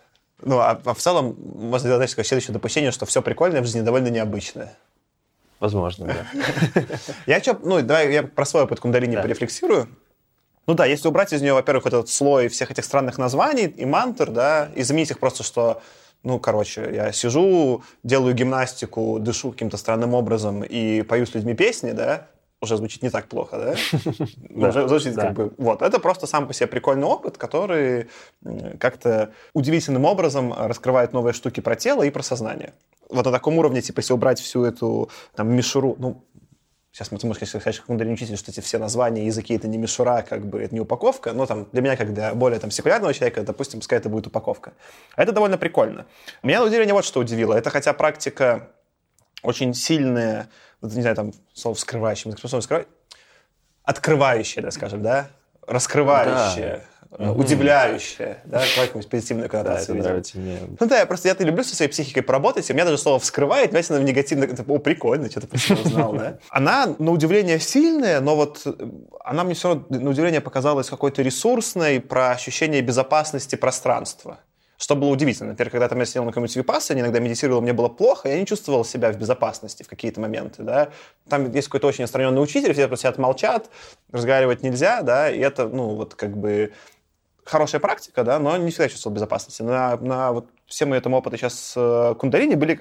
Ну, 0.41 0.59
а, 0.59 0.81
а 0.83 0.95
в 0.95 0.99
целом 0.99 1.37
можно 1.39 1.81
сделать, 1.81 2.11
знаешь, 2.11 2.27
следующее 2.27 2.55
допущение, 2.55 2.93
что 2.93 3.05
все 3.05 3.21
прикольное 3.21 3.61
в 3.61 3.67
жизни 3.67 3.83
довольно 3.83 4.09
необычное. 4.09 4.75
Возможно, 5.61 6.07
да. 6.07 6.85
Я 7.27 7.41
что, 7.41 7.59
ну, 7.63 7.83
давай 7.83 8.13
я 8.13 8.23
про 8.23 8.45
свой 8.45 8.63
опыт 8.63 8.81
кундалини 8.81 9.17
да. 9.17 9.23
порефлексирую. 9.23 9.89
Ну 10.67 10.75
да, 10.75 10.85
если 10.87 11.09
убрать 11.09 11.33
из 11.33 11.41
нее, 11.41 11.55
во-первых, 11.55 11.87
этот 11.87 12.09
слой 12.09 12.49
всех 12.49 12.71
этих 12.71 12.85
странных 12.85 13.19
названий 13.19 13.65
и 13.65 13.87
мантр, 13.87 14.31
да, 14.31 14.69
и 14.77 14.83
заменить 14.83 15.11
их 15.11 15.19
просто, 15.19 15.43
что 15.43 15.83
ну, 16.23 16.39
короче, 16.39 16.91
я 16.93 17.13
сижу, 17.13 17.83
делаю 18.03 18.35
гимнастику, 18.35 19.19
дышу 19.19 19.53
каким-то 19.53 19.77
странным 19.77 20.15
образом 20.15 20.63
и 20.63 21.03
пою 21.03 21.27
с 21.27 21.35
людьми 21.35 21.55
песни, 21.55 21.93
да, 21.93 22.27
уже 22.61 22.77
звучит 22.77 23.03
не 23.03 23.11
так 23.11 23.29
плохо, 23.29 23.57
да? 23.59 23.75
Уже 24.69 24.89
звучит 24.89 25.15
как 25.15 25.33
бы... 25.33 25.53
Вот, 25.59 25.83
это 25.83 26.01
просто 26.01 26.27
сам 26.27 26.49
по 26.49 26.53
себе 26.53 26.67
прикольный 26.67 27.07
опыт, 27.07 27.39
который 27.39 28.09
как-то 28.81 29.33
удивительным 29.53 30.05
образом 30.05 30.53
раскрывает 30.53 31.13
новые 31.13 31.33
штуки 31.33 31.61
про 31.61 31.77
тело 31.77 32.03
и 32.03 32.11
про 32.11 32.23
сознание. 32.23 32.73
Вот 33.11 33.25
на 33.25 33.33
таком 33.33 33.59
уровне, 33.59 33.81
типа, 33.81 34.01
если 34.01 34.13
убрать 34.13 34.41
всю 34.41 34.65
эту 34.65 35.09
там 35.35 35.55
мишуру, 35.55 35.97
ну, 35.99 36.25
Сейчас 36.91 37.13
мы, 37.13 37.19
можешь 37.23 37.49
сказать, 37.49 37.79
как 37.79 37.89
мудрый 37.89 38.13
учитель, 38.13 38.37
что 38.37 38.51
эти 38.51 38.59
все 38.61 38.79
названия, 38.79 39.27
языки— 39.27 39.55
это 39.57 39.69
не 39.69 39.79
мишура, 39.79 40.23
как 40.23 40.47
бы 40.47 40.61
это 40.61 40.75
не 40.75 40.81
упаковка, 40.81 41.33
но 41.33 41.47
там 41.47 41.69
для 41.71 41.81
меня, 41.81 41.97
как 41.97 42.13
для 42.13 42.35
более 42.35 42.59
там 42.59 42.73
секулярного 42.73 43.15
человека, 43.15 43.43
допустим, 43.43 43.79
пускай 43.79 43.99
это 44.01 44.09
будет 44.09 44.27
упаковка. 44.27 44.73
А 45.15 45.23
это 45.23 45.31
довольно 45.31 45.59
прикольно. 45.59 46.07
Меня 46.43 46.59
на 46.59 46.67
удивление 46.67 46.95
вот 46.95 47.05
что 47.05 47.21
удивило. 47.21 47.55
Это 47.55 47.71
хотя 47.71 47.93
практика 47.93 48.71
очень 49.43 49.75
сильная, 49.75 50.49
вот, 50.81 50.93
не 50.93 51.03
знаю, 51.03 51.17
там, 51.17 51.33
слово 51.55 51.75
вскрывающее, 51.75 52.35
слово 52.37 52.61
вскрывающее, 52.61 52.93
открывающее, 53.83 54.63
да, 54.63 54.71
скажем, 54.71 55.03
да, 55.03 55.29
раскрывающее. 55.67 56.77
Да 56.77 56.83
mm-hmm. 57.11 57.39
удивляющее, 57.39 58.39
да, 58.45 58.61
какую-нибудь 58.61 59.09
позитивную 59.09 59.49
коннотацию. 59.49 59.97
Да, 59.97 60.05
нравится 60.05 60.39
мне. 60.39 60.59
Ну 60.79 60.87
да, 60.87 60.99
я 60.99 61.07
просто 61.07 61.29
я-то 61.29 61.45
люблю 61.45 61.65
со 61.65 61.75
своей 61.75 61.91
психикой 61.91 62.23
поработать, 62.23 62.69
и 62.69 62.73
у 62.73 62.77
меня 62.77 62.85
даже 62.85 62.99
слово 62.99 63.19
«вскрывает», 63.19 63.71
знаете, 63.71 63.95
оно 63.95 64.03
негативно, 64.03 64.45
это, 64.45 64.65
о, 64.67 64.79
прикольно, 64.79 65.31
что-то 65.31 65.47
про 65.47 65.59
себя 65.59 65.77
узнал, 65.85 66.13
да. 66.13 66.39
Она, 66.51 66.95
на 66.99 67.11
удивление, 67.11 67.59
сильная, 67.59 68.21
но 68.21 68.37
вот 68.37 68.67
она 69.25 69.45
мне 69.45 69.55
все 69.55 69.69
равно, 69.69 69.85
на 69.89 70.11
удивление, 70.11 70.41
показалась 70.41 70.89
какой-то 70.89 71.23
ресурсной 71.23 72.01
про 72.01 72.31
ощущение 72.31 72.81
безопасности 72.83 73.57
пространства. 73.57 74.39
Что 74.79 74.95
было 74.95 75.09
удивительно. 75.09 75.51
Например, 75.51 75.71
когда 75.71 75.89
там 75.89 75.99
я 75.99 76.07
сидел 76.07 76.25
на 76.25 76.31
каком-нибудь 76.31 76.55
випасане, 76.55 77.01
иногда 77.01 77.19
медитировал, 77.19 77.61
мне 77.61 77.73
было 77.73 77.89
плохо, 77.89 78.29
я 78.29 78.39
не 78.39 78.47
чувствовал 78.47 78.85
себя 78.85 79.13
в 79.13 79.19
безопасности 79.19 79.83
в 79.83 79.89
какие-то 79.89 80.21
моменты, 80.21 80.63
да. 80.63 80.91
Там 81.29 81.51
есть 81.51 81.67
какой-то 81.67 81.89
очень 81.89 82.05
отстраненный 82.05 82.41
учитель, 82.41 82.73
все 82.73 82.87
просто 82.87 83.09
сидят 83.09 83.19
молчат, 83.19 83.71
разговаривать 84.13 84.63
нельзя, 84.63 85.03
да, 85.03 85.31
и 85.31 85.41
это, 85.41 85.69
ну, 85.69 85.97
вот 85.97 86.15
как 86.15 86.37
бы 86.37 86.73
хорошая 87.45 87.81
практика, 87.81 88.23
да, 88.23 88.39
но 88.39 88.57
не 88.57 88.71
всегда 88.71 88.89
чувствовал 88.89 89.15
безопасности. 89.15 89.63
На, 89.63 89.97
на 89.97 90.33
вот 90.33 90.47
все 90.67 90.87
мои 90.87 90.99
этому 90.99 91.17
опыты 91.17 91.37
сейчас 91.39 91.59
с 91.59 91.75
э, 91.77 92.15
кундалини 92.15 92.55
были 92.55 92.81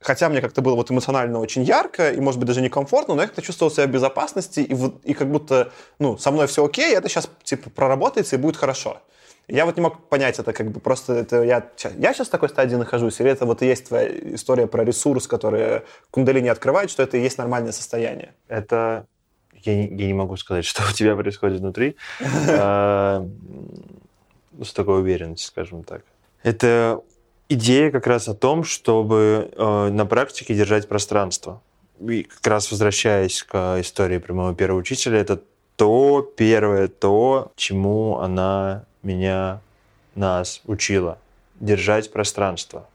Хотя 0.00 0.28
мне 0.28 0.42
как-то 0.42 0.60
было 0.60 0.74
вот 0.74 0.90
эмоционально 0.90 1.40
очень 1.40 1.62
ярко 1.62 2.10
и, 2.10 2.20
может 2.20 2.38
быть, 2.38 2.46
даже 2.46 2.60
некомфортно, 2.60 3.14
но 3.14 3.22
я 3.22 3.28
как-то 3.28 3.42
чувствовал 3.42 3.72
себя 3.72 3.86
в 3.86 3.90
безопасности 3.90 4.60
и, 4.60 5.10
и 5.10 5.14
как 5.14 5.30
будто, 5.30 5.72
ну, 5.98 6.18
со 6.18 6.30
мной 6.30 6.46
все 6.46 6.64
окей, 6.64 6.94
это 6.94 7.08
сейчас, 7.08 7.30
типа, 7.42 7.70
проработается 7.70 8.36
и 8.36 8.38
будет 8.38 8.56
хорошо. 8.56 9.00
Я 9.48 9.64
вот 9.64 9.76
не 9.76 9.82
мог 9.82 10.08
понять 10.08 10.38
это, 10.40 10.52
как 10.52 10.72
бы 10.72 10.80
просто 10.80 11.12
это 11.14 11.42
я, 11.42 11.70
я 11.98 12.12
сейчас 12.12 12.26
в 12.26 12.30
такой 12.30 12.48
стадии 12.48 12.74
нахожусь, 12.74 13.20
или 13.20 13.30
это 13.30 13.46
вот 13.46 13.62
и 13.62 13.66
есть 13.66 13.88
твоя 13.88 14.08
история 14.34 14.66
про 14.66 14.84
ресурс, 14.84 15.28
который 15.28 15.82
кундалини 16.10 16.48
открывает, 16.48 16.90
что 16.90 17.04
это 17.04 17.16
и 17.16 17.20
есть 17.20 17.38
нормальное 17.38 17.72
состояние? 17.72 18.34
Это 18.48 19.06
я 19.62 19.76
не, 19.76 19.88
я 19.88 20.06
не 20.06 20.14
могу 20.14 20.36
сказать, 20.36 20.64
что 20.70 20.82
у 20.88 20.92
тебя 20.92 21.14
происходит 21.14 21.60
внутри 21.60 21.96
а, 22.48 23.26
с 24.62 24.72
такой 24.72 25.00
уверенностью, 25.00 25.48
скажем 25.48 25.84
так. 25.84 26.02
Это 26.42 27.00
идея 27.48 27.90
как 27.90 28.06
раз 28.06 28.28
о 28.28 28.34
том, 28.34 28.64
чтобы 28.64 29.50
э, 29.56 29.88
на 29.90 30.06
практике 30.06 30.54
держать 30.54 30.88
пространство. 30.88 31.62
И 32.00 32.24
как 32.24 32.46
раз 32.46 32.70
возвращаясь 32.70 33.42
к 33.42 33.80
истории 33.80 34.18
про 34.18 34.34
моего 34.34 34.54
первого 34.54 34.80
учителя, 34.80 35.18
это 35.18 35.40
то 35.76 36.22
первое, 36.36 36.88
то, 36.88 37.52
чему 37.56 38.18
она 38.18 38.84
меня, 39.02 39.60
нас 40.14 40.62
учила. 40.64 41.18
Держать 41.60 42.12
пространство. 42.12 42.88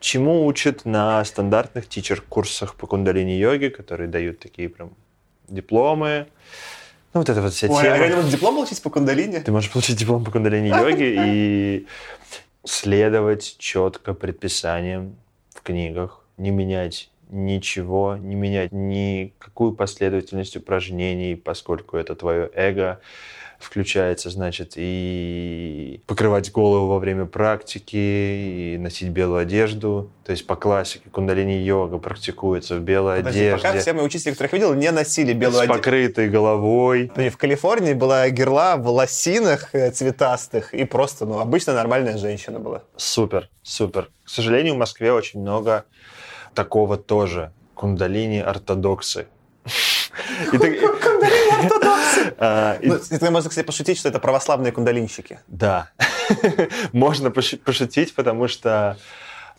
Чему 0.00 0.46
учат 0.46 0.84
на 0.84 1.24
стандартных 1.24 1.88
тичер-курсах 1.88 2.74
по 2.74 2.86
кундалини-йоге, 2.86 3.70
которые 3.70 4.08
дают 4.08 4.40
такие 4.40 4.68
прям 4.68 4.92
дипломы? 5.48 6.26
Ну, 7.14 7.20
вот 7.20 7.28
это 7.28 7.40
вот 7.40 7.54
вся 7.54 7.68
Ой, 7.68 7.82
тема. 7.82 7.94
а 7.94 7.98
я 7.98 8.08
думаю, 8.10 8.30
диплом 8.30 8.56
получить 8.56 8.82
по 8.82 8.90
кундалини? 8.90 9.38
Ты 9.38 9.52
можешь 9.52 9.70
получить 9.70 9.96
диплом 9.96 10.24
по 10.24 10.30
кундалини-йоге 10.30 11.16
и 11.26 11.86
следовать 12.64 13.56
четко 13.58 14.12
предписаниям 14.12 15.16
в 15.54 15.62
книгах, 15.62 16.22
не 16.36 16.50
менять 16.50 17.10
ничего, 17.30 18.16
не 18.16 18.34
менять 18.34 18.72
никакую 18.72 19.72
последовательность 19.72 20.56
упражнений, 20.56 21.36
поскольку 21.36 21.96
это 21.96 22.14
твое 22.14 22.50
эго 22.54 23.00
включается, 23.58 24.30
значит, 24.30 24.72
и 24.76 26.00
покрывать 26.06 26.52
голову 26.52 26.86
во 26.88 26.98
время 26.98 27.24
практики, 27.26 27.96
и 27.96 28.76
носить 28.78 29.08
белую 29.08 29.40
одежду. 29.40 30.10
То 30.24 30.32
есть 30.32 30.46
по 30.46 30.56
классике 30.56 31.08
кундалини-йога 31.10 31.98
практикуется 31.98 32.76
в 32.76 32.80
белой 32.80 33.18
Подожди, 33.18 33.40
одежде, 33.46 33.56
пока 33.68 33.78
все 33.78 33.92
мои 33.92 34.04
учители, 34.04 34.32
которых 34.32 34.52
видел, 34.52 34.74
не 34.74 34.90
носили 34.90 35.32
белую 35.32 35.56
с 35.58 35.60
одежду. 35.62 35.74
покрытой 35.78 36.28
головой. 36.28 37.08
Подожди, 37.08 37.30
В 37.30 37.36
Калифорнии 37.36 37.94
была 37.94 38.28
герла 38.30 38.76
в 38.76 38.88
лосинах 38.88 39.74
э, 39.74 39.90
цветастых 39.90 40.74
и 40.74 40.84
просто, 40.84 41.24
ну, 41.26 41.38
обычно 41.38 41.72
нормальная 41.74 42.18
женщина 42.18 42.58
была. 42.58 42.82
Супер, 42.96 43.48
супер. 43.62 44.10
К 44.24 44.28
сожалению, 44.28 44.74
в 44.74 44.78
Москве 44.78 45.12
очень 45.12 45.40
много 45.40 45.84
такого 46.54 46.96
тоже. 46.96 47.52
Кундалини-ортодоксы. 47.74 49.26
И 50.52 50.56
и- 50.56 50.80
Ну, 50.80 50.96
это 52.38 53.30
можно, 53.30 53.50
кстати, 53.50 53.64
пошутить, 53.64 53.98
что 53.98 54.08
это 54.08 54.18
православные 54.18 54.72
кундалинщики. 54.72 55.40
Да, 55.46 55.90
можно 56.92 57.30
пошу- 57.30 57.58
пошутить, 57.58 58.14
потому 58.14 58.48
что 58.48 58.96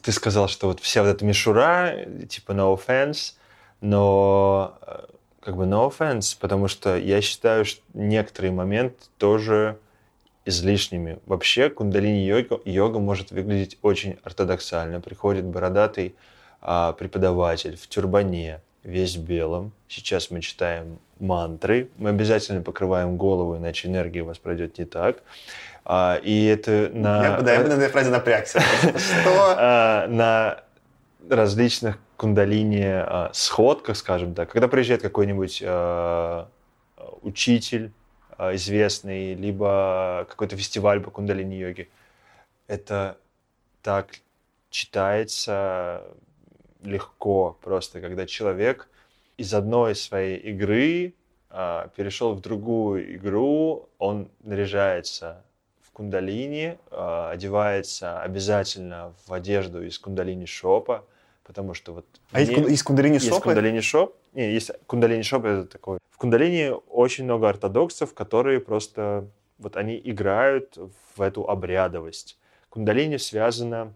ты 0.01 0.11
сказал, 0.11 0.47
что 0.47 0.67
вот 0.67 0.79
вся 0.79 1.03
вот 1.03 1.09
эта 1.09 1.25
мишура, 1.25 2.05
типа 2.29 2.51
no 2.51 2.77
offense, 2.77 3.33
но 3.81 4.77
э, 4.85 5.05
как 5.41 5.55
бы 5.55 5.65
no 5.65 5.89
offense, 5.89 6.37
потому 6.39 6.67
что 6.67 6.97
я 6.97 7.21
считаю, 7.21 7.65
что 7.65 7.81
некоторые 7.93 8.51
моменты 8.51 8.97
тоже 9.17 9.77
излишними. 10.45 11.19
Вообще 11.25 11.69
кундалини-йога 11.69 12.61
йога 12.65 12.99
может 12.99 13.31
выглядеть 13.31 13.77
очень 13.81 14.17
ортодоксально. 14.23 15.01
Приходит 15.01 15.45
бородатый 15.45 16.15
а, 16.61 16.93
преподаватель 16.93 17.75
в 17.75 17.87
тюрбане, 17.87 18.61
весь 18.87 19.17
белом. 19.17 19.73
Сейчас 19.89 20.31
мы 20.31 20.39
читаем 20.39 20.99
мантры. 21.19 21.89
Мы 21.97 22.09
обязательно 22.09 22.61
покрываем 22.61 23.17
голову, 23.17 23.57
иначе 23.57 23.89
энергия 23.89 24.21
у 24.21 24.25
вас 24.25 24.37
пройдет 24.37 24.77
не 24.77 24.85
так. 24.85 25.17
А, 25.83 26.19
и 26.23 26.45
это 26.45 26.89
на... 26.93 27.23
Я 27.23 27.37
бы, 27.37 27.43
да, 27.43 27.53
я 27.53 27.61
бы 27.61 27.67
на 27.67 27.73
этой 27.73 27.89
фразе 27.89 28.09
напрягся. 28.09 28.61
Что? 28.61 29.55
а, 29.57 30.07
на 30.07 30.63
различных 31.29 31.99
кундалини 32.15 32.85
а, 32.85 33.29
сходках, 33.33 33.97
скажем 33.97 34.33
так, 34.33 34.51
когда 34.51 34.69
приезжает 34.69 35.01
какой-нибудь 35.01 35.61
а, 35.65 36.47
учитель 37.21 37.91
известный, 38.39 39.33
либо 39.33 40.25
какой-то 40.29 40.55
фестиваль 40.55 41.01
по 41.01 41.11
кундалини-йоге, 41.11 41.89
это 42.67 43.17
так 43.81 44.11
читается 44.69 46.03
легко 46.87 47.57
просто, 47.61 48.01
когда 48.01 48.25
человек 48.25 48.87
из 49.37 49.53
одной 49.53 49.95
своей 49.95 50.37
игры 50.37 51.13
а, 51.49 51.89
перешел 51.95 52.33
в 52.33 52.41
другую 52.41 53.15
игру, 53.15 53.89
он 53.99 54.29
наряжается 54.43 55.43
в 55.81 55.91
кундалини, 55.91 56.77
а, 56.89 57.31
одевается 57.31 58.21
обязательно 58.21 59.13
в 59.25 59.33
одежду 59.33 59.83
из 59.83 59.99
кундалини 59.99 60.45
шопа, 60.45 61.05
потому 61.43 61.73
что 61.73 61.93
вот 61.93 62.05
А 62.31 62.39
есть, 62.39 62.53
кун- 62.53 62.67
есть 62.67 62.83
кундалини 62.83 63.15
есть 63.15 63.27
шопы? 63.27 63.43
кундалини 63.43 63.81
шоп. 63.81 64.15
Не, 64.33 64.51
есть 64.51 64.71
кундалини 64.87 65.21
шоп 65.23 65.45
это 65.45 65.65
такой. 65.65 65.99
В 66.09 66.17
кундалини 66.17 66.73
очень 66.89 67.25
много 67.25 67.49
ортодоксов, 67.49 68.13
которые 68.13 68.59
просто 68.59 69.27
вот 69.59 69.75
они 69.77 69.99
играют 70.03 70.77
в 71.15 71.21
эту 71.21 71.47
обрядовость. 71.49 72.37
Кундалини 72.69 73.17
связано 73.17 73.93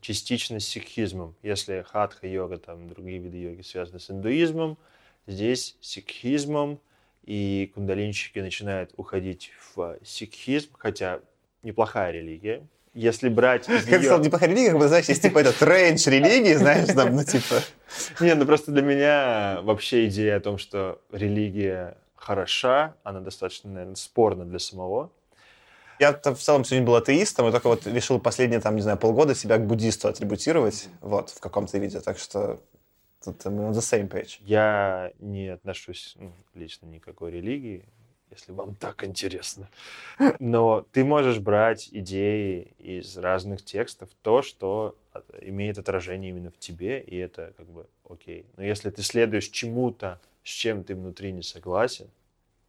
частично 0.00 0.60
с 0.60 0.64
сикхизмом. 0.64 1.34
Если 1.42 1.84
хатха-йога, 1.86 2.58
там 2.58 2.88
другие 2.88 3.18
виды 3.18 3.38
йоги 3.38 3.62
связаны 3.62 4.00
с 4.00 4.10
индуизмом, 4.10 4.78
здесь 5.26 5.76
сикхизмом, 5.80 6.80
и 7.24 7.70
кундалинщики 7.74 8.38
начинают 8.38 8.92
уходить 8.96 9.52
в 9.74 9.98
сикхизм, 10.02 10.70
хотя 10.78 11.20
неплохая 11.62 12.10
религия. 12.12 12.66
Если 12.94 13.28
брать 13.28 13.68
из 13.68 13.84
Как 13.84 14.00
сказал, 14.00 14.20
неплохая 14.20 14.48
религия, 14.48 14.70
как 14.70 14.78
бы, 14.80 14.88
знаешь, 14.88 15.06
есть 15.06 15.22
типа 15.22 15.40
этот 15.40 15.60
рейндж 15.62 16.08
религии, 16.08 16.54
знаешь, 16.54 16.88
там, 16.88 17.14
ну, 17.14 17.22
типа... 17.22 17.60
Не, 18.20 18.34
ну 18.34 18.46
просто 18.46 18.72
для 18.72 18.82
меня 18.82 19.60
вообще 19.62 20.08
идея 20.08 20.36
о 20.36 20.40
том, 20.40 20.56
что 20.56 21.00
религия 21.12 21.98
хороша, 22.16 22.94
она 23.02 23.20
достаточно, 23.20 23.70
наверное, 23.70 23.94
спорна 23.94 24.44
для 24.44 24.58
самого. 24.58 25.12
Я 25.98 26.12
в 26.12 26.38
целом 26.38 26.64
сегодня 26.64 26.86
был 26.86 26.94
атеистом, 26.94 27.48
и 27.48 27.50
только 27.50 27.68
вот 27.68 27.86
решил 27.86 28.20
последние, 28.20 28.60
там, 28.60 28.76
не 28.76 28.82
знаю, 28.82 28.98
полгода 28.98 29.34
себя 29.34 29.58
к 29.58 29.66
буддисту 29.66 30.08
атрибутировать, 30.08 30.88
вот, 31.00 31.30
в 31.30 31.40
каком-то 31.40 31.78
виде, 31.78 32.00
так 32.00 32.18
что 32.18 32.60
тут 33.24 33.44
мы 33.46 33.64
on 33.64 33.72
the 33.72 33.80
same 33.80 34.08
page. 34.08 34.36
Я 34.40 35.12
не 35.18 35.48
отношусь 35.48 36.14
ну, 36.18 36.32
лично 36.54 36.86
ни 36.86 36.98
к 36.98 37.04
какой 37.04 37.32
религии, 37.32 37.84
если 38.30 38.52
вам 38.52 38.74
так 38.80 39.02
интересно. 39.02 39.68
Но 40.38 40.86
ты 40.92 41.04
можешь 41.04 41.38
брать 41.38 41.88
идеи 41.90 42.74
из 42.78 43.16
разных 43.16 43.64
текстов, 43.64 44.08
то, 44.22 44.42
что 44.42 44.96
имеет 45.40 45.78
отражение 45.78 46.30
именно 46.30 46.50
в 46.52 46.58
тебе, 46.58 47.00
и 47.00 47.16
это 47.16 47.52
как 47.56 47.66
бы 47.66 47.86
окей. 48.08 48.46
Но 48.56 48.62
если 48.62 48.90
ты 48.90 49.02
следуешь 49.02 49.48
чему-то, 49.48 50.20
с 50.44 50.48
чем 50.48 50.84
ты 50.84 50.94
внутри 50.94 51.32
не 51.32 51.42
согласен, 51.42 52.08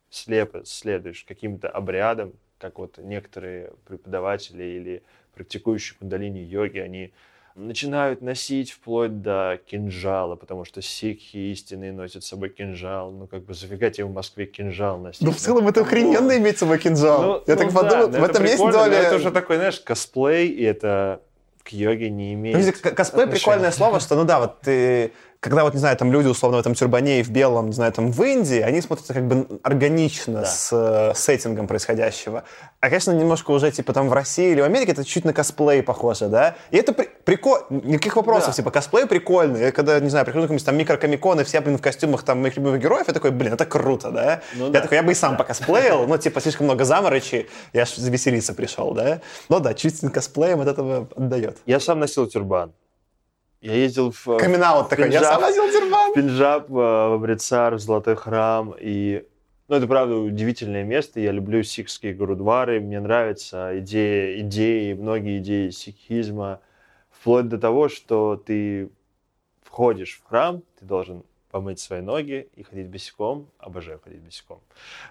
слепо 0.10 0.66
следуешь 0.66 1.24
каким-то 1.26 1.70
обрядам, 1.70 2.34
как 2.60 2.78
вот 2.80 2.98
некоторые 2.98 3.72
преподаватели 3.88 4.64
или 4.64 5.04
практикующие 5.34 5.98
кундалини 5.98 6.40
йоги, 6.40 6.80
они 6.80 7.14
начинают 7.56 8.22
носить 8.22 8.72
вплоть 8.72 9.22
до 9.22 9.60
кинжала, 9.66 10.36
потому 10.36 10.66
что 10.66 10.82
сикхи 10.82 11.52
истинные 11.52 11.92
носят 11.92 12.24
с 12.24 12.28
собой 12.28 12.50
кинжал. 12.50 13.12
Ну, 13.12 13.28
как 13.28 13.44
бы 13.44 13.54
зафига 13.54 13.90
тебе 13.90 14.06
в 14.06 14.14
Москве 14.14 14.46
кинжал 14.46 14.98
носить? 15.00 15.22
Ну, 15.22 15.32
в 15.32 15.38
целом, 15.38 15.68
это 15.68 15.82
охрененно 15.82 16.38
иметь 16.38 16.58
с 16.58 16.60
собой 16.60 16.80
кинжал. 16.80 17.22
Ну, 17.22 17.44
Я 17.48 17.56
ну 17.56 17.62
так 17.62 17.74
да, 17.74 17.82
подумал, 17.82 18.08
ну 18.08 18.20
в 18.20 18.24
это 18.24 18.32
этом 18.32 18.44
есть 18.44 18.58
доля... 18.58 18.94
Это 18.94 19.16
уже 19.16 19.32
такой, 19.32 19.58
знаешь, 19.58 19.80
косплей, 19.80 20.48
и 20.48 20.64
это 20.64 21.22
к 21.64 21.70
йоге 21.70 22.10
не 22.10 22.34
имеет 22.34 22.58
Ну, 22.58 22.92
косплей 22.92 23.24
отношения. 23.24 23.28
прикольное 23.28 23.72
слово, 23.72 24.00
что, 24.00 24.16
ну 24.16 24.26
да, 24.26 24.40
вот 24.40 24.62
ты, 24.62 25.12
когда 25.42 25.64
вот, 25.64 25.74
не 25.74 25.80
знаю, 25.80 25.96
там 25.96 26.12
люди, 26.12 26.28
условно, 26.28 26.58
в 26.58 26.60
этом 26.60 26.74
тюрбане 26.74 27.22
и 27.22 27.24
в 27.24 27.30
белом, 27.30 27.68
не 27.68 27.72
знаю, 27.74 27.94
там 27.94 28.12
в 28.12 28.22
Индии, 28.24 28.60
они 28.60 28.82
смотрятся 28.82 29.14
как 29.14 29.26
бы 29.26 29.60
органично 29.64 30.42
Да. 30.42 30.46
с 30.46 30.70
э, 30.74 31.14
сеттингом 31.16 31.66
происходящего. 31.66 32.44
А, 32.82 32.88
конечно, 32.90 33.12
немножко 33.12 33.52
уже, 33.52 33.72
типа, 33.72 33.94
там 33.94 34.10
в 34.10 34.14
России 34.14 34.52
или 34.52 34.60
в 34.60 34.66
Америке 34.66 34.92
это 34.92 35.06
чуть 35.06 35.24
на 35.24 35.32
косплей 35.32 35.82
похоже, 35.82 36.28
да? 36.28 36.56
И 36.72 36.78
это 36.78 36.92
прикольно, 36.92 37.64
никаких 37.70 38.18
вопросов, 38.18 38.48
Да. 38.50 38.54
типа, 38.54 38.72
косплей 38.72 39.06
прикольный. 39.06 39.62
Я 39.62 39.72
когда, 39.72 39.98
не 40.02 40.10
знаю, 40.10 40.26
прихожу 40.26 40.42
на 40.42 40.48
какой-нибудь 40.48 40.66
там 40.66 40.78
микрокомикон, 40.78 41.40
и 41.40 41.44
все, 41.46 41.62
блин, 41.62 41.78
в 41.78 41.82
костюмах 41.82 42.24
там 42.24 42.42
моих 42.42 42.58
любимых 42.58 42.82
героев, 42.82 43.08
я 43.08 43.14
такой, 43.14 43.32
блин, 43.32 43.54
это 43.54 43.66
круто, 43.66 44.12
да? 44.12 44.42
Ну 44.56 44.66
я 44.66 44.72
да. 44.72 44.82
такой, 44.82 44.98
я 44.98 45.04
бы 45.04 45.14
и 45.14 45.16
сам 45.16 45.38
покосплеил, 45.38 46.06
но, 46.06 46.18
типа, 46.18 46.42
слишком 46.42 46.66
много 46.66 46.84
заморочи, 46.84 47.48
я 47.72 47.84
аж 47.84 47.96
завеселиться 47.96 48.54
пришел, 48.54 48.94
да? 48.94 49.22
Но 49.48 49.60
да, 49.60 49.74
чуть 49.74 50.00
косплеем 50.12 50.60
от 50.60 50.68
этого 50.68 51.08
отдает. 51.16 51.60
Я 51.66 51.80
сам 51.80 52.00
носил 52.00 52.28
тюрбан. 52.28 52.74
Я 53.62 53.74
ездил 53.74 54.12
в... 54.12 54.38
камин 54.38 54.62
такой, 54.90 55.12
я 55.12 55.22
сам 55.22 55.42
носил 55.42 55.70
тюрбан. 55.70 56.12
в 56.12 56.14
Пенджаб, 56.14 56.70
э, 56.70 56.74
в 56.74 57.14
Амритсар, 57.16 57.76
в 57.76 57.80
Золотой 57.80 58.16
храм. 58.16 58.74
И, 58.80 59.26
ну, 59.68 59.76
это, 59.76 59.86
правда, 59.86 60.16
удивительное 60.16 60.84
место. 60.84 61.20
Я 61.20 61.32
люблю 61.32 61.62
сикхские 61.64 62.14
гурудвары. 62.14 62.80
Мне 62.80 63.02
нравятся 63.02 63.78
идеи, 63.80 64.40
идеи, 64.42 64.94
многие 64.94 65.40
идеи 65.40 65.72
сикхизма. 65.72 66.62
Вплоть 67.12 67.50
до 67.50 67.58
того, 67.58 67.90
что 67.90 68.38
ты 68.38 68.90
входишь 69.62 70.22
в 70.24 70.30
храм, 70.30 70.64
ты 70.80 70.86
должен 70.86 71.24
помыть 71.52 71.80
свои 71.82 72.00
ноги 72.00 72.48
и 72.56 72.64
ходить 72.64 72.88
босиком. 72.88 73.50
Обожаю 73.58 74.00
ходить 74.02 74.22
босиком. 74.22 74.62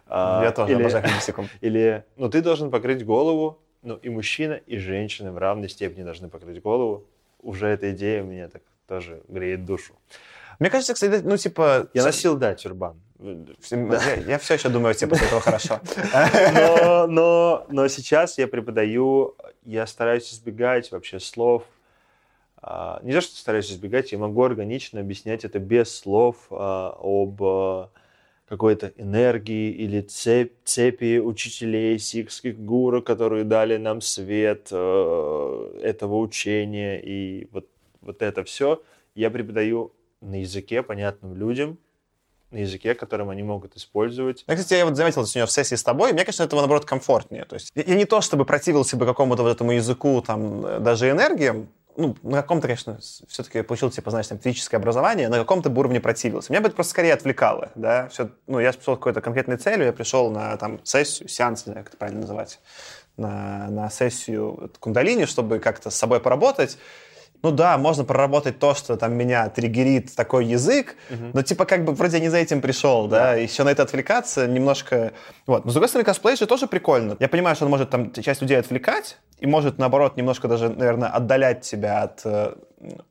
А, 0.07 0.43
Я 0.43 0.53
тоже 0.53 0.73
или- 0.73 0.81
обожаю 0.81 1.03
ходить 1.03 1.17
босиком. 1.19 1.49
Или, 1.61 2.05
ну, 2.17 2.31
ты 2.31 2.41
должен 2.41 2.71
покрыть 2.71 3.05
голову, 3.05 3.59
ну, 3.83 3.97
и 3.97 4.09
мужчина, 4.09 4.55
и 4.55 4.79
женщина 4.79 5.33
в 5.33 5.39
равной 5.39 5.69
степени 5.69 6.03
должны 6.05 6.29
покрыть 6.29 6.63
голову. 6.63 7.05
Уже 7.49 7.67
эта 7.67 7.93
идея 7.93 8.21
меня 8.23 8.49
так 8.49 8.61
тоже 8.87 9.23
греет 9.27 9.65
душу. 9.65 9.95
Мне 10.59 10.69
кажется, 10.69 10.93
кстати, 10.93 11.23
ну, 11.25 11.39
типа... 11.39 11.89
Я 11.95 12.05
носил, 12.05 12.37
да, 12.37 12.55
тюрбан. 12.55 13.01
Я, 14.27 14.39
все 14.39 14.55
еще 14.55 14.69
думаю, 14.69 14.95
типа, 14.95 15.15
этого 15.15 15.41
хорошо. 15.41 15.81
Но, 16.53 17.07
но, 17.07 17.67
но 17.71 17.89
сейчас 17.89 18.37
я 18.37 18.49
преподаю, 18.49 19.35
я 19.65 19.87
стараюсь 19.87 20.31
избегать 20.31 20.93
вообще 20.93 21.21
слов. 21.21 21.63
а, 22.61 23.01
Не 23.03 23.15
то, 23.15 23.23
что 23.23 23.35
стараюсь 23.37 23.73
избегать, 23.73 24.13
я 24.13 24.19
могу 24.19 24.45
органично 24.45 25.01
объяснять 25.01 25.47
это 25.47 25.59
без 25.59 25.97
слов 25.97 26.37
а, 26.51 26.95
об 27.01 27.43
а, 27.43 27.89
какой-то 28.49 28.93
энергии 28.97 29.71
или 29.71 30.01
цепи 30.01 31.19
учителей, 31.19 31.99
сикских 31.99 32.59
гуру, 32.59 33.03
которые 33.03 33.45
дали 33.45 33.77
нам 33.77 34.01
свет 34.01 34.69
э, 34.71 35.81
этого 35.83 36.19
учения 36.19 36.99
и 36.99 37.49
вот, 37.53 37.67
вот 38.01 38.23
это 38.23 38.45
все, 38.45 38.83
я 39.15 39.31
преподаю 39.31 39.93
на 40.21 40.41
языке, 40.41 40.83
понятным 40.83 41.37
людям, 41.37 41.79
на 42.51 42.59
языке, 42.59 42.95
которым 42.95 43.29
они 43.29 43.43
могут 43.43 43.77
использовать. 43.77 44.45
Я, 44.47 44.57
кстати, 44.57 44.79
я 44.79 44.87
вот 44.87 44.97
заметил 44.97 45.27
сегодня 45.27 45.47
в 45.47 45.53
сессии 45.53 45.75
с 45.75 45.83
тобой, 45.83 46.15
мне, 46.15 46.25
конечно, 46.25 46.43
этого, 46.43 46.61
наоборот, 46.61 46.87
комфортнее. 46.87 47.45
То 47.45 47.55
есть 47.55 47.71
я 47.75 47.95
не 47.95 48.07
то, 48.07 48.23
чтобы 48.23 48.47
противился 48.47 48.97
бы 48.97 49.05
какому-то 49.05 49.43
вот 49.43 49.51
этому 49.51 49.73
языку, 49.73 50.23
там, 50.27 50.83
даже 50.83 51.11
энергиям, 51.11 51.69
ну, 51.99 52.17
на 52.23 52.43
каком-то, 52.43 52.69
конечно, 52.69 52.99
все-таки 53.27 53.63
получил, 53.63 53.91
типа, 53.91 54.11
знаешь, 54.11 54.29
там, 54.29 54.39
физическое 54.39 54.77
образование, 54.77 55.29
на 55.29 55.39
каком-то 55.39 55.69
уровне 55.69 56.01
противился. 56.01 56.53
Меня 56.53 56.61
бы 56.61 56.69
это 56.69 56.77
просто 56.77 56.93
скорее 56.93 57.13
отвлекало, 57.13 57.73
да. 57.75 58.09
Все, 58.09 58.31
ну, 58.47 58.61
я 58.61 58.73
пришел 58.73 58.95
с 58.95 58.99
какой-то 58.99 59.21
конкретной 59.21 59.57
целью, 59.57 59.87
я 59.87 59.93
пришел 59.93 60.31
на, 60.31 60.57
там, 60.59 60.81
сессию, 60.85 61.29
сеанс, 61.29 61.67
не 61.67 61.73
знаю, 61.73 61.85
как 61.85 61.95
это 61.95 61.97
правильно 61.99 62.21
называть, 62.21 62.61
на, 63.17 63.69
на 63.69 63.91
сессию 63.91 64.71
кундалини, 64.79 65.25
чтобы 65.25 65.59
как-то 65.59 65.91
с 65.91 65.97
собой 65.97 66.21
поработать. 66.21 66.79
Ну 67.43 67.53
да, 67.53 67.79
можно 67.79 68.05
проработать 68.05 68.59
то, 68.59 68.75
что 68.75 68.97
там 68.97 69.15
меня 69.15 69.49
триггерит 69.49 70.15
такой 70.15 70.47
язык, 70.47 70.97
uh-huh. 71.09 71.31
но 71.35 71.43
типа 71.43 71.67
как 71.67 71.85
бы 71.85 71.93
вроде 71.93 72.21
не 72.21 72.29
за 72.29 72.39
этим 72.39 72.61
пришел, 72.61 73.07
да, 73.07 73.19
да. 73.19 73.35
еще 73.35 73.63
на 73.63 73.69
это 73.69 73.85
отвлекаться 73.85 74.47
немножко... 74.47 75.13
Вот. 75.47 75.65
Но 75.65 75.71
с 75.71 75.75
другой 75.75 75.89
стороны, 75.89 76.05
косплей 76.05 76.37
же 76.37 76.47
тоже 76.47 76.67
прикольно. 76.67 77.17
Я 77.21 77.29
понимаю, 77.29 77.55
что 77.55 77.65
он 77.67 77.71
может 77.71 77.91
там 77.91 78.13
часть 78.13 78.43
людей 78.43 78.59
отвлекать, 78.59 79.19
и 79.39 79.47
может, 79.47 79.79
наоборот, 79.79 80.17
немножко 80.17 80.49
даже, 80.49 80.69
наверное, 80.69 81.11
отдалять 81.11 81.61
тебя 81.61 82.03
от 82.03 82.23
э, 82.25 82.55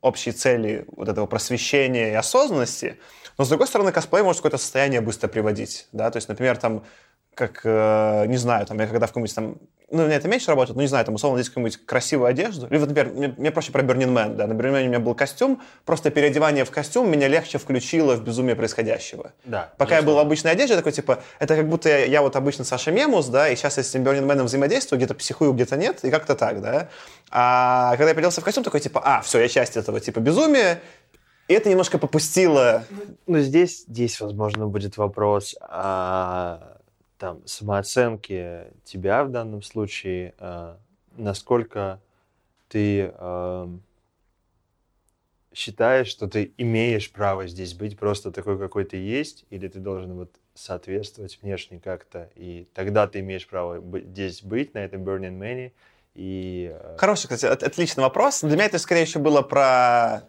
общей 0.02 0.32
цели 0.32 0.84
вот 0.94 1.08
этого 1.08 1.26
просвещения 1.26 2.12
и 2.12 2.14
осознанности. 2.14 2.98
Но, 3.38 3.44
с 3.44 3.48
другой 3.48 3.66
стороны, 3.66 3.92
косплей 3.92 4.22
может 4.22 4.40
какое-то 4.40 4.58
состояние 4.58 5.00
быстро 5.00 5.28
приводить, 5.28 5.86
да, 5.92 6.10
то 6.10 6.16
есть, 6.16 6.28
например, 6.28 6.56
там, 6.56 6.82
как, 7.38 7.60
э, 7.62 8.26
не 8.26 8.36
знаю, 8.36 8.66
там, 8.66 8.80
я 8.80 8.86
когда 8.86 9.06
в 9.06 9.10
каком-нибудь 9.10 9.34
там 9.34 9.56
ну, 9.90 10.04
мне 10.04 10.16
это 10.16 10.28
меньше 10.28 10.50
работает, 10.50 10.76
но 10.76 10.82
не 10.82 10.88
знаю, 10.88 11.06
там, 11.06 11.14
условно, 11.14 11.38
здесь 11.38 11.48
какую-нибудь 11.48 11.86
красивую 11.86 12.28
одежду. 12.28 12.66
Или, 12.66 12.76
вот, 12.76 12.90
например, 12.90 13.12
мне, 13.14 13.34
мне 13.38 13.50
проще 13.50 13.72
про 13.72 13.82
Burning 13.82 14.12
Man, 14.12 14.34
да, 14.34 14.46
на 14.46 14.52
Burning 14.52 14.74
Man 14.74 14.84
у 14.84 14.88
меня 14.88 14.98
был 14.98 15.14
костюм, 15.14 15.62
просто 15.86 16.10
переодевание 16.10 16.66
в 16.66 16.70
костюм 16.70 17.10
меня 17.10 17.26
легче 17.26 17.56
включило 17.56 18.14
в 18.14 18.22
безумие 18.22 18.54
происходящего. 18.54 19.32
Да. 19.46 19.72
Пока 19.78 19.96
я 19.96 20.02
был 20.02 20.16
в 20.16 20.18
обычной 20.18 20.52
одежде, 20.52 20.76
такой, 20.76 20.92
типа, 20.92 21.22
это 21.38 21.56
как 21.56 21.68
будто 21.68 21.88
я, 21.88 22.04
я 22.04 22.20
вот 22.20 22.36
обычно 22.36 22.64
Саша 22.64 22.90
Мемус, 22.90 23.28
да, 23.28 23.48
и 23.48 23.56
сейчас 23.56 23.78
я 23.78 23.82
с 23.82 23.88
этим 23.88 24.02
Burning 24.02 24.26
Man 24.26 24.42
взаимодействую, 24.42 24.98
где-то 24.98 25.14
психую, 25.14 25.54
где-то 25.54 25.78
нет, 25.78 26.04
и 26.04 26.10
как-то 26.10 26.34
так, 26.34 26.60
да. 26.60 26.88
А 27.30 27.92
когда 27.92 28.08
я 28.08 28.14
переоделся 28.14 28.42
в 28.42 28.44
костюм, 28.44 28.64
такой, 28.64 28.80
типа, 28.80 29.00
а, 29.02 29.22
все, 29.22 29.40
я 29.40 29.48
часть 29.48 29.78
этого, 29.78 30.00
типа, 30.00 30.20
безумия, 30.20 30.82
и 31.48 31.54
это 31.54 31.70
немножко 31.70 31.96
попустило. 31.96 32.84
Ну, 33.26 33.38
здесь, 33.38 33.86
здесь, 33.88 34.20
возможно, 34.20 34.66
будет 34.66 34.98
вопрос, 34.98 35.56
а 35.62 36.77
там, 37.18 37.46
самооценки 37.46 38.68
тебя 38.84 39.24
в 39.24 39.30
данном 39.30 39.62
случае, 39.62 40.34
э, 40.38 40.76
насколько 41.16 42.00
ты 42.68 43.12
э, 43.12 43.68
считаешь, 45.52 46.06
что 46.06 46.28
ты 46.28 46.52
имеешь 46.56 47.10
право 47.10 47.46
здесь 47.48 47.74
быть 47.74 47.98
просто 47.98 48.30
такой, 48.30 48.58
какой 48.58 48.84
ты 48.84 48.96
есть, 48.96 49.44
или 49.50 49.68
ты 49.68 49.80
должен 49.80 50.14
вот 50.14 50.30
соответствовать 50.54 51.38
внешне 51.42 51.80
как-то, 51.80 52.30
и 52.34 52.68
тогда 52.74 53.06
ты 53.06 53.20
имеешь 53.20 53.46
право 53.46 53.80
быть, 53.80 54.06
здесь 54.06 54.42
быть, 54.42 54.74
на 54.74 54.78
этом 54.78 55.02
Burning 55.02 55.38
Man, 55.38 55.72
и... 56.14 56.72
Э... 56.72 56.96
Хороший, 56.98 57.28
кстати, 57.28 57.46
отличный 57.46 58.02
вопрос. 58.02 58.40
Для 58.40 58.52
меня 58.52 58.64
это, 58.66 58.78
скорее 58.78 59.04
всего, 59.04 59.22
было 59.22 59.42
про... 59.42 60.22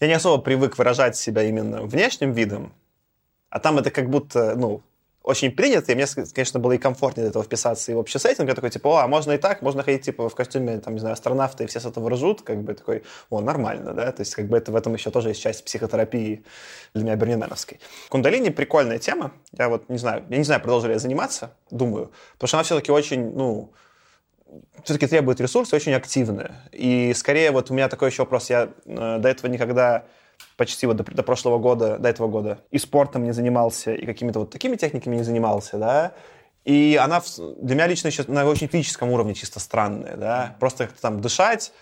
Я 0.00 0.06
не 0.06 0.12
особо 0.14 0.42
привык 0.42 0.78
выражать 0.78 1.16
себя 1.16 1.42
именно 1.42 1.82
внешним 1.82 2.32
видом, 2.32 2.72
а 3.50 3.58
там 3.58 3.78
это 3.78 3.90
как 3.90 4.08
будто, 4.08 4.54
ну, 4.56 4.82
очень 5.28 5.50
принято, 5.50 5.92
и 5.92 5.94
мне, 5.94 6.06
конечно, 6.34 6.58
было 6.58 6.72
и 6.72 6.78
комфортнее 6.78 7.24
для 7.24 7.28
этого 7.28 7.44
вписаться 7.44 7.92
и 7.92 7.94
в 7.94 7.98
общий 7.98 8.18
сеттинг. 8.18 8.48
Я 8.48 8.54
такой, 8.54 8.70
типа, 8.70 8.88
о, 8.88 8.96
а 9.04 9.08
можно 9.08 9.32
и 9.32 9.36
так, 9.36 9.60
можно 9.60 9.82
ходить, 9.82 10.00
типа, 10.00 10.30
в 10.30 10.34
костюме, 10.34 10.78
там, 10.78 10.94
не 10.94 11.00
знаю, 11.00 11.12
астронавта, 11.12 11.64
и 11.64 11.66
все 11.66 11.80
с 11.80 11.84
этого 11.84 12.08
ржут, 12.08 12.40
как 12.40 12.62
бы 12.62 12.72
такой, 12.72 13.02
о, 13.28 13.42
нормально, 13.42 13.92
да, 13.92 14.10
то 14.10 14.22
есть, 14.22 14.34
как 14.34 14.46
бы 14.48 14.56
это 14.56 14.72
в 14.72 14.76
этом 14.76 14.94
еще 14.94 15.10
тоже 15.10 15.28
есть 15.28 15.42
часть 15.42 15.66
психотерапии 15.66 16.44
для 16.94 17.04
меня 17.04 17.16
бернименовской. 17.16 17.78
Кундалини 18.08 18.48
прикольная 18.48 18.98
тема, 18.98 19.32
я 19.52 19.68
вот 19.68 19.90
не 19.90 19.98
знаю, 19.98 20.24
я 20.30 20.38
не 20.38 20.44
знаю, 20.44 20.62
продолжу 20.62 20.86
ли 20.86 20.94
я 20.94 20.98
заниматься, 20.98 21.52
думаю, 21.70 22.10
потому 22.32 22.48
что 22.48 22.56
она 22.56 22.64
все-таки 22.64 22.90
очень, 22.90 23.30
ну, 23.34 23.74
все-таки 24.82 25.06
требует 25.08 25.42
ресурса, 25.42 25.76
очень 25.76 25.92
активная. 25.92 26.62
И 26.72 27.12
скорее 27.14 27.50
вот 27.50 27.70
у 27.70 27.74
меня 27.74 27.90
такой 27.90 28.08
еще 28.08 28.22
вопрос, 28.22 28.48
я 28.48 28.70
э, 28.86 29.18
до 29.18 29.28
этого 29.28 29.50
никогда 29.50 30.06
почти 30.56 30.86
вот 30.86 30.96
до, 30.96 31.04
до 31.04 31.22
прошлого 31.22 31.58
года, 31.58 31.98
до 31.98 32.08
этого 32.08 32.28
года 32.28 32.60
и 32.70 32.78
спортом 32.78 33.24
не 33.24 33.32
занимался, 33.32 33.94
и 33.94 34.06
какими-то 34.06 34.40
вот 34.40 34.50
такими 34.50 34.76
техниками 34.76 35.16
не 35.16 35.22
занимался, 35.22 35.78
да, 35.78 36.14
и 36.64 36.98
она 37.00 37.22
для 37.56 37.74
меня 37.74 37.86
лично 37.86 38.08
еще 38.08 38.24
на 38.28 38.44
очень 38.44 38.68
физическом 38.68 39.10
уровне 39.10 39.34
чисто 39.34 39.60
странная, 39.60 40.16
да, 40.16 40.56
просто 40.60 40.86
как-то 40.86 41.00
там 41.00 41.20
дышать, 41.20 41.72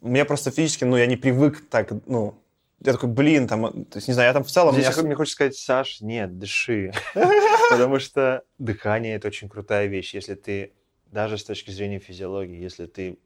мне 0.00 0.24
просто 0.24 0.50
физически, 0.50 0.84
ну, 0.84 0.96
я 0.96 1.06
не 1.06 1.16
привык 1.16 1.68
так, 1.68 1.92
ну, 2.06 2.42
я 2.84 2.92
такой, 2.92 3.10
блин, 3.10 3.46
там, 3.46 3.84
то 3.84 3.98
есть, 3.98 4.08
не 4.08 4.14
знаю, 4.14 4.28
я 4.28 4.32
там 4.32 4.42
в 4.42 4.50
целом... 4.50 4.74
Здесь 4.74 4.96
меня... 4.96 5.06
мне 5.06 5.14
хочется 5.14 5.34
сказать, 5.34 5.56
Саш, 5.56 6.00
нет, 6.00 6.36
дыши. 6.36 6.92
Потому 7.70 8.00
что 8.00 8.42
дыхание— 8.58 9.14
это 9.16 9.28
очень 9.28 9.48
крутая 9.48 9.86
вещь. 9.86 10.14
Если 10.14 10.34
ты, 10.34 10.72
даже 11.06 11.38
с 11.38 11.44
точки 11.44 11.70
зрения 11.70 12.00
физиологии, 12.00 12.60
если 12.60 12.86
ты 12.86 13.18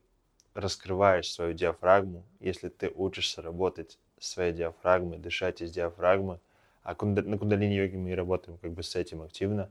раскрываешь 0.53 1.33
свою 1.33 1.55
диафрагму, 1.55 2.27
если 2.38 2.68
ты 2.68 2.90
учишься 2.94 3.40
работать 3.40 3.99
своей 4.27 4.53
диафрагмы, 4.53 5.19
дышать 5.19 5.62
из 5.62 5.71
диафрагмы. 5.73 6.39
А 6.83 6.95
на 7.05 7.39
кундалини-йоге 7.39 7.99
мы 7.99 8.15
работаем 8.15 8.59
как 8.59 8.73
бы 8.73 8.83
с 8.83 8.95
этим 8.95 9.23
активно. 9.23 9.69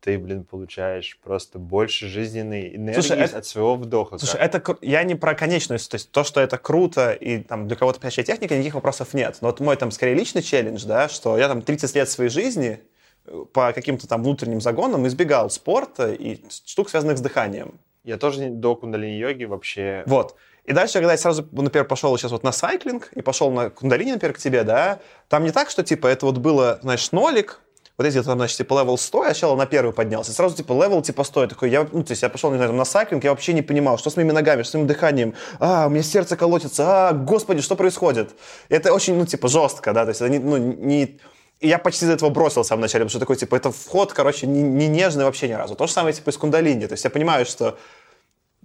Ты, 0.00 0.18
блин, 0.18 0.44
получаешь 0.44 1.18
просто 1.24 1.58
больше 1.58 2.06
жизненной 2.06 2.76
энергии 2.76 3.00
слушай, 3.00 3.18
это, 3.18 3.38
от 3.38 3.46
своего 3.46 3.74
вдоха. 3.74 4.18
Слушай, 4.18 4.40
это 4.40 4.62
я 4.80 5.02
не 5.02 5.16
про 5.16 5.34
конечность, 5.34 5.90
то 5.90 5.96
есть 5.96 6.12
то, 6.12 6.22
что 6.22 6.40
это 6.40 6.58
круто 6.58 7.12
и 7.12 7.38
там 7.42 7.66
для 7.66 7.76
кого-то 7.76 7.98
подходящая 7.98 8.24
техника, 8.24 8.54
никаких 8.54 8.74
вопросов 8.74 9.14
нет. 9.14 9.38
Но 9.40 9.48
вот 9.48 9.58
мой 9.58 9.76
там 9.76 9.90
скорее 9.90 10.14
личный 10.14 10.42
челлендж, 10.42 10.84
да, 10.84 11.08
что 11.08 11.36
я 11.36 11.48
там 11.48 11.62
30 11.62 11.94
лет 11.96 12.08
своей 12.08 12.30
жизни 12.30 12.78
э, 13.24 13.44
по 13.52 13.72
каким-то 13.72 14.06
там 14.06 14.22
внутренним 14.22 14.60
загонам 14.60 15.06
избегал 15.08 15.50
спорта 15.50 16.12
и 16.12 16.38
штук, 16.50 16.90
связанных 16.90 17.18
с 17.18 17.20
дыханием. 17.20 17.80
Я 18.04 18.18
тоже 18.18 18.50
до 18.50 18.76
кундалини-йоги 18.76 19.44
вообще... 19.44 20.04
Вот. 20.06 20.36
И 20.66 20.72
дальше, 20.72 20.94
когда 20.94 21.12
я 21.12 21.18
сразу, 21.18 21.46
например, 21.52 21.86
пошел 21.86 22.16
сейчас 22.18 22.32
вот 22.32 22.42
на 22.42 22.52
сайклинг 22.52 23.10
и 23.12 23.22
пошел 23.22 23.50
на 23.50 23.70
кундалини, 23.70 24.12
например, 24.12 24.34
к 24.34 24.38
тебе, 24.38 24.64
да, 24.64 24.98
там 25.28 25.44
не 25.44 25.52
так, 25.52 25.70
что, 25.70 25.84
типа, 25.84 26.08
это 26.08 26.26
вот 26.26 26.38
было, 26.38 26.80
знаешь, 26.82 27.12
нолик, 27.12 27.60
вот 27.96 28.06
эти 28.06 28.20
там, 28.22 28.36
значит, 28.36 28.58
типа, 28.58 28.80
level 28.80 28.98
100, 28.98 29.24
я 29.24 29.30
сначала 29.30 29.56
на 29.56 29.66
первый 29.66 29.92
поднялся, 29.92 30.32
сразу, 30.32 30.56
типа, 30.56 30.72
level, 30.72 31.02
типа, 31.02 31.22
100, 31.22 31.42
я 31.42 31.48
такой, 31.48 31.70
я, 31.70 31.86
ну, 31.92 32.02
то 32.02 32.10
есть 32.10 32.22
я 32.22 32.28
пошел, 32.28 32.50
не 32.50 32.56
знаю, 32.56 32.72
на 32.72 32.84
сайклинг, 32.84 33.22
я 33.22 33.30
вообще 33.30 33.52
не 33.52 33.62
понимал, 33.62 33.96
что 33.96 34.10
с 34.10 34.16
моими 34.16 34.32
ногами, 34.32 34.62
что 34.62 34.72
с 34.72 34.74
моим 34.74 34.86
дыханием, 34.88 35.34
а, 35.60 35.86
у 35.86 35.90
меня 35.90 36.02
сердце 36.02 36.36
колотится, 36.36 37.08
а, 37.08 37.12
господи, 37.12 37.62
что 37.62 37.76
происходит? 37.76 38.34
И 38.68 38.74
это 38.74 38.92
очень, 38.92 39.16
ну, 39.16 39.24
типа, 39.24 39.46
жестко, 39.46 39.92
да, 39.92 40.02
то 40.02 40.08
есть 40.10 40.20
это 40.20 40.30
не, 40.30 40.40
ну, 40.40 40.56
не... 40.56 41.18
И 41.60 41.68
я 41.68 41.78
почти 41.78 42.04
из 42.04 42.10
этого 42.10 42.28
бросил 42.28 42.64
в 42.64 42.70
начале, 42.70 43.04
потому 43.04 43.08
что 43.08 43.20
такой, 43.20 43.36
типа, 43.36 43.54
это 43.54 43.70
вход, 43.70 44.12
короче, 44.12 44.46
не, 44.46 44.62
не 44.62 44.88
нежный 44.88 45.24
вообще 45.24 45.48
ни 45.48 45.54
разу. 45.54 45.74
То 45.74 45.86
же 45.86 45.92
самое, 45.92 46.12
типа, 46.12 46.28
из 46.28 46.36
кундалини. 46.36 46.86
То 46.86 46.92
есть 46.92 47.04
я 47.04 47.08
понимаю, 47.08 47.46
что 47.46 47.78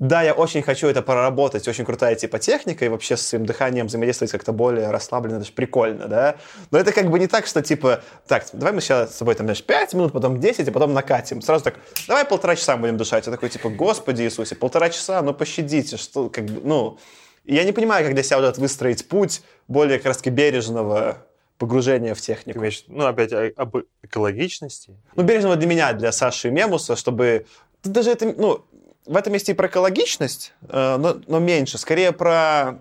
да, 0.02 0.24
я 0.24 0.34
очень 0.34 0.64
хочу 0.64 0.88
это 0.88 1.04
проработать, 1.04 1.68
очень 1.68 1.86
крутая 1.86 2.16
типа 2.16 2.40
техника, 2.40 2.84
и 2.84 2.88
вообще 2.88 3.16
с 3.16 3.22
своим 3.22 3.46
дыханием 3.46 3.86
взаимодействовать 3.86 4.32
как-то 4.32 4.52
более 4.52 4.90
расслабленно, 4.90 5.38
это 5.38 5.46
же 5.46 5.54
прикольно, 5.54 6.08
да? 6.08 6.38
Но 6.72 6.80
это 6.80 6.92
как 6.92 7.12
бы 7.12 7.20
не 7.20 7.28
так, 7.28 7.46
что 7.46 7.62
типа, 7.62 8.02
так, 8.28 8.46
давай 8.52 8.74
мы 8.74 8.82
сейчас 8.82 9.14
с 9.14 9.18
тобой 9.20 9.36
там, 9.36 9.46
знаешь, 9.46 9.64
5 9.64 9.94
минут, 9.94 10.12
потом 10.12 10.40
10, 10.40 10.68
и 10.68 10.72
потом 10.72 10.94
накатим. 10.94 11.40
Сразу 11.44 11.64
так, 11.64 11.76
давай 12.08 12.26
полтора 12.26 12.56
часа 12.56 12.78
будем 12.78 12.98
дышать. 12.98 13.28
Я 13.28 13.32
такой, 13.32 13.50
типа, 13.50 13.70
господи 13.70 14.24
Иисусе, 14.24 14.56
полтора 14.56 14.90
часа, 14.90 15.22
ну 15.22 15.36
пощадите, 15.36 15.98
что, 15.98 16.30
как 16.30 16.46
бы, 16.46 16.62
ну... 16.64 16.98
Я 17.44 17.64
не 17.64 17.72
понимаю, 17.72 18.06
как 18.06 18.14
для 18.14 18.24
себя 18.24 18.40
вот 18.40 18.58
выстроить 18.58 19.08
путь 19.08 19.42
более 19.68 19.98
как 19.98 20.08
раз 20.08 20.22
бережного 20.22 21.26
погружения 21.58 22.16
в 22.16 22.22
технику. 22.22 22.60
Ты 22.60 22.72
ну, 22.88 23.06
опять 23.06 23.34
об 23.34 23.78
экологичности? 24.02 24.96
Ну, 25.16 25.24
бережного 25.24 25.56
для 25.56 25.68
меня, 25.68 25.94
для 25.94 26.12
Саши 26.12 26.50
Мемуса, 26.50 26.96
чтобы... 26.96 27.46
Даже 27.84 28.12
это, 28.12 28.32
ну, 28.38 28.64
в 29.06 29.16
этом 29.16 29.34
месте 29.34 29.52
и 29.52 29.56
про 29.56 29.68
экологичность, 29.68 30.54
э, 30.70 30.98
но, 30.98 31.18
но 31.28 31.40
меньше, 31.40 31.78
скорее 31.78 32.12
про, 32.12 32.80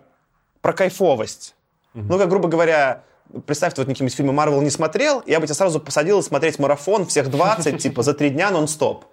про 0.61 0.73
кайфовость. 0.73 1.55
Mm-hmm. 1.95 2.07
Ну, 2.09 2.19
как, 2.19 2.29
грубо 2.29 2.49
говоря, 2.49 3.03
представь, 3.47 3.75
ты 3.75 3.81
вот 3.81 3.89
какие-нибудь 3.89 4.17
фильмы 4.17 4.33
Марвел 4.33 4.61
не 4.61 4.71
смотрел, 4.71 5.23
я 5.27 5.41
бы 5.41 5.47
тебя 5.47 5.55
сразу 5.55 5.81
посадил 5.81 6.23
смотреть 6.23 6.59
марафон 6.59 7.07
всех 7.07 7.31
20, 7.31 7.79
типа, 7.83 8.03
за 8.03 8.15
три 8.15 8.31
дня 8.31 8.51
нон-стоп. 8.51 9.07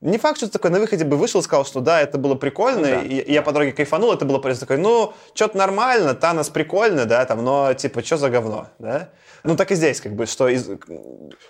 Не 0.00 0.16
факт, 0.16 0.38
что 0.38 0.46
ты 0.46 0.52
такой 0.52 0.70
на 0.70 0.80
выходе 0.80 1.04
бы 1.04 1.18
вышел 1.18 1.40
и 1.40 1.44
сказал, 1.44 1.66
что 1.66 1.80
да, 1.80 2.00
это 2.00 2.16
было 2.16 2.34
прикольно, 2.34 2.80
ну, 2.80 2.86
да. 2.86 3.02
и, 3.02 3.18
и 3.18 3.32
я 3.32 3.42
по 3.42 3.52
дороге 3.52 3.72
кайфанул, 3.72 4.12
это 4.12 4.24
было 4.24 4.38
просто 4.38 4.60
такой, 4.60 4.78
ну, 4.78 5.12
что-то 5.34 5.58
нормально, 5.58 6.14
Танос 6.14 6.48
прикольно, 6.48 7.04
да, 7.04 7.24
там, 7.26 7.44
но, 7.44 7.74
типа, 7.74 8.02
что 8.02 8.16
за 8.16 8.30
говно, 8.30 8.68
да? 8.78 9.10
Ну, 9.44 9.56
так 9.56 9.70
и 9.72 9.74
здесь, 9.74 10.00
как 10.00 10.14
бы, 10.14 10.24
что 10.24 10.48
из... 10.48 10.70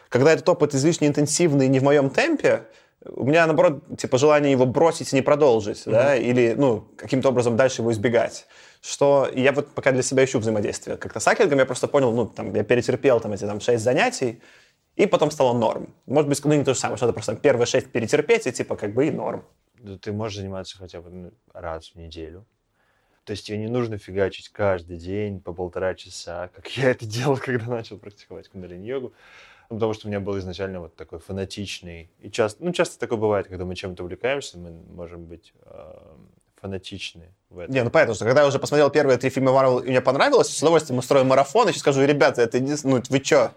когда 0.09 0.33
этот 0.33 0.49
опыт 0.49 0.75
излишне 0.75 1.07
интенсивный 1.07 1.67
и 1.67 1.69
не 1.69 1.79
в 1.79 1.85
моем 1.85 2.11
темпе, 2.11 2.65
у 3.05 3.25
меня, 3.25 3.47
наоборот, 3.47 3.83
типа, 3.97 4.19
желание 4.19 4.53
его 4.53 4.67
бросить 4.67 5.13
и 5.13 5.17
не 5.17 5.23
продолжить, 5.23 5.87
mm-hmm. 5.87 5.91
да, 5.91 6.17
или, 6.17 6.55
ну, 6.57 6.87
каким-то 6.97 7.31
образом 7.31 7.57
дальше 7.57 7.81
его 7.81 7.93
избегать. 7.93 8.47
Что 8.83 9.29
я 9.35 9.53
вот 9.53 9.69
пока 9.69 9.93
для 9.93 10.03
себя 10.03 10.25
ищу 10.25 10.39
взаимодействие. 10.39 10.97
Как-то 10.97 11.21
с 11.21 11.27
акельгом 11.27 11.59
я 11.59 11.67
просто 11.67 11.89
понял, 11.89 12.13
ну, 12.13 12.27
там, 12.27 12.55
я 12.55 12.63
перетерпел 12.63 13.21
там 13.21 13.33
эти 13.33 13.45
там 13.45 13.61
шесть 13.61 13.85
занятий, 13.85 14.41
и 14.97 15.07
потом 15.07 15.31
стало 15.31 15.57
норм. 15.57 15.95
Может 16.07 16.29
быть, 16.29 16.45
ну, 16.45 16.55
не 16.55 16.65
то 16.65 16.75
же 16.75 16.81
самое, 16.81 16.99
что-то 16.99 17.13
просто 17.15 17.37
первые 17.37 17.67
шесть 17.67 17.91
перетерпеть, 17.91 18.47
и 18.47 18.53
типа 18.53 18.77
как 18.77 18.93
бы 18.93 19.07
и 19.07 19.11
норм. 19.11 19.45
Ну, 19.79 19.99
ты 19.99 20.13
можешь 20.13 20.39
заниматься 20.39 20.77
хотя 20.77 21.01
бы 21.01 21.11
ну, 21.11 21.31
раз 21.55 21.93
в 21.93 21.95
неделю. 21.97 22.45
То 23.25 23.33
есть 23.33 23.47
тебе 23.47 23.59
не 23.59 23.69
нужно 23.69 23.97
фигачить 23.97 24.49
каждый 24.49 24.97
день 24.97 25.41
по 25.41 25.53
полтора 25.53 25.95
часа, 25.95 26.49
как 26.49 26.69
я 26.77 26.91
это 26.91 27.07
делал, 27.07 27.37
когда 27.43 27.67
начал 27.67 27.97
практиковать 27.97 28.49
кундалини-йогу. 28.49 29.13
Ну, 29.71 29.77
потому 29.77 29.95
что 29.95 30.09
у 30.09 30.11
меня 30.11 30.19
был 30.19 30.37
изначально 30.39 30.81
вот 30.81 30.97
такой 30.97 31.21
фанатичный. 31.21 32.11
И 32.19 32.29
часто, 32.29 32.63
ну, 32.65 32.73
часто 32.73 32.99
такое 32.99 33.19
бывает, 33.19 33.47
когда 33.47 33.65
мы 33.65 33.77
чем-то 33.77 34.03
увлекаемся, 34.03 34.59
мы 34.59 34.73
можем 34.73 35.27
быть 35.27 35.53
э, 35.65 35.93
фанатичны 36.61 37.33
в 37.51 37.61
этом. 37.61 37.75
Не, 37.75 37.85
ну 37.85 37.91
понятно, 37.91 38.15
что 38.15 38.25
когда 38.25 38.41
я 38.43 38.49
уже 38.49 38.59
посмотрел 38.59 38.91
первые 38.91 39.17
три 39.17 39.31
фильма 39.31 39.53
Марвел, 39.53 39.79
и 39.79 39.89
мне 39.89 40.01
понравилось, 40.01 40.49
с 40.49 40.61
удовольствием 40.61 40.99
устроим 40.99 41.29
марафон, 41.29 41.69
и 41.69 41.71
сейчас 41.73 41.83
скажу, 41.83 42.05
ребята, 42.05 42.43
это 42.43 42.59
не... 42.59 42.75
Ну, 42.83 43.01
вы 43.09 43.21
чё? 43.21 43.53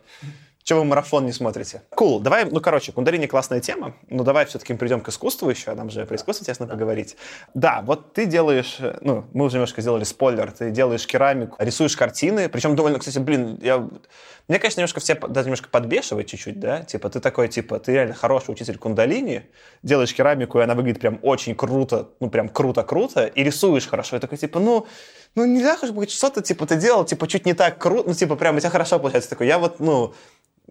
Чего 0.64 0.80
вы 0.80 0.86
марафон 0.86 1.26
не 1.26 1.34
смотрите? 1.34 1.82
Кул. 1.89 2.20
Cool. 2.20 2.24
Давай, 2.24 2.45
ну, 2.45 2.61
короче, 2.61 2.91
кундалини 2.91 3.28
классная 3.28 3.59
тема, 3.59 3.95
но 4.09 4.24
давай 4.24 4.45
все-таки 4.45 4.74
придем 4.74 5.01
к 5.01 5.09
искусству 5.09 5.49
еще, 5.49 5.74
нам 5.74 5.89
же 5.89 6.05
про 6.05 6.16
искусство 6.16 6.43
интересно 6.43 6.68
да. 6.68 6.74
поговорить. 6.74 7.18
Да, 7.53 7.82
вот 7.86 8.14
ты 8.14 8.26
делаешь, 8.26 8.78
ну, 9.01 9.26
мы 9.34 9.45
уже 9.45 9.55
немножко 9.55 9.82
сделали 9.82 10.05
спойлер, 10.05 10.51
ты 10.51 10.72
делаешь 10.72 11.05
керамику, 11.05 11.57
рисуешь 11.59 11.97
картины, 11.97 12.47
причем 12.47 12.76
довольно, 12.76 12.99
кстати, 12.99 13.20
блин, 13.20 13.59
я... 13.61 13.89
Мне, 14.47 14.59
конечно, 14.59 14.82
немножко 14.82 14.99
все 14.99 15.16
даже 15.16 15.47
немножко 15.47 15.70
подбешивает 15.70 16.28
чуть-чуть, 16.28 16.59
да, 16.59 16.84
типа 16.84 17.09
ты 17.09 17.20
такой, 17.20 17.47
типа, 17.47 17.80
ты 17.80 17.93
реально 17.93 18.14
хороший 18.14 18.51
учитель 18.51 18.78
кундалини, 18.78 19.43
делаешь 19.84 20.14
керамику, 20.14 20.59
и 20.59 20.64
она 20.64 20.76
выглядит 20.76 21.01
прям 21.01 21.20
очень 21.22 21.55
круто, 21.55 22.09
ну, 22.20 22.30
прям 22.30 22.49
круто-круто, 22.49 23.26
и 23.26 23.43
рисуешь 23.43 23.88
хорошо, 23.88 24.18
и 24.18 24.20
такой, 24.20 24.38
типа, 24.38 24.59
ну, 24.59 24.86
ну, 25.36 25.45
нельзя 25.45 25.78
быть 25.91 26.11
что-то, 26.11 26.41
типа, 26.41 26.68
ты 26.68 26.76
делал, 26.76 27.05
типа, 27.05 27.28
чуть 27.28 27.45
не 27.45 27.53
так 27.53 27.80
круто, 27.80 28.09
ну, 28.09 28.14
типа, 28.14 28.36
прям 28.36 28.55
у 28.55 28.59
тебя 28.59 28.70
хорошо 28.70 28.99
получается. 28.99 29.32
Такой, 29.32 29.47
я 29.47 29.57
вот, 29.57 29.80
ну, 29.80 30.14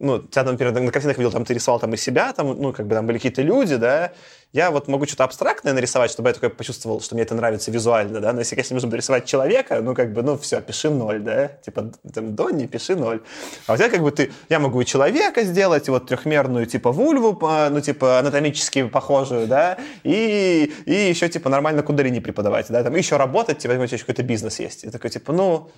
ну, 0.03 0.19
тебя, 0.19 0.43
например, 0.43 0.75
на 0.75 0.91
картинах 0.91 1.17
видел, 1.17 1.31
там 1.31 1.45
ты 1.45 1.55
рисовал 1.55 1.79
там 1.79 1.95
и 1.95 1.97
себя, 1.97 2.33
там, 2.33 2.61
ну, 2.61 2.73
как 2.73 2.87
бы 2.89 2.95
там 2.97 3.07
были 3.07 3.19
какие-то 3.19 3.41
люди, 3.41 3.77
да, 3.77 4.13
я 4.53 4.73
вот 4.73 4.89
могу 4.89 5.07
что-то 5.07 5.23
абстрактное 5.23 5.73
нарисовать, 5.73 6.11
чтобы 6.11 6.29
я 6.29 6.35
такой 6.35 6.51
почувствовал, 6.51 7.01
что 7.01 7.15
мне 7.15 7.23
это 7.23 7.37
нравится 7.37 7.71
визуально, 7.71 8.21
да, 8.21 8.33
но 8.33 8.41
если, 8.41 8.57
конечно, 8.57 8.75
нужно 8.75 8.93
рисовать 8.97 9.27
человека, 9.27 9.81
ну, 9.81 9.95
как 9.95 10.13
бы, 10.13 10.23
ну, 10.23 10.37
все, 10.37 10.61
пиши 10.61 10.91
ноль, 10.91 11.21
да, 11.21 11.49
типа, 11.49 11.93
там, 12.13 12.35
Донни, 12.35 12.67
пиши 12.67 12.97
ноль. 12.97 13.23
А 13.69 13.75
у 13.75 13.77
тебя, 13.77 13.89
как 13.89 14.03
бы, 14.03 14.11
ты, 14.11 14.33
я 14.49 14.59
могу 14.59 14.81
и 14.81 14.85
человека 14.85 15.45
сделать, 15.45 15.87
и 15.87 15.93
вот 15.93 16.09
трехмерную, 16.09 16.67
типа, 16.67 16.91
вульву, 16.91 17.39
ну, 17.71 17.81
типа, 17.81 18.19
анатомически 18.19 18.89
похожую, 18.89 19.47
да, 19.47 19.79
и, 20.03 20.73
и 20.85 20.93
еще, 20.93 21.29
типа, 21.29 21.49
нормально 21.49 21.85
кундалини 21.85 22.19
преподавать, 22.19 22.67
да, 22.71 22.83
там, 22.83 22.97
еще 22.97 23.19
работать, 23.19 23.59
типа, 23.59 23.73
у 23.73 23.87
тебя 23.87 23.99
какой-то 23.99 24.25
бизнес 24.25 24.59
есть. 24.59 24.83
И 24.83 24.91
такой, 24.91 25.11
типа, 25.11 25.33
ну, 25.33 25.71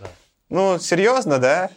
ну, 0.49 0.79
серьезно, 0.79 1.39
да? 1.39 1.71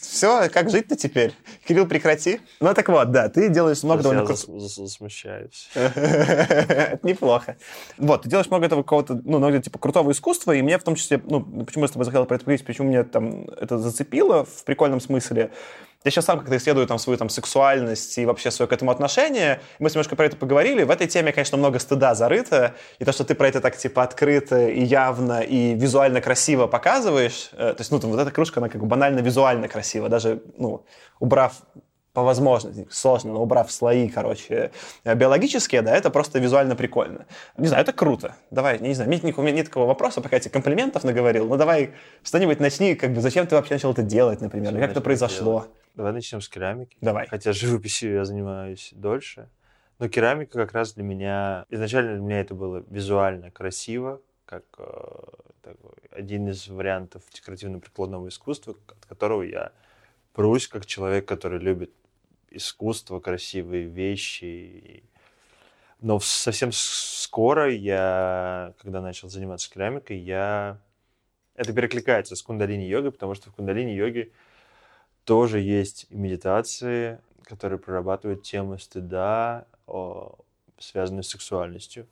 Все, 0.00 0.48
как 0.48 0.70
жить-то 0.70 0.96
теперь? 0.96 1.34
Кирилл, 1.66 1.86
прекрати. 1.86 2.40
Ну 2.60 2.72
так 2.72 2.88
вот, 2.88 3.10
да, 3.10 3.28
ты 3.28 3.50
делаешь 3.50 3.82
много 3.82 4.02
довольно... 4.02 4.26
Я 4.28 4.34
засмущаюсь. 4.34 5.68
Это 5.74 7.00
неплохо. 7.02 7.56
Вот, 7.98 8.22
ты 8.22 8.30
делаешь 8.30 8.48
много 8.48 8.66
этого 8.66 8.82
какого-то, 8.82 9.20
ну, 9.24 9.38
много 9.38 9.60
типа 9.60 9.78
крутого 9.78 10.10
искусства, 10.12 10.52
и 10.52 10.62
мне 10.62 10.78
в 10.78 10.82
том 10.82 10.94
числе, 10.94 11.20
ну, 11.24 11.42
почему 11.64 11.84
я 11.84 11.88
с 11.88 11.92
тобой 11.92 12.06
захотел 12.06 12.24
про 12.24 12.36
это 12.36 12.44
поговорить, 12.44 12.64
почему 12.64 12.88
меня 12.88 13.04
там 13.04 13.44
это 13.60 13.78
зацепило 13.78 14.44
в 14.44 14.64
прикольном 14.64 15.00
смысле, 15.00 15.50
я 16.02 16.10
сейчас 16.10 16.24
сам 16.24 16.38
как-то 16.38 16.56
исследую 16.56 16.86
там 16.86 16.98
свою 16.98 17.18
там 17.18 17.28
сексуальность 17.28 18.16
и 18.16 18.24
вообще 18.24 18.50
свое 18.50 18.66
к 18.66 18.72
этому 18.72 18.90
отношение. 18.90 19.60
Мы 19.78 19.90
немножко 19.90 20.16
про 20.16 20.24
это 20.24 20.36
поговорили. 20.36 20.82
В 20.82 20.90
этой 20.90 21.06
теме, 21.06 21.30
конечно, 21.30 21.58
много 21.58 21.78
стыда 21.78 22.14
зарыто. 22.14 22.74
И 22.98 23.04
то, 23.04 23.12
что 23.12 23.24
ты 23.24 23.34
про 23.34 23.48
это 23.48 23.60
так 23.60 23.76
типа 23.76 24.02
открыто 24.02 24.66
и 24.66 24.82
явно 24.82 25.40
и 25.40 25.74
визуально 25.74 26.22
красиво 26.22 26.66
показываешь. 26.68 27.50
Э, 27.52 27.74
то 27.74 27.80
есть, 27.80 27.90
ну, 27.90 28.00
там, 28.00 28.10
вот 28.10 28.20
эта 28.20 28.30
кружка, 28.30 28.60
она 28.60 28.70
как 28.70 28.80
бы 28.80 28.86
банально 28.86 29.20
визуально 29.20 29.68
красива. 29.68 30.08
Даже, 30.08 30.42
ну, 30.56 30.86
убрав 31.18 31.52
по 32.12 32.22
возможности, 32.22 32.88
сложно, 32.90 33.34
но 33.34 33.42
убрав 33.42 33.70
слои, 33.70 34.08
короче, 34.08 34.72
э, 35.04 35.14
биологические, 35.14 35.82
да, 35.82 35.94
это 35.94 36.10
просто 36.10 36.38
визуально 36.38 36.74
прикольно. 36.74 37.26
Не 37.56 37.68
знаю, 37.68 37.82
это 37.82 37.92
круто. 37.92 38.34
Давай, 38.50 38.80
не 38.80 38.94
знаю, 38.94 39.10
нет, 39.10 39.22
у 39.22 39.42
меня 39.42 39.52
нет 39.52 39.66
такого 39.66 39.86
вопроса, 39.86 40.20
пока 40.20 40.36
я 40.36 40.40
тебе 40.40 40.50
комплиментов 40.50 41.04
наговорил, 41.04 41.46
ну 41.46 41.56
давай 41.56 41.92
что-нибудь 42.24 42.58
начни, 42.58 42.96
как 42.96 43.12
бы, 43.12 43.20
зачем 43.20 43.46
ты 43.46 43.54
вообще 43.54 43.74
начал 43.74 43.92
это 43.92 44.02
делать, 44.02 44.40
например, 44.40 44.72
как 44.76 44.90
это 44.90 45.00
произошло? 45.00 45.60
Делать? 45.60 45.70
Давай 45.94 46.12
начнем 46.12 46.40
с 46.40 46.48
керамики. 46.48 46.96
Давай. 47.00 47.26
Хотя 47.26 47.52
живописью 47.52 48.14
я 48.14 48.24
занимаюсь 48.24 48.90
дольше. 48.92 49.48
Но 49.98 50.08
керамика 50.08 50.52
как 50.52 50.72
раз 50.72 50.94
для 50.94 51.04
меня... 51.04 51.66
Изначально 51.68 52.14
для 52.14 52.22
меня 52.22 52.40
это 52.40 52.54
было 52.54 52.84
визуально 52.88 53.50
красиво, 53.50 54.22
как 54.46 54.64
э, 54.78 54.84
такой, 55.62 55.92
один 56.10 56.48
из 56.48 56.68
вариантов 56.68 57.22
декоративно-прикладного 57.32 58.28
искусства, 58.28 58.74
от 58.88 59.06
которого 59.06 59.42
я 59.42 59.72
прусь 60.32 60.68
как 60.68 60.86
человек, 60.86 61.26
который 61.26 61.58
любит 61.58 61.92
искусство, 62.50 63.20
красивые 63.20 63.84
вещи. 63.84 65.04
Но 66.00 66.18
совсем 66.18 66.70
скоро 66.72 67.70
я, 67.70 68.74
когда 68.80 69.00
начал 69.00 69.28
заниматься 69.28 69.70
керамикой, 69.70 70.18
я... 70.18 70.80
Это 71.54 71.74
перекликается 71.74 72.36
с 72.36 72.42
кундалини-йогой, 72.42 73.12
потому 73.12 73.34
что 73.34 73.50
в 73.50 73.54
кундалини-йоге 73.54 74.32
тоже 75.30 75.60
есть 75.60 76.08
медитации, 76.10 77.20
которые 77.44 77.78
прорабатывают 77.78 78.42
тему 78.42 78.78
стыда, 78.78 79.64
связанную 80.76 81.22
с 81.22 81.28
сексуальностью. 81.28 82.08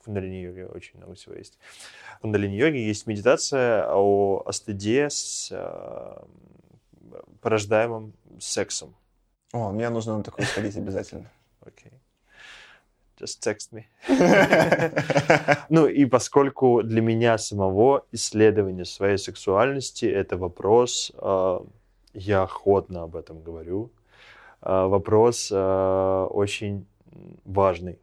В 0.00 0.04
кундалини-йоге 0.04 0.66
очень 0.66 0.98
много 0.98 1.14
всего 1.14 1.34
есть. 1.34 1.58
В 2.18 2.20
кундалини-йоге 2.20 2.86
есть 2.86 3.06
медитация 3.06 3.86
о, 3.88 4.42
о 4.44 4.52
стыде 4.52 5.08
с 5.08 5.48
э, 5.50 6.22
порождаемым 7.40 8.12
сексом. 8.38 8.94
О, 9.54 9.72
мне 9.72 9.88
нужно 9.88 10.18
на 10.18 10.22
такую 10.22 10.46
сходить 10.46 10.76
обязательно. 10.76 11.30
Окей. 11.62 11.90
Okay. 11.90 12.00
Just 13.18 13.40
text 13.42 13.72
me. 13.72 13.84
ну 15.70 15.86
и 15.86 16.04
поскольку 16.04 16.82
для 16.82 17.00
меня 17.00 17.38
самого 17.38 18.04
исследование 18.12 18.84
своей 18.84 19.16
сексуальности 19.16 20.04
это 20.04 20.36
вопрос 20.36 21.12
э, 21.16 21.60
я 22.14 22.42
охотно 22.42 23.02
об 23.02 23.16
этом 23.16 23.42
говорю. 23.42 23.90
А, 24.60 24.86
вопрос 24.88 25.50
а, 25.52 26.26
очень 26.26 26.86
важный. 27.44 27.98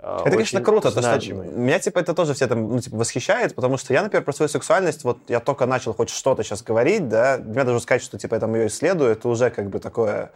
А, 0.00 0.20
это, 0.20 0.30
конечно, 0.30 0.60
круто, 0.60 0.92
то, 0.92 1.02
что 1.02 1.34
меня, 1.34 1.78
типа, 1.80 1.98
это 1.98 2.14
тоже 2.14 2.34
все 2.34 2.46
там, 2.46 2.68
ну, 2.68 2.78
типа, 2.78 2.96
восхищает, 2.98 3.54
потому 3.54 3.78
что 3.78 3.92
я, 3.92 4.02
например, 4.02 4.24
про 4.24 4.32
свою 4.32 4.48
сексуальность, 4.48 5.02
вот 5.02 5.18
я 5.28 5.40
только 5.40 5.66
начал 5.66 5.92
хоть 5.92 6.10
что-то 6.10 6.44
сейчас 6.44 6.62
говорить, 6.62 7.08
да, 7.08 7.38
мне 7.38 7.64
даже 7.64 7.80
сказать, 7.80 8.02
что, 8.02 8.16
типа, 8.16 8.34
я 8.34 8.40
там 8.40 8.54
ее 8.54 8.68
исследую, 8.68 9.10
это 9.10 9.28
уже, 9.28 9.50
как 9.50 9.70
бы, 9.70 9.80
такое 9.80 10.30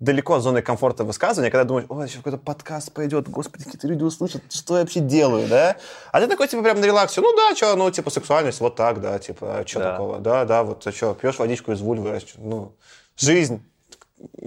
далеко 0.00 0.34
от 0.34 0.42
зоны 0.42 0.62
комфорта 0.62 1.04
высказывания, 1.04 1.50
когда 1.50 1.64
думаешь, 1.64 1.86
ой, 1.88 2.08
сейчас 2.08 2.18
какой-то 2.18 2.38
подкаст 2.38 2.92
пойдет, 2.92 3.28
господи, 3.28 3.64
какие-то 3.64 3.86
люди 3.86 4.02
услышат, 4.02 4.42
что 4.52 4.74
я 4.74 4.80
вообще 4.80 5.00
делаю, 5.00 5.48
да? 5.48 5.76
А 6.12 6.20
ты 6.20 6.26
такой, 6.26 6.48
типа, 6.48 6.62
прям 6.62 6.80
на 6.80 6.84
релаксе, 6.84 7.20
ну 7.20 7.34
да, 7.36 7.54
что, 7.54 7.76
ну, 7.76 7.90
типа, 7.90 8.10
сексуальность, 8.10 8.60
вот 8.60 8.76
так, 8.76 9.00
да, 9.00 9.18
типа, 9.18 9.64
что 9.66 9.78
да. 9.78 9.92
такого, 9.92 10.18
да, 10.18 10.44
да, 10.44 10.62
вот, 10.62 10.86
а 10.86 10.92
что, 10.92 11.14
пьешь 11.14 11.38
водичку 11.38 11.72
из 11.72 11.80
вульвы, 11.80 12.20
ну, 12.38 12.72
жизнь, 13.16 13.62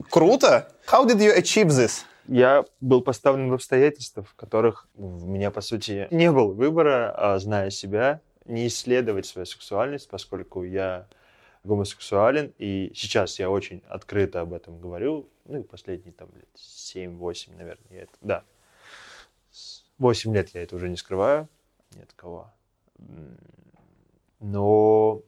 круто. 0.10 0.68
How 0.92 1.06
did 1.06 1.18
you 1.20 1.38
achieve 1.38 1.68
this? 1.68 2.04
Я 2.28 2.66
был 2.82 3.02
поставлен 3.02 3.50
в 3.50 3.54
обстоятельства, 3.54 4.24
в 4.24 4.36
которых 4.36 4.88
у 4.96 5.26
меня, 5.26 5.50
по 5.50 5.62
сути, 5.62 6.08
не 6.12 6.30
было 6.32 6.52
выбора, 6.52 7.14
а, 7.16 7.40
зная 7.40 7.70
себя, 7.70 8.20
не 8.46 8.68
исследовать 8.68 9.26
свою 9.26 9.46
сексуальность, 9.46 10.10
поскольку 10.10 10.64
я 10.64 11.08
гомосексуален, 11.68 12.54
и 12.58 12.92
сейчас 12.96 13.40
я 13.40 13.50
очень 13.50 13.84
открыто 13.88 14.42
об 14.42 14.54
этом 14.54 14.80
говорю, 14.80 15.30
ну 15.46 15.60
и 15.60 15.64
последние 15.64 16.14
там 16.14 16.30
лет 16.34 16.48
7-8, 16.56 17.56
наверное, 17.56 17.88
я 17.90 18.02
это, 18.04 18.14
да, 18.22 18.44
8 19.98 20.34
лет 20.34 20.50
я 20.50 20.64
это 20.64 20.76
уже 20.76 20.90
не 20.90 20.98
скрываю, 20.98 21.48
нет 21.96 22.12
кого. 22.16 22.52
Но 24.40 25.22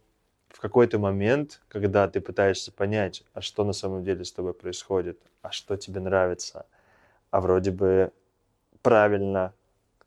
в 0.49 0.59
какой-то 0.59 0.97
момент, 0.99 1.61
когда 1.67 2.07
ты 2.07 2.21
пытаешься 2.21 2.71
понять, 2.71 3.23
а 3.33 3.41
что 3.41 3.63
на 3.63 3.73
самом 3.73 4.03
деле 4.03 4.23
с 4.23 4.31
тобой 4.31 4.53
происходит, 4.53 5.19
а 5.41 5.51
что 5.51 5.77
тебе 5.77 5.99
нравится, 5.99 6.65
а 7.31 7.41
вроде 7.41 7.71
бы 7.71 8.11
правильно 8.81 9.53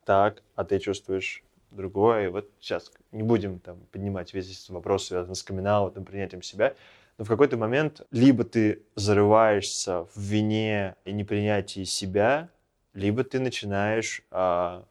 так, 0.05 0.43
а 0.55 0.63
ты 0.63 0.79
чувствуешь 0.79 1.43
другое. 1.75 2.29
Вот 2.29 2.49
сейчас 2.59 2.91
не 3.11 3.23
будем 3.23 3.59
там 3.59 3.79
поднимать 3.91 4.33
весь 4.33 4.51
этот 4.51 4.69
вопрос, 4.69 5.07
связанный 5.07 5.35
с 5.35 5.43
камин 5.43 6.03
принятием 6.05 6.41
себя, 6.41 6.75
но 7.17 7.25
в 7.25 7.27
какой-то 7.27 7.57
момент 7.57 8.01
либо 8.11 8.43
ты 8.43 8.83
зарываешься 8.95 10.05
в 10.13 10.17
вине 10.17 10.95
и 11.05 11.11
непринятии 11.11 11.83
себя, 11.83 12.49
либо 12.93 13.23
ты 13.23 13.39
начинаешь 13.39 14.23
а, 14.31 14.85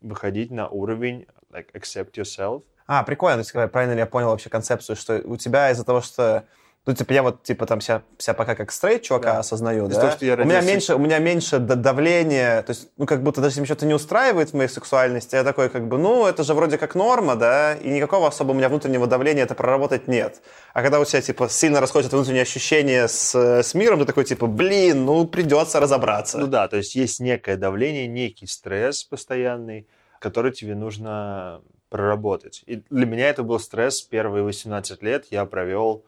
выходить 0.00 0.50
на 0.50 0.68
уровень 0.68 1.26
like, 1.50 1.70
accept 1.72 2.12
yourself. 2.12 2.62
А, 2.86 3.02
прикольно, 3.02 3.42
то 3.42 3.58
есть, 3.58 3.72
правильно 3.72 3.92
ли 3.92 4.00
я 4.00 4.06
понял 4.06 4.30
вообще 4.30 4.48
концепцию, 4.48 4.96
что 4.96 5.20
у 5.24 5.36
тебя 5.36 5.70
из-за 5.70 5.84
того, 5.84 6.00
что 6.00 6.44
Ну, 6.88 6.94
типа, 6.94 7.12
я 7.12 7.22
вот, 7.22 7.42
типа, 7.42 7.66
там 7.66 7.82
себя, 7.82 8.00
себя 8.16 8.32
пока 8.32 8.54
как 8.54 8.72
стрейт 8.72 9.02
чувака 9.02 9.34
Да. 9.34 9.38
осознаю, 9.40 9.88
да? 9.88 10.00
того, 10.00 10.12
что 10.12 10.24
я 10.24 10.36
у, 10.36 10.38
меня 10.38 10.60
родился- 10.60 10.66
меньше, 10.66 10.94
у 10.94 10.98
меня 10.98 11.18
меньше 11.18 11.58
давления, 11.58 12.62
то 12.62 12.70
есть, 12.70 12.88
ну, 12.96 13.04
как 13.04 13.22
будто 13.22 13.42
даже 13.42 13.50
если 13.50 13.60
меня 13.60 13.66
что-то 13.66 13.84
не 13.84 13.92
устраивает 13.92 14.50
в 14.50 14.54
моей 14.54 14.70
сексуальности, 14.70 15.34
я 15.34 15.44
такой, 15.44 15.68
как 15.68 15.86
бы, 15.86 15.98
ну, 15.98 16.26
это 16.26 16.44
же 16.44 16.54
вроде 16.54 16.78
как 16.78 16.94
норма, 16.94 17.36
да, 17.36 17.74
и 17.74 17.90
никакого 17.90 18.28
особо 18.28 18.52
у 18.52 18.54
меня 18.54 18.70
внутреннего 18.70 19.06
давления 19.06 19.42
это 19.42 19.54
проработать 19.54 20.08
нет. 20.08 20.40
А 20.72 20.80
когда 20.80 20.98
у 20.98 21.04
тебя, 21.04 21.20
типа, 21.20 21.50
сильно 21.50 21.82
расходятся 21.82 22.16
внутренние 22.16 22.44
ощущения 22.44 23.06
с, 23.06 23.34
с 23.34 23.74
миром, 23.74 23.98
ты 24.00 24.06
такой, 24.06 24.24
типа, 24.24 24.46
блин, 24.46 25.04
ну, 25.04 25.26
придется 25.26 25.80
разобраться. 25.80 26.38
Ну 26.38 26.46
да, 26.46 26.68
то 26.68 26.78
есть 26.78 26.94
есть 26.94 27.20
некое 27.20 27.56
давление, 27.56 28.06
некий 28.06 28.46
стресс 28.46 29.04
постоянный, 29.04 29.86
который 30.20 30.52
тебе 30.52 30.74
нужно 30.74 31.60
проработать. 31.90 32.62
И 32.64 32.82
для 32.88 33.04
меня 33.04 33.28
это 33.28 33.42
был 33.42 33.58
стресс 33.60 34.00
первые 34.00 34.42
18 34.42 35.02
лет. 35.02 35.26
Я 35.30 35.44
провел... 35.44 36.04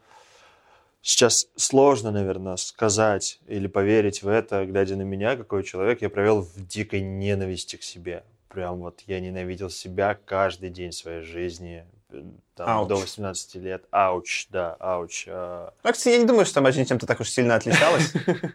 Сейчас 1.01 1.47
сложно, 1.55 2.11
наверное, 2.11 2.57
сказать 2.57 3.39
или 3.47 3.67
поверить 3.67 4.21
в 4.21 4.27
это, 4.27 4.65
глядя 4.65 4.95
на 4.95 5.01
меня, 5.01 5.35
какой 5.35 5.63
человек. 5.63 6.01
Я 6.01 6.09
провел 6.09 6.41
в 6.41 6.67
дикой 6.67 7.01
ненависти 7.01 7.75
к 7.75 7.83
себе. 7.83 8.23
Прям 8.49 8.79
вот 8.79 9.01
я 9.07 9.19
ненавидел 9.19 9.69
себя 9.69 10.17
каждый 10.25 10.69
день 10.69 10.91
своей 10.91 11.21
жизни. 11.21 11.85
э, 12.11 12.21
Там, 12.55 12.69
Ауч. 12.69 12.89
до 12.89 12.95
18 12.97 13.55
лет. 13.55 13.85
Ауч, 13.89 14.47
да, 14.49 14.75
ауч. 14.79 15.25
а. 15.27 15.73
Ну, 15.83 15.91
кстати, 15.91 16.13
я 16.13 16.19
не 16.19 16.25
думаю, 16.27 16.45
что 16.45 16.55
там 16.55 16.65
жизнь 16.71 16.85
чем-то 16.87 17.07
так 17.07 17.19
уж 17.19 17.29
сильно 17.29 17.55
отличалась. 17.55 18.13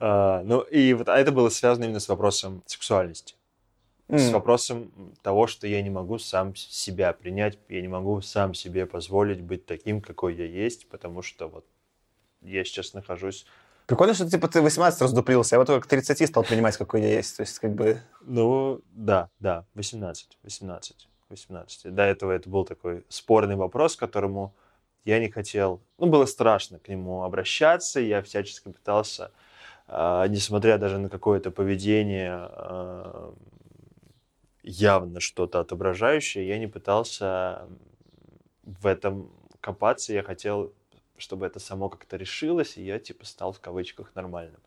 А, 0.00 0.42
ну, 0.44 0.60
и 0.60 0.92
вот 0.94 1.08
а 1.08 1.18
это 1.18 1.32
было 1.32 1.48
связано 1.48 1.84
именно 1.84 1.98
с 1.98 2.08
вопросом 2.08 2.62
сексуальности. 2.66 3.34
С 4.10 4.28
М. 4.28 4.32
вопросом 4.32 4.90
того, 5.22 5.46
что 5.46 5.66
я 5.66 5.82
не 5.82 5.90
могу 5.90 6.18
сам 6.18 6.56
с- 6.56 6.66
себя 6.66 7.12
принять, 7.12 7.58
я 7.68 7.82
не 7.82 7.88
могу 7.88 8.22
сам 8.22 8.54
себе 8.54 8.86
позволить 8.86 9.42
быть 9.42 9.66
таким, 9.66 10.00
какой 10.00 10.34
я 10.34 10.46
есть, 10.46 10.88
потому 10.88 11.20
что 11.20 11.48
вот 11.48 11.66
я 12.40 12.64
сейчас 12.64 12.94
нахожусь... 12.94 13.44
Прикольно, 13.86 14.14
что 14.14 14.28
типа 14.28 14.48
ты 14.48 14.62
18 14.62 15.02
раздуплился, 15.02 15.56
я 15.56 15.58
вот 15.58 15.66
только 15.66 15.86
к 15.86 15.90
30 15.90 16.26
стал 16.26 16.42
понимать, 16.44 16.76
какой 16.76 17.02
я 17.02 17.14
есть. 17.14 17.36
То 17.36 17.42
есть, 17.42 17.58
как 17.58 17.74
бы... 17.74 18.00
Ну, 18.22 18.80
да, 18.92 19.28
да, 19.40 19.64
18, 19.74 20.38
18, 20.42 21.08
18. 21.28 21.94
До 21.94 22.02
этого 22.02 22.32
это 22.32 22.48
был 22.48 22.64
такой 22.64 23.04
спорный 23.08 23.56
вопрос, 23.56 23.96
к 23.96 24.00
которому 24.00 24.54
я 25.04 25.18
не 25.20 25.28
хотел... 25.30 25.80
Ну, 25.98 26.06
было 26.06 26.26
страшно 26.26 26.78
к 26.78 26.88
нему 26.88 27.24
обращаться, 27.24 28.00
я 28.00 28.22
всячески 28.22 28.70
пытался, 28.70 29.32
а, 29.86 30.26
несмотря 30.28 30.78
даже 30.78 30.98
на 30.98 31.08
какое-то 31.08 31.50
поведение 31.50 32.34
а, 32.34 33.34
явно 34.62 35.20
что-то 35.20 35.60
отображающее, 35.60 36.46
я 36.46 36.58
не 36.58 36.66
пытался 36.66 37.62
в 38.64 38.86
этом 38.86 39.30
копаться, 39.60 40.12
я 40.12 40.22
хотел, 40.22 40.72
чтобы 41.16 41.46
это 41.46 41.58
само 41.58 41.88
как-то 41.88 42.16
решилось, 42.16 42.76
и 42.76 42.84
я, 42.84 42.98
типа, 42.98 43.24
стал 43.24 43.52
в 43.52 43.60
кавычках 43.60 44.10
нормальным. 44.14 44.60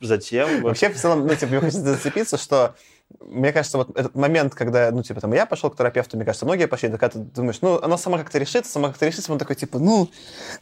Затем... 0.00 0.62
Вообще, 0.62 0.90
в 0.90 0.96
целом, 0.96 1.26
ну, 1.26 1.34
типа, 1.34 1.46
мне 1.46 1.60
хочется 1.60 1.82
зацепиться, 1.82 2.36
что 2.36 2.74
мне 3.20 3.52
кажется, 3.52 3.78
вот 3.78 3.96
этот 3.96 4.14
момент, 4.14 4.54
когда, 4.54 4.90
ну, 4.90 5.02
типа, 5.02 5.20
там, 5.20 5.32
я 5.32 5.46
пошел 5.46 5.70
к 5.70 5.76
терапевту, 5.76 6.16
мне 6.16 6.26
кажется, 6.26 6.44
многие 6.44 6.66
пошли, 6.66 6.88
так 6.88 7.00
когда 7.00 7.18
ты 7.18 7.24
думаешь, 7.24 7.60
ну, 7.62 7.80
оно 7.80 7.96
само 7.96 8.18
как-то 8.18 8.38
решится, 8.38 8.70
само 8.70 8.88
как-то 8.88 9.06
решится, 9.06 9.32
он 9.32 9.38
такой, 9.38 9.56
типа, 9.56 9.78
ну, 9.78 10.10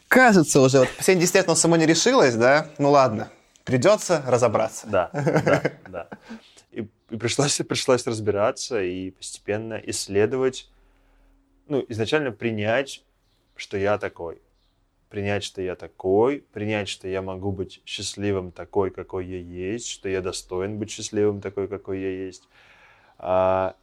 кажется 0.07 0.61
уже, 0.61 0.79
вот 0.79 0.89
последние 0.95 1.25
10 1.25 1.35
лет 1.35 1.45
оно 1.47 1.55
само 1.55 1.75
не 1.75 1.85
решилось, 1.85 2.35
да, 2.35 2.67
ну, 2.77 2.91
ладно, 2.91 3.29
придется 3.63 4.23
разобраться. 4.27 4.87
Да, 4.87 5.09
да, 5.13 5.63
да. 5.89 6.07
И, 6.75 6.87
и 7.09 7.17
пришлось, 7.17 7.57
пришлось 7.69 8.05
разбираться 8.05 8.81
и 8.83 9.11
постепенно 9.11 9.81
исследовать, 9.85 10.69
ну, 11.67 11.83
изначально 11.89 12.31
принять, 12.31 13.03
что 13.55 13.77
я 13.77 13.97
такой. 13.97 14.41
Принять, 15.09 15.43
что 15.43 15.61
я 15.61 15.75
такой, 15.75 16.43
принять, 16.51 16.89
что 16.89 17.07
я 17.07 17.21
могу 17.21 17.51
быть 17.51 17.81
счастливым 17.85 18.51
такой, 18.51 18.91
какой 18.91 19.25
я 19.25 19.39
есть, 19.39 19.87
что 19.87 20.09
я 20.09 20.21
достоин 20.21 20.77
быть 20.77 20.91
счастливым 20.91 21.41
такой, 21.41 21.67
какой 21.67 22.01
я 22.01 22.09
есть. 22.25 22.49
А, 23.17 23.75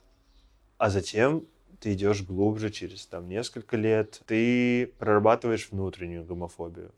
а 0.76 0.90
затем 0.90 1.46
ты 1.80 1.94
идешь 1.94 2.22
глубже 2.22 2.70
через 2.70 3.06
там 3.06 3.28
несколько 3.28 3.76
лет, 3.76 4.20
ты 4.26 4.92
прорабатываешь 4.98 5.68
внутреннюю 5.70 6.24
гомофобию. 6.24 6.92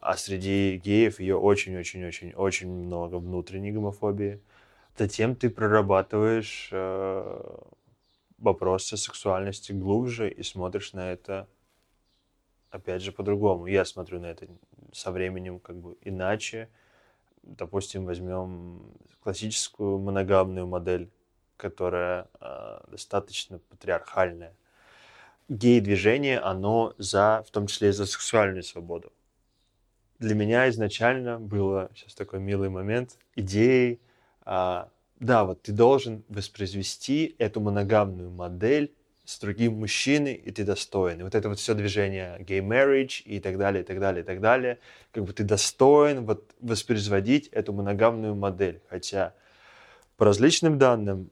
А 0.00 0.16
среди 0.16 0.80
геев 0.82 1.18
ее 1.18 1.36
очень-очень-очень-очень 1.36 2.70
много 2.70 3.16
внутренней 3.16 3.72
гомофобии. 3.72 4.40
Затем 4.98 5.36
ты 5.36 5.48
прорабатываешь 5.48 6.70
э, 6.72 7.56
вопросы 8.38 8.96
сексуальности 8.96 9.70
глубже 9.72 10.28
и 10.28 10.42
смотришь 10.42 10.92
на 10.92 11.12
это, 11.12 11.48
опять 12.70 13.02
же, 13.02 13.12
по-другому. 13.12 13.66
Я 13.66 13.84
смотрю 13.84 14.18
на 14.18 14.26
это 14.26 14.48
со 14.92 15.12
временем 15.12 15.60
как 15.60 15.76
бы 15.76 15.96
иначе. 16.02 16.68
Допустим, 17.42 18.06
возьмем 18.06 18.92
классическую 19.22 19.98
моногамную 19.98 20.66
модель, 20.66 21.10
которая 21.56 22.26
э, 22.40 22.80
достаточно 22.90 23.60
патриархальная. 23.60 24.54
Гей-движение, 25.48 26.40
оно 26.40 26.94
за, 26.98 27.44
в 27.46 27.50
том 27.52 27.68
числе 27.68 27.92
за 27.92 28.04
сексуальную 28.04 28.64
свободу 28.64 29.12
для 30.18 30.34
меня 30.34 30.68
изначально 30.68 31.38
было, 31.38 31.90
сейчас 31.94 32.14
такой 32.14 32.40
милый 32.40 32.68
момент, 32.68 33.16
идеей, 33.36 34.00
да, 34.48 35.44
вот 35.44 35.62
ты 35.62 35.72
должен 35.72 36.24
воспроизвести 36.28 37.34
эту 37.38 37.60
моногамную 37.60 38.30
модель 38.30 38.94
с 39.24 39.38
другим 39.38 39.74
мужчиной, 39.74 40.34
и 40.34 40.50
ты 40.50 40.64
достоин. 40.64 41.20
И 41.20 41.22
вот 41.22 41.34
это 41.34 41.50
вот 41.50 41.58
все 41.58 41.74
движение 41.74 42.38
gay 42.40 42.60
marriage 42.60 43.22
и 43.24 43.40
так 43.40 43.58
далее, 43.58 43.82
и 43.82 43.86
так 43.86 44.00
далее, 44.00 44.22
и 44.22 44.26
так 44.26 44.40
далее. 44.40 44.78
Как 45.12 45.24
бы 45.24 45.32
ты 45.34 45.44
достоин 45.44 46.24
вот 46.24 46.54
воспроизводить 46.60 47.48
эту 47.48 47.74
моногамную 47.74 48.34
модель. 48.34 48.80
Хотя 48.88 49.34
по 50.16 50.24
различным 50.24 50.78
данным 50.78 51.30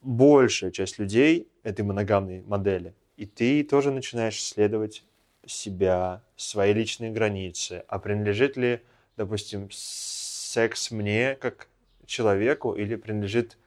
большая 0.00 0.70
часть 0.70 0.98
людей 0.98 1.48
этой 1.64 1.84
моногамной 1.84 2.42
модели. 2.46 2.94
И 3.18 3.26
ты 3.26 3.62
тоже 3.62 3.90
начинаешь 3.90 4.38
исследовать 4.38 5.04
себя, 5.46 6.22
свои 6.36 6.72
личные 6.72 7.10
границы, 7.10 7.84
а 7.88 7.98
принадлежит 7.98 8.56
ли, 8.56 8.80
допустим, 9.16 9.68
секс 9.70 10.90
мне 10.90 11.36
как 11.36 11.68
человеку 12.06 12.74
или 12.74 12.96
принадлежит 12.96 13.58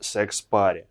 секс 0.00 0.42
паре 0.42 0.86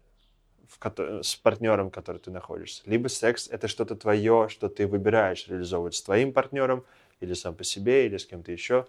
в 0.68 0.80
кото- 0.80 1.22
с 1.22 1.36
партнером, 1.36 1.92
который 1.92 2.20
ты 2.20 2.32
находишься. 2.32 2.84
Либо 2.86 3.08
секс 3.08 3.48
это 3.48 3.68
что-то 3.68 3.96
твое, 3.96 4.48
что 4.50 4.70
ты 4.70 4.88
выбираешь 4.88 5.48
реализовывать 5.48 5.96
с 5.96 6.02
твоим 6.02 6.32
партнером 6.34 6.86
или 7.20 7.34
сам 7.34 7.56
по 7.56 7.64
себе, 7.64 8.06
или 8.06 8.18
с 8.18 8.26
кем-то 8.26 8.52
еще. 8.52 8.88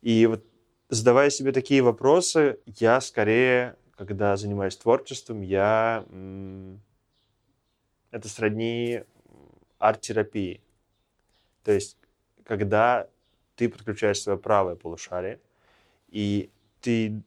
И 0.00 0.26
вот 0.26 0.44
задавая 0.88 1.30
себе 1.30 1.52
такие 1.52 1.82
вопросы, 1.82 2.60
я 2.66 3.00
скорее, 3.00 3.76
когда 3.96 4.36
занимаюсь 4.36 4.76
творчеством, 4.76 5.42
я... 5.42 6.04
Это 8.10 8.28
сродни 8.28 9.02
арт-терапии. 9.78 10.62
То 11.62 11.72
есть, 11.72 11.98
когда 12.44 13.06
ты 13.54 13.68
подключаешь 13.68 14.22
свое 14.22 14.38
правое 14.38 14.76
полушарие, 14.76 15.40
и 16.08 16.50
ты 16.80 17.22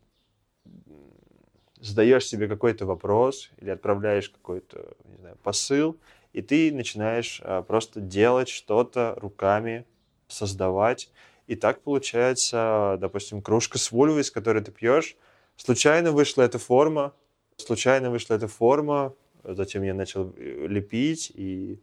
задаешь 1.80 2.28
себе 2.28 2.48
какой-то 2.48 2.86
вопрос 2.86 3.50
или 3.58 3.70
отправляешь 3.70 4.30
какой-то, 4.30 4.94
не 5.06 5.18
знаю, 5.18 5.38
посыл, 5.44 5.98
и 6.34 6.42
ты 6.42 6.72
начинаешь 6.72 7.42
а, 7.44 7.64
просто 7.64 8.00
делать 8.00 8.50
что-то 8.50 9.16
руками, 9.18 9.86
создавать. 10.28 11.12
И 11.48 11.56
так 11.56 11.82
получается, 11.82 12.98
допустим, 13.02 13.42
кружка 13.42 13.78
с 13.78 13.92
вульвой, 13.92 14.22
из 14.22 14.32
которой 14.32 14.64
ты 14.64 14.72
пьешь, 14.72 15.18
случайно 15.58 16.12
вышла 16.12 16.44
эта 16.44 16.60
форма, 16.60 17.14
случайно 17.58 18.12
вышла 18.12 18.36
эта 18.36 18.48
форма, 18.48 19.14
затем 19.44 19.84
я 19.84 19.94
начал 19.94 20.34
э, 20.38 20.68
лепить 20.68 21.32
и, 21.34 21.80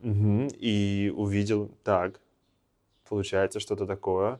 Мгм, 0.00 0.48
и 0.58 1.10
увидел, 1.16 1.70
так, 1.82 2.20
получается 3.08 3.58
что-то 3.58 3.86
такое, 3.86 4.38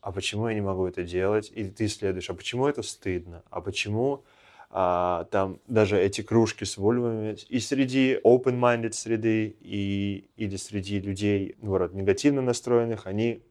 а 0.00 0.12
почему 0.12 0.48
я 0.48 0.54
не 0.54 0.60
могу 0.60 0.86
это 0.86 1.02
делать? 1.02 1.52
И 1.54 1.64
ты 1.64 1.86
исследуешь, 1.86 2.30
а 2.30 2.34
почему 2.34 2.66
это 2.66 2.82
стыдно? 2.82 3.42
А 3.50 3.60
почему 3.60 4.24
а, 4.70 5.24
там 5.30 5.58
даже 5.66 6.00
эти 6.00 6.22
кружки 6.22 6.64
с 6.64 6.76
вульвами 6.76 7.36
и 7.48 7.60
среди 7.60 8.18
open-minded 8.22 8.92
среды, 8.92 9.56
и, 9.60 10.28
или 10.36 10.56
среди 10.56 11.00
людей, 11.00 11.56
наоборот, 11.60 11.92
негативно 11.92 12.40
настроенных, 12.40 13.06
они 13.06 13.42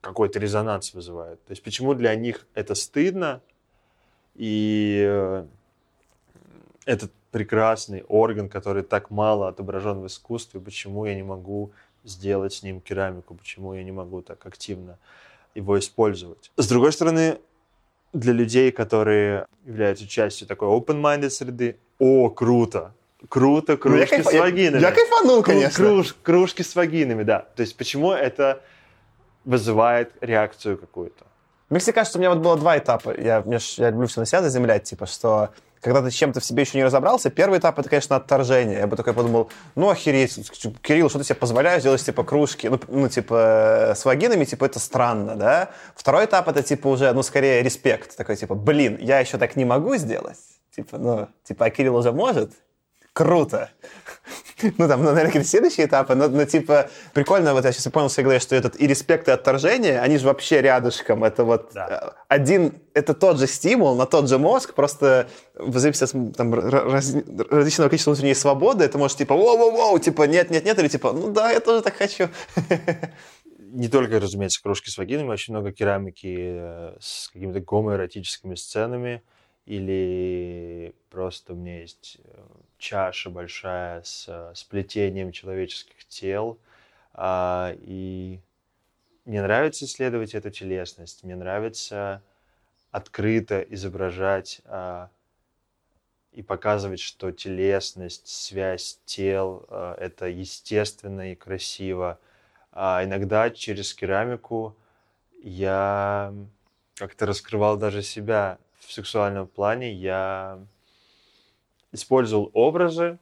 какой-то 0.00 0.38
резонанс 0.38 0.92
вызывают. 0.92 1.42
То 1.44 1.52
есть 1.52 1.62
почему 1.62 1.94
для 1.94 2.14
них 2.14 2.46
это 2.54 2.74
стыдно, 2.74 3.40
и 4.34 5.02
э, 5.06 5.46
этот 6.84 7.10
прекрасный 7.30 8.02
орган, 8.02 8.48
который 8.48 8.82
так 8.82 9.10
мало 9.10 9.48
отображен 9.48 10.00
в 10.00 10.06
искусстве, 10.08 10.60
почему 10.60 11.06
я 11.06 11.14
не 11.14 11.22
могу 11.22 11.72
сделать 12.02 12.52
с 12.52 12.62
ним 12.62 12.80
керамику, 12.80 13.34
почему 13.34 13.72
я 13.72 13.82
не 13.82 13.92
могу 13.92 14.20
так 14.20 14.44
активно 14.44 14.98
его 15.54 15.78
использовать. 15.78 16.50
С 16.56 16.68
другой 16.68 16.92
стороны, 16.92 17.38
для 18.12 18.32
людей, 18.32 18.70
которые 18.72 19.46
являются 19.64 20.06
частью 20.06 20.46
такой 20.46 20.68
open-minded 20.68 21.30
среды, 21.30 21.78
о, 21.98 22.28
круто, 22.30 22.92
круто, 23.28 23.78
Ну, 23.84 23.96
я 23.96 24.06
кружки 24.06 24.16
кайф- 24.16 24.30
с 24.30 24.40
вагинами. 24.40 24.80
Я 24.82 24.92
кайфанул, 24.92 25.40
Кру- 25.40 25.44
конечно. 25.44 25.84
круж- 25.84 26.16
кружки 26.22 26.62
с 26.62 26.74
вагинами, 26.76 27.22
да. 27.22 27.46
То 27.56 27.62
есть 27.62 27.76
почему 27.76 28.12
это 28.12 28.60
вызывает 29.44 30.12
реакцию 30.20 30.78
какую-то? 30.78 31.24
Мне 31.70 31.78
всегда 31.80 32.00
кажется, 32.00 32.18
у 32.18 32.20
меня 32.20 32.30
вот 32.30 32.38
было 32.40 32.56
два 32.56 32.78
этапа. 32.78 33.14
Я, 33.18 33.42
ж- 33.58 33.78
я 33.78 33.90
люблю 33.90 34.06
все 34.06 34.20
на 34.20 34.26
себя 34.26 34.42
заземлять, 34.42 34.84
типа, 34.84 35.06
что 35.06 35.50
когда 35.84 36.00
ты 36.00 36.10
чем-то 36.10 36.40
в 36.40 36.44
себе 36.44 36.62
еще 36.62 36.78
не 36.78 36.84
разобрался, 36.84 37.28
первый 37.28 37.58
этап 37.58 37.78
это, 37.78 37.90
конечно, 37.90 38.16
отторжение. 38.16 38.78
Я 38.78 38.86
бы 38.86 38.96
такой 38.96 39.12
подумал, 39.12 39.50
ну 39.74 39.90
охереть, 39.90 40.50
Кирилл, 40.80 41.10
что 41.10 41.18
ты 41.18 41.26
себе 41.26 41.34
позволяешь 41.34 41.82
делать 41.82 42.02
типа 42.02 42.24
кружки, 42.24 42.68
ну, 42.68 42.80
ну, 42.88 43.08
типа 43.10 43.92
с 43.94 44.02
вагинами, 44.06 44.46
типа 44.46 44.64
это 44.64 44.78
странно, 44.78 45.36
да? 45.36 45.68
Второй 45.94 46.24
этап 46.24 46.48
это 46.48 46.62
типа 46.62 46.88
уже, 46.88 47.12
ну 47.12 47.22
скорее 47.22 47.62
респект, 47.62 48.16
такой 48.16 48.36
типа, 48.36 48.54
блин, 48.54 48.96
я 48.98 49.20
еще 49.20 49.36
так 49.36 49.56
не 49.56 49.66
могу 49.66 49.96
сделать, 49.96 50.38
типа, 50.74 50.96
ну, 50.96 51.28
типа, 51.44 51.66
а 51.66 51.70
Кирилл 51.70 51.96
уже 51.96 52.12
может, 52.12 52.52
круто. 53.12 53.68
Ну, 54.78 54.88
там, 54.88 55.00
ну, 55.00 55.06
наверное, 55.10 55.26
какие-то 55.26 55.48
следующие 55.48 55.86
этапы, 55.86 56.14
но, 56.14 56.28
но, 56.28 56.44
типа, 56.44 56.88
прикольно, 57.12 57.52
вот 57.52 57.64
я 57.64 57.72
сейчас 57.72 57.92
понял 57.92 58.08
в 58.08 58.12
своей 58.12 58.24
голове, 58.24 58.40
что 58.40 58.56
этот 58.56 58.80
и 58.80 58.86
респект, 58.86 59.28
и 59.28 59.30
отторжение, 59.30 60.00
они 60.00 60.18
же 60.18 60.26
вообще 60.26 60.60
рядышком. 60.62 61.24
Это 61.24 61.44
вот 61.44 61.70
Да. 61.74 62.14
э, 62.16 62.22
один, 62.28 62.72
это 62.94 63.14
тот 63.14 63.38
же 63.38 63.46
стимул 63.46 63.94
на 63.94 64.06
тот 64.06 64.28
же 64.28 64.38
мозг, 64.38 64.74
просто 64.74 65.28
в 65.54 65.76
зависимости 65.78 66.16
от 66.16 66.36
там, 66.36 66.54
раз- 66.54 67.14
различного 67.50 67.88
количества 67.88 68.12
внутренней 68.12 68.34
свободы, 68.34 68.84
это 68.84 68.98
может, 68.98 69.18
типа, 69.18 69.34
воу-воу-воу, 69.34 70.00
типа, 70.00 70.22
нет-нет-нет, 70.24 70.78
или 70.78 70.88
типа, 70.88 71.12
ну 71.12 71.30
да, 71.30 71.50
я 71.50 71.60
тоже 71.60 71.82
так 71.82 71.94
хочу. 71.96 72.28
Не 73.58 73.88
только, 73.88 74.20
разумеется, 74.20 74.62
кружки 74.62 74.88
с 74.88 74.98
вагинами, 74.98 75.28
очень 75.30 75.52
много 75.52 75.72
керамики 75.72 76.36
э, 76.38 76.96
с 77.00 77.28
какими-то 77.32 77.60
гомоэротическими 77.60 78.54
сценами. 78.54 79.22
Или 79.66 80.94
просто 81.10 81.54
у 81.54 81.56
меня 81.56 81.80
есть 81.80 82.18
э, 82.22 82.38
чаша 82.78 83.30
большая 83.30 84.02
с 84.02 84.26
э, 84.28 84.52
сплетением 84.54 85.32
человеческих 85.32 86.04
тел. 86.06 86.58
А, 87.12 87.74
И 87.80 88.40
мне 89.24 89.40
нравится 89.40 89.86
исследовать 89.86 90.34
эту 90.34 90.50
телесность. 90.50 91.24
Мне 91.24 91.34
нравится 91.36 92.22
открыто 92.90 93.60
изображать 93.60 94.60
а, 94.66 95.08
и 96.32 96.42
показывать, 96.42 97.00
что 97.00 97.32
телесность, 97.32 98.26
связь 98.28 99.00
тел 99.04 99.64
а, 99.68 99.94
это 99.98 100.26
естественно 100.26 101.32
и 101.32 101.34
красиво. 101.34 102.18
А 102.72 103.02
иногда 103.04 103.50
через 103.50 103.94
керамику 103.94 104.76
я 105.42 106.34
как-то 106.96 107.26
раскрывал 107.26 107.76
даже 107.76 108.02
себя 108.02 108.58
в 108.78 108.92
сексуальном 108.92 109.46
плане. 109.46 109.92
Я 109.92 110.58
использовал 111.94 112.50
образы, 112.52 113.18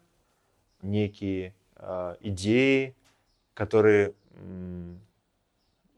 некие 0.81 1.55
а, 1.77 2.17
идеи, 2.21 2.95
которые 3.55 4.15
м, 4.35 4.99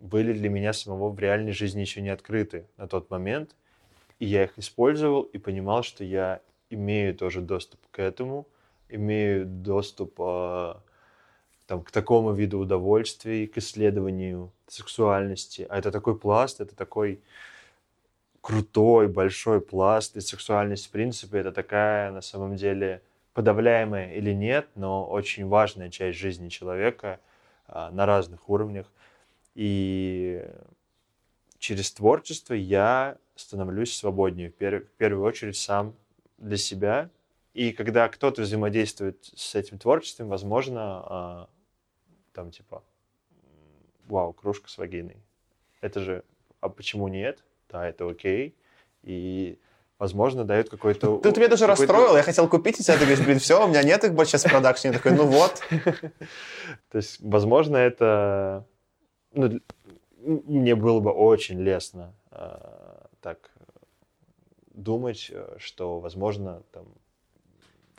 были 0.00 0.32
для 0.32 0.50
меня 0.50 0.72
самого 0.72 1.10
в 1.10 1.18
реальной 1.18 1.52
жизни 1.52 1.80
еще 1.80 2.02
не 2.02 2.10
открыты 2.10 2.66
на 2.76 2.88
тот 2.88 3.10
момент. 3.10 3.54
И 4.18 4.26
я 4.26 4.44
их 4.44 4.58
использовал 4.58 5.22
и 5.22 5.38
понимал, 5.38 5.82
что 5.82 6.04
я 6.04 6.40
имею 6.68 7.14
тоже 7.14 7.40
доступ 7.40 7.80
к 7.90 8.00
этому, 8.00 8.46
имею 8.88 9.46
доступ 9.46 10.14
а, 10.18 10.82
там, 11.66 11.82
к 11.82 11.92
такому 11.92 12.32
виду 12.32 12.58
удовольствий, 12.58 13.46
к 13.46 13.56
исследованию 13.58 14.50
сексуальности. 14.66 15.64
А 15.70 15.78
это 15.78 15.92
такой 15.92 16.18
пласт, 16.18 16.60
это 16.60 16.74
такой 16.74 17.20
крутой, 18.44 19.08
большой 19.08 19.62
пласт. 19.62 20.16
И 20.16 20.20
сексуальность, 20.20 20.88
в 20.88 20.90
принципе, 20.90 21.38
это 21.38 21.50
такая, 21.50 22.12
на 22.12 22.20
самом 22.20 22.56
деле, 22.56 23.00
подавляемая 23.32 24.12
или 24.12 24.32
нет, 24.34 24.68
но 24.74 25.08
очень 25.08 25.48
важная 25.48 25.88
часть 25.88 26.18
жизни 26.18 26.50
человека 26.50 27.20
а, 27.66 27.90
на 27.90 28.04
разных 28.04 28.50
уровнях. 28.50 28.86
И 29.54 30.46
через 31.58 31.90
творчество 31.92 32.52
я 32.52 33.16
становлюсь 33.34 33.96
свободнее, 33.96 34.50
в, 34.50 34.54
пер- 34.54 34.84
в 34.84 34.90
первую 34.98 35.24
очередь 35.24 35.56
сам 35.56 35.94
для 36.36 36.58
себя. 36.58 37.08
И 37.54 37.72
когда 37.72 38.06
кто-то 38.10 38.42
взаимодействует 38.42 39.24
с 39.34 39.54
этим 39.54 39.78
творчеством, 39.78 40.28
возможно, 40.28 40.80
а, 41.06 41.48
там 42.34 42.50
типа, 42.50 42.84
вау, 44.04 44.34
кружка 44.34 44.68
с 44.68 44.76
вагиной. 44.76 45.16
Это 45.80 46.00
же, 46.00 46.24
а 46.60 46.68
почему 46.68 47.08
нет? 47.08 47.42
Да, 47.74 47.88
это 47.88 48.08
окей. 48.08 48.54
И, 49.02 49.58
возможно, 49.98 50.44
дает 50.44 50.70
какой-то... 50.70 51.18
Ты, 51.18 51.32
ты 51.32 51.40
меня 51.40 51.48
даже 51.48 51.66
расстроил, 51.66 52.16
я 52.16 52.22
хотел 52.22 52.48
купить 52.48 52.78
эти, 52.78 52.88
а 52.88 52.94
ты 52.94 53.00
говоришь, 53.00 53.24
блин, 53.24 53.40
все, 53.40 53.64
у 53.64 53.68
меня 53.68 53.82
нет 53.82 54.04
их 54.04 54.14
больше 54.14 54.30
сейчас 54.30 54.44
в 54.44 54.50
продакшене. 54.50 54.92
Я 54.92 55.00
такой, 55.00 55.16
ну 55.16 55.26
вот. 55.26 55.60
То 56.90 56.96
есть, 56.96 57.20
возможно, 57.20 57.76
это... 57.76 58.64
ну, 59.32 59.60
мне 60.20 60.76
было 60.76 61.00
бы 61.00 61.10
очень 61.10 61.60
лестно 61.60 62.14
а, 62.30 63.08
так 63.20 63.50
думать, 64.70 65.32
э, 65.34 65.56
что, 65.58 65.98
возможно, 65.98 66.62
там, 66.70 66.86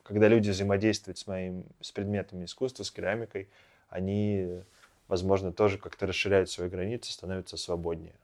когда 0.03 0.29
люди 0.29 0.51
взаимодействуют 0.51 1.17
с 1.17 1.27
моим, 1.27 1.65
с 1.81 1.91
предметами 1.91 2.45
искусства, 2.45 2.83
с 2.83 2.91
керамикой, 2.91 3.49
они, 3.89 4.61
возможно, 5.09 5.51
тоже 5.51 5.77
как-то 5.77 6.07
расширяют 6.07 6.49
свои 6.49 6.69
границы, 6.69 7.11
становятся 7.11 7.57
свободнее. 7.57 8.15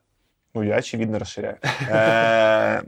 Ну, 0.53 0.61
я, 0.63 0.75
очевидно, 0.75 1.19
расширяю. 1.19 1.59
Э, 1.89 2.81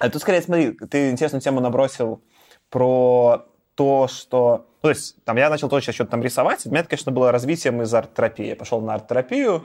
А 0.00 0.10
тут, 0.10 0.20
скорее, 0.22 0.42
смотри, 0.42 0.72
ты 0.72 1.10
интересную 1.10 1.40
тему 1.40 1.60
набросил 1.60 2.22
про 2.68 3.46
то, 3.74 4.08
что... 4.08 4.66
Ну, 4.82 4.88
то 4.88 4.90
есть, 4.90 5.22
там, 5.24 5.36
я 5.36 5.48
начал 5.50 5.68
тоже 5.68 5.92
что-то 5.92 6.10
там 6.10 6.22
рисовать. 6.22 6.66
У 6.66 6.70
меня 6.70 6.80
это, 6.80 6.90
конечно, 6.90 7.12
было 7.12 7.32
развитием 7.32 7.80
из 7.82 7.94
арт-терапии. 7.94 8.46
Я 8.48 8.56
пошел 8.56 8.80
на 8.80 8.94
арт-терапию, 8.94 9.64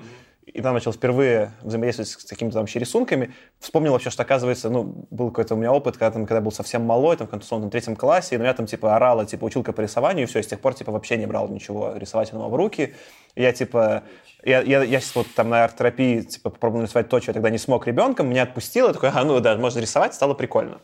и 0.54 0.62
там 0.62 0.74
начал 0.74 0.91
впервые 0.91 1.52
взаимодействовать 1.62 2.10
с 2.10 2.16
какими-то 2.26 2.56
там 2.56 2.64
вообще 2.64 2.80
рисунками. 2.80 3.34
Вспомнил 3.60 3.93
вообще, 3.93 4.10
что, 4.10 4.24
оказывается, 4.24 4.70
ну, 4.70 5.08
был 5.10 5.30
какой-то 5.30 5.56
у 5.56 5.58
меня 5.58 5.72
опыт, 5.72 5.97
когда, 5.97 6.12
там, 6.12 6.26
когда 6.26 6.41
был 6.41 6.52
совсем 6.52 6.84
малой, 6.84 7.18
там, 7.18 7.28
в 7.28 7.34
условном 7.34 7.70
третьем 7.70 7.95
классе, 7.95 8.36
и 8.36 8.38
на 8.38 8.43
меня 8.43 8.54
там, 8.54 8.66
типа, 8.66 8.95
орала, 8.95 9.26
типа, 9.26 9.45
училка 9.45 9.74
по 9.74 9.82
рисованию, 9.82 10.24
и 10.24 10.28
все, 10.28 10.39
и 10.39 10.43
с 10.43 10.47
тех 10.47 10.60
пор, 10.60 10.74
типа, 10.74 10.91
вообще 10.91 11.18
не 11.18 11.26
брал 11.26 11.47
ничего 11.50 11.93
рисовательного 11.95 12.50
в 12.50 12.56
руки. 12.56 12.95
И 13.36 13.41
я, 13.41 13.52
типа, 13.54 14.04
я, 14.43 14.62
я, 14.62 14.84
я 14.84 15.00
сейчас 15.00 15.16
вот 15.16 15.28
там 15.36 15.50
на 15.50 15.64
арт-терапии, 15.64 16.22
типа, 16.22 16.50
попробовал 16.50 16.84
рисовать 16.84 17.10
то, 17.10 17.22
что 17.22 17.30
я 17.30 17.34
тогда 17.34 17.50
не 17.50 17.58
смог 17.58 17.86
ребенком, 17.88 18.30
меня 18.30 18.43
отпустило, 18.43 18.93
такой, 18.93 19.10
а, 19.10 19.24
ну 19.24 19.39
да, 19.39 19.56
можно 19.58 19.80
рисовать, 19.80 20.14
стало 20.14 20.34
прикольно. 20.34 20.82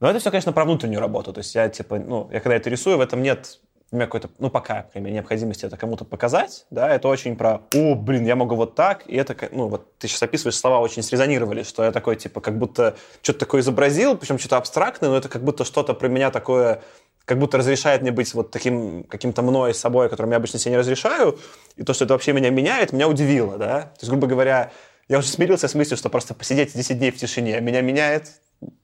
Но 0.00 0.10
это 0.10 0.18
все, 0.18 0.30
конечно, 0.30 0.52
про 0.52 0.64
внутреннюю 0.64 1.00
работу, 1.00 1.32
то 1.32 1.38
есть 1.38 1.54
я, 1.54 1.68
типа, 1.68 1.98
ну, 1.98 2.28
я 2.32 2.40
когда 2.40 2.56
это 2.56 2.70
рисую, 2.70 2.98
в 2.98 3.00
этом 3.00 3.22
нет 3.22 3.60
у 3.92 3.96
меня 3.96 4.06
какой-то, 4.06 4.30
ну, 4.38 4.50
пока, 4.50 4.82
по 4.82 4.92
крайней 4.92 5.06
мере, 5.06 5.14
необходимости 5.16 5.64
это 5.64 5.76
кому-то 5.76 6.04
показать, 6.04 6.66
да, 6.70 6.88
это 6.94 7.08
очень 7.08 7.36
про, 7.36 7.62
о, 7.74 7.94
блин, 7.96 8.24
я 8.24 8.36
могу 8.36 8.54
вот 8.54 8.76
так, 8.76 9.02
и 9.06 9.16
это, 9.16 9.36
ну, 9.50 9.66
вот 9.66 9.96
ты 9.98 10.06
сейчас 10.06 10.22
описываешь, 10.22 10.56
слова 10.56 10.78
очень 10.78 11.02
срезонировали, 11.02 11.64
что 11.64 11.82
я 11.82 11.90
такой, 11.90 12.14
типа, 12.14 12.40
как 12.40 12.56
будто 12.56 12.96
что-то 13.20 13.40
такое 13.40 13.62
изобразил, 13.62 14.16
причем 14.16 14.38
что-то 14.38 14.58
абстрактное, 14.58 15.10
но 15.10 15.16
это 15.16 15.28
как 15.28 15.42
будто 15.42 15.64
что-то 15.64 15.94
про 15.94 16.06
меня 16.06 16.30
такое, 16.30 16.82
как 17.24 17.40
будто 17.40 17.58
разрешает 17.58 18.02
мне 18.02 18.12
быть 18.12 18.32
вот 18.32 18.52
таким 18.52 19.02
каким-то 19.04 19.42
мной 19.42 19.74
собой, 19.74 20.08
которым 20.08 20.30
я 20.30 20.36
обычно 20.36 20.60
себе 20.60 20.72
не 20.72 20.78
разрешаю, 20.78 21.38
и 21.74 21.82
то, 21.82 21.92
что 21.92 22.04
это 22.04 22.14
вообще 22.14 22.32
меня 22.32 22.50
меняет, 22.50 22.92
меня 22.92 23.08
удивило, 23.08 23.58
да, 23.58 23.80
то 23.82 23.98
есть, 24.00 24.10
грубо 24.10 24.28
говоря, 24.28 24.70
я 25.08 25.18
уже 25.18 25.26
смирился 25.26 25.66
с 25.66 25.74
мыслью, 25.74 25.96
что 25.96 26.10
просто 26.10 26.34
посидеть 26.34 26.74
10 26.74 26.96
дней 26.96 27.10
в 27.10 27.16
тишине 27.16 27.60
меня 27.60 27.80
меняет, 27.80 28.40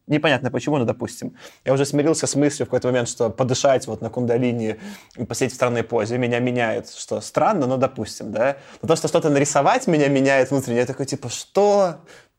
непонятно 0.07 0.51
почему, 0.51 0.79
но 0.79 0.85
допустим. 0.85 1.37
Я 1.65 1.73
уже 1.73 1.85
смирился 1.85 2.27
с 2.27 2.35
мыслью 2.35 2.67
в 2.67 2.71
какой-то 2.71 2.89
момент, 2.89 3.09
что 3.09 3.31
подышать 3.31 3.87
вот 3.87 4.01
на 4.01 4.11
кундалини 4.11 4.77
и 5.17 5.25
посидеть 5.25 5.53
в 5.53 5.55
странной 5.57 5.83
позе 5.83 6.19
меня 6.19 6.39
меняет, 6.39 6.91
что 6.91 7.21
странно, 7.21 7.67
но 7.67 7.77
допустим, 7.77 8.33
да. 8.33 8.57
Но 8.83 8.89
то, 8.89 8.97
что 8.97 9.09
что-то 9.09 9.31
нарисовать 9.31 9.87
меня 9.87 10.09
меняет 10.09 10.51
внутренне, 10.51 10.81
я 10.81 10.87
такой, 10.87 11.07
типа, 11.07 11.29
что? 11.29 11.97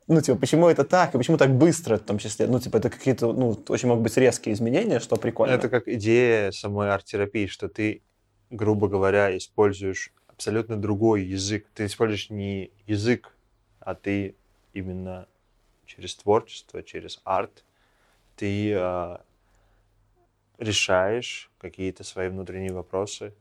Ну, 0.07 0.21
типа, 0.21 0.37
почему 0.39 0.69
это 0.69 0.85
так, 0.85 1.13
и 1.13 1.17
почему 1.17 1.37
так 1.37 1.53
быстро, 1.53 1.97
в 1.97 2.03
том 2.03 2.17
числе? 2.17 2.47
Ну, 2.47 2.59
типа, 2.59 2.77
это 2.77 2.89
какие-то, 2.89 3.33
ну, 3.33 3.61
очень 3.67 3.89
могут 3.89 4.03
быть 4.03 4.15
резкие 4.15 4.55
изменения, 4.55 4.99
что 4.99 5.17
прикольно. 5.17 5.51
Это 5.51 5.67
как 5.67 5.87
идея 5.87 6.51
самой 6.51 6.89
арт-терапии, 6.91 7.47
что 7.47 7.67
ты, 7.67 8.03
грубо 8.49 8.87
говоря, 8.87 9.35
используешь 9.35 10.13
абсолютно 10.27 10.77
другой 10.77 11.23
язык. 11.23 11.65
Ты 11.73 11.87
используешь 11.87 12.29
не 12.29 12.71
язык, 12.85 13.35
а 13.81 13.95
ты 13.95 14.37
именно 14.73 15.27
через 15.87 16.15
творчество, 16.15 16.83
через 16.83 17.19
арт, 17.23 17.63
ты 18.35 18.73
а, 18.75 19.21
решаешь 20.59 21.49
какие-то 21.59 22.03
свои 22.03 22.29
внутренние 22.29 22.73
вопросы, 22.73 23.33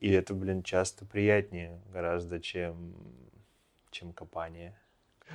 и 0.00 0.10
это, 0.10 0.34
блин, 0.34 0.62
часто 0.62 1.06
приятнее 1.06 1.80
гораздо, 1.92 2.40
чем, 2.40 2.94
чем 3.90 4.12
копание. 4.12 4.76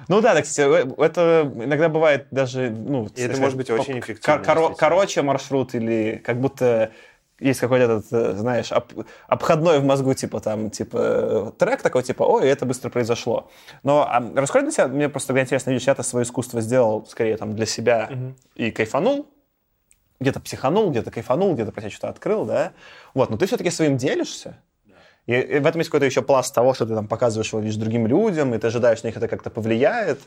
Ну 0.07 0.21
да, 0.21 0.33
да, 0.35 0.41
кстати, 0.43 0.67
э, 0.69 1.03
это 1.03 1.51
иногда 1.55 1.89
бывает 1.89 2.27
даже, 2.29 2.69
ну... 2.69 3.05
И 3.05 3.07
это 3.07 3.13
сказать, 3.15 3.39
может 3.39 3.57
быть 3.57 3.69
очень 3.69 3.93
кор- 3.93 3.99
эффективно, 3.99 4.39
действительно. 4.39 4.75
короче 4.75 5.21
маршрут 5.23 5.73
или 5.73 6.21
как 6.23 6.39
будто 6.39 6.91
есть 7.39 7.59
какой-то 7.59 7.85
этот, 7.85 8.05
э, 8.11 8.35
знаешь, 8.35 8.71
об- 8.71 8.91
обходной 9.27 9.79
в 9.79 9.83
мозгу, 9.83 10.13
типа 10.13 10.39
там, 10.39 10.69
типа 10.69 11.53
трек 11.57 11.81
такой, 11.81 12.03
типа, 12.03 12.23
ой, 12.23 12.47
это 12.47 12.65
быстро 12.65 12.89
произошло. 12.89 13.49
Но 13.83 14.05
а, 14.09 14.21
раскрой 14.35 14.63
для 14.63 14.71
себя, 14.71 14.87
мне 14.87 15.09
просто 15.09 15.27
тогда 15.29 15.41
интересно, 15.41 15.71
видишь, 15.71 15.87
я-то 15.87 16.03
свое 16.03 16.23
искусство 16.23 16.61
сделал 16.61 17.05
скорее 17.05 17.37
там 17.37 17.55
для 17.55 17.65
себя 17.65 18.09
и 18.55 18.71
кайфанул. 18.71 19.27
где-то 20.19 20.41
психанул, 20.41 20.91
где-то 20.91 21.11
кайфанул, 21.11 21.53
где-то 21.53 21.71
про 21.71 21.81
себя 21.81 21.91
что-то 21.91 22.09
открыл, 22.09 22.43
да, 22.45 22.73
вот, 23.13 23.29
но 23.29 23.37
ты 23.37 23.45
все-таки 23.45 23.69
своим 23.69 23.95
делишься, 23.95 24.57
и, 25.35 25.59
в 25.59 25.65
этом 25.65 25.79
есть 25.79 25.89
какой-то 25.89 26.05
еще 26.05 26.21
пласт 26.21 26.53
того, 26.53 26.73
что 26.73 26.85
ты 26.85 26.95
там 26.95 27.07
показываешь 27.07 27.51
его 27.53 27.61
лишь 27.61 27.75
другим 27.75 28.07
людям, 28.07 28.53
и 28.53 28.57
ты 28.57 28.67
ожидаешь, 28.67 28.99
что 28.99 29.07
на 29.07 29.09
них 29.09 29.17
это 29.17 29.27
как-то 29.27 29.49
повлияет. 29.49 30.19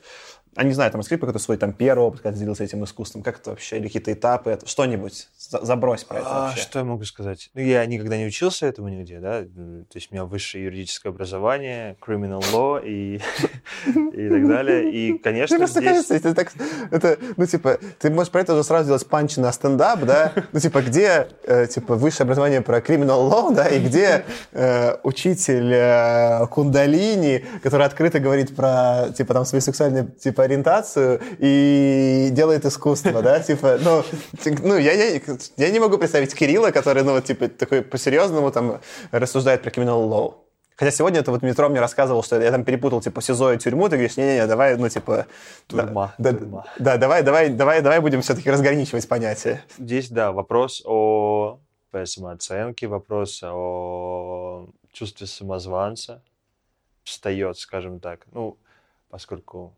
А 0.54 0.64
не 0.64 0.72
знаю, 0.74 0.90
там 0.90 1.00
раскрыть 1.00 1.18
какой-то 1.18 1.38
свой 1.38 1.56
там 1.56 1.72
первый 1.72 2.02
опыт, 2.04 2.20
когда 2.20 2.34
ты 2.34 2.40
делился 2.40 2.62
этим 2.62 2.84
искусством, 2.84 3.22
как 3.22 3.38
это 3.40 3.50
вообще, 3.50 3.78
или 3.78 3.86
какие-то 3.86 4.12
этапы, 4.12 4.50
это, 4.50 4.68
что-нибудь, 4.68 5.28
забрось 5.38 6.04
про 6.04 6.18
это 6.18 6.28
А, 6.28 6.40
вообще. 6.48 6.60
что 6.60 6.78
я 6.80 6.84
могу 6.84 7.04
сказать? 7.04 7.50
Ну, 7.54 7.62
я 7.62 7.86
никогда 7.86 8.18
не 8.18 8.26
учился 8.26 8.66
этому 8.66 8.88
нигде, 8.88 9.18
да, 9.18 9.42
то 9.42 9.94
есть 9.94 10.08
у 10.10 10.14
меня 10.14 10.26
высшее 10.26 10.64
юридическое 10.64 11.10
образование, 11.10 11.96
criminal 12.06 12.44
law 12.52 12.84
и, 12.84 13.14
и 13.86 14.28
так 14.28 14.46
далее, 14.46 14.92
и, 14.92 15.16
конечно, 15.16 15.56
Мне 15.56 15.66
здесь... 15.66 15.84
кажется, 15.84 16.14
это 16.14 16.34
так, 16.34 16.52
это, 16.90 17.18
ну, 17.38 17.46
типа, 17.46 17.78
ты 17.98 18.10
можешь 18.10 18.30
про 18.30 18.42
это 18.42 18.52
уже 18.52 18.64
сразу 18.64 18.88
делать 18.88 19.06
панчи 19.06 19.40
на 19.40 19.50
стендап, 19.52 20.00
да, 20.00 20.32
ну, 20.52 20.60
типа, 20.60 20.82
где, 20.82 21.28
э, 21.44 21.66
типа, 21.66 21.94
высшее 21.96 22.24
образование 22.24 22.60
про 22.60 22.80
criminal 22.80 23.30
law, 23.30 23.54
да, 23.54 23.68
и 23.68 23.80
где 23.82 24.26
э, 24.52 24.91
учитель 25.02 25.72
э, 25.72 26.46
кундалини, 26.48 27.44
который 27.62 27.86
открыто 27.86 28.20
говорит 28.20 28.54
про, 28.54 29.08
типа, 29.16 29.34
там, 29.34 29.44
свою 29.44 29.62
сексуальную, 29.62 30.08
типа, 30.08 30.44
ориентацию 30.44 31.20
и 31.38 32.28
делает 32.32 32.64
искусство, 32.64 33.22
да, 33.22 33.40
типа, 33.48 33.78
ну, 33.80 34.02
ну 34.62 34.76
я, 34.76 34.92
я, 34.92 35.20
я 35.56 35.70
не 35.70 35.80
могу 35.80 35.98
представить 35.98 36.34
Кирилла, 36.34 36.70
который, 36.70 37.02
ну, 37.02 37.12
вот, 37.12 37.24
типа, 37.24 37.48
такой 37.48 37.82
по-серьезному 37.82 38.50
там 38.50 38.80
рассуждает 39.10 39.62
про 39.62 39.70
criminal 39.70 40.08
law. 40.08 40.34
Хотя 40.76 40.90
сегодня 40.90 41.20
это 41.20 41.30
вот 41.30 41.42
метро 41.42 41.68
мне 41.68 41.80
рассказывал, 41.80 42.22
что 42.22 42.40
я 42.40 42.50
там 42.50 42.64
перепутал, 42.64 43.00
типа, 43.00 43.20
СИЗО 43.20 43.52
и 43.52 43.58
тюрьму, 43.58 43.88
ты 43.88 43.96
говоришь, 43.96 44.16
не-не-не, 44.16 44.46
давай, 44.46 44.76
ну, 44.76 44.88
типа... 44.88 45.26
Тюрьма, 45.68 46.14
Да, 46.18 46.32
тюрьма. 46.32 46.64
да, 46.78 46.96
давай, 46.96 47.22
давай, 47.22 47.50
давай, 47.50 47.82
давай 47.82 48.00
будем 48.00 48.22
все-таки 48.22 48.50
разграничивать 48.50 49.06
понятия. 49.06 49.62
Здесь, 49.78 50.08
да, 50.08 50.32
вопрос 50.32 50.82
о 50.84 51.60
самооценке, 52.04 52.86
вопрос 52.88 53.42
о 53.44 54.66
чувстве 54.92 55.26
самозванца 55.26 56.22
встает, 57.02 57.58
скажем 57.58 58.00
так. 58.00 58.26
Ну, 58.32 58.58
поскольку 59.08 59.74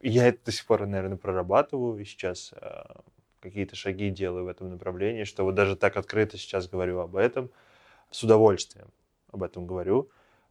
я 0.00 0.26
это 0.26 0.46
до 0.46 0.52
сих 0.52 0.66
пор, 0.66 0.86
наверное, 0.86 1.16
прорабатываю, 1.16 1.98
и 1.98 2.04
сейчас 2.04 2.52
э, 2.54 2.84
какие-то 3.40 3.76
шаги 3.76 4.10
делаю 4.10 4.44
в 4.44 4.48
этом 4.48 4.70
направлении, 4.70 5.24
что 5.24 5.44
вот 5.44 5.54
даже 5.54 5.76
так 5.76 5.96
открыто 5.96 6.38
сейчас 6.38 6.68
говорю 6.68 7.00
об 7.00 7.16
этом, 7.16 7.50
с 8.10 8.22
удовольствием 8.22 8.88
об 9.32 9.42
этом 9.42 9.66
говорю, 9.66 10.10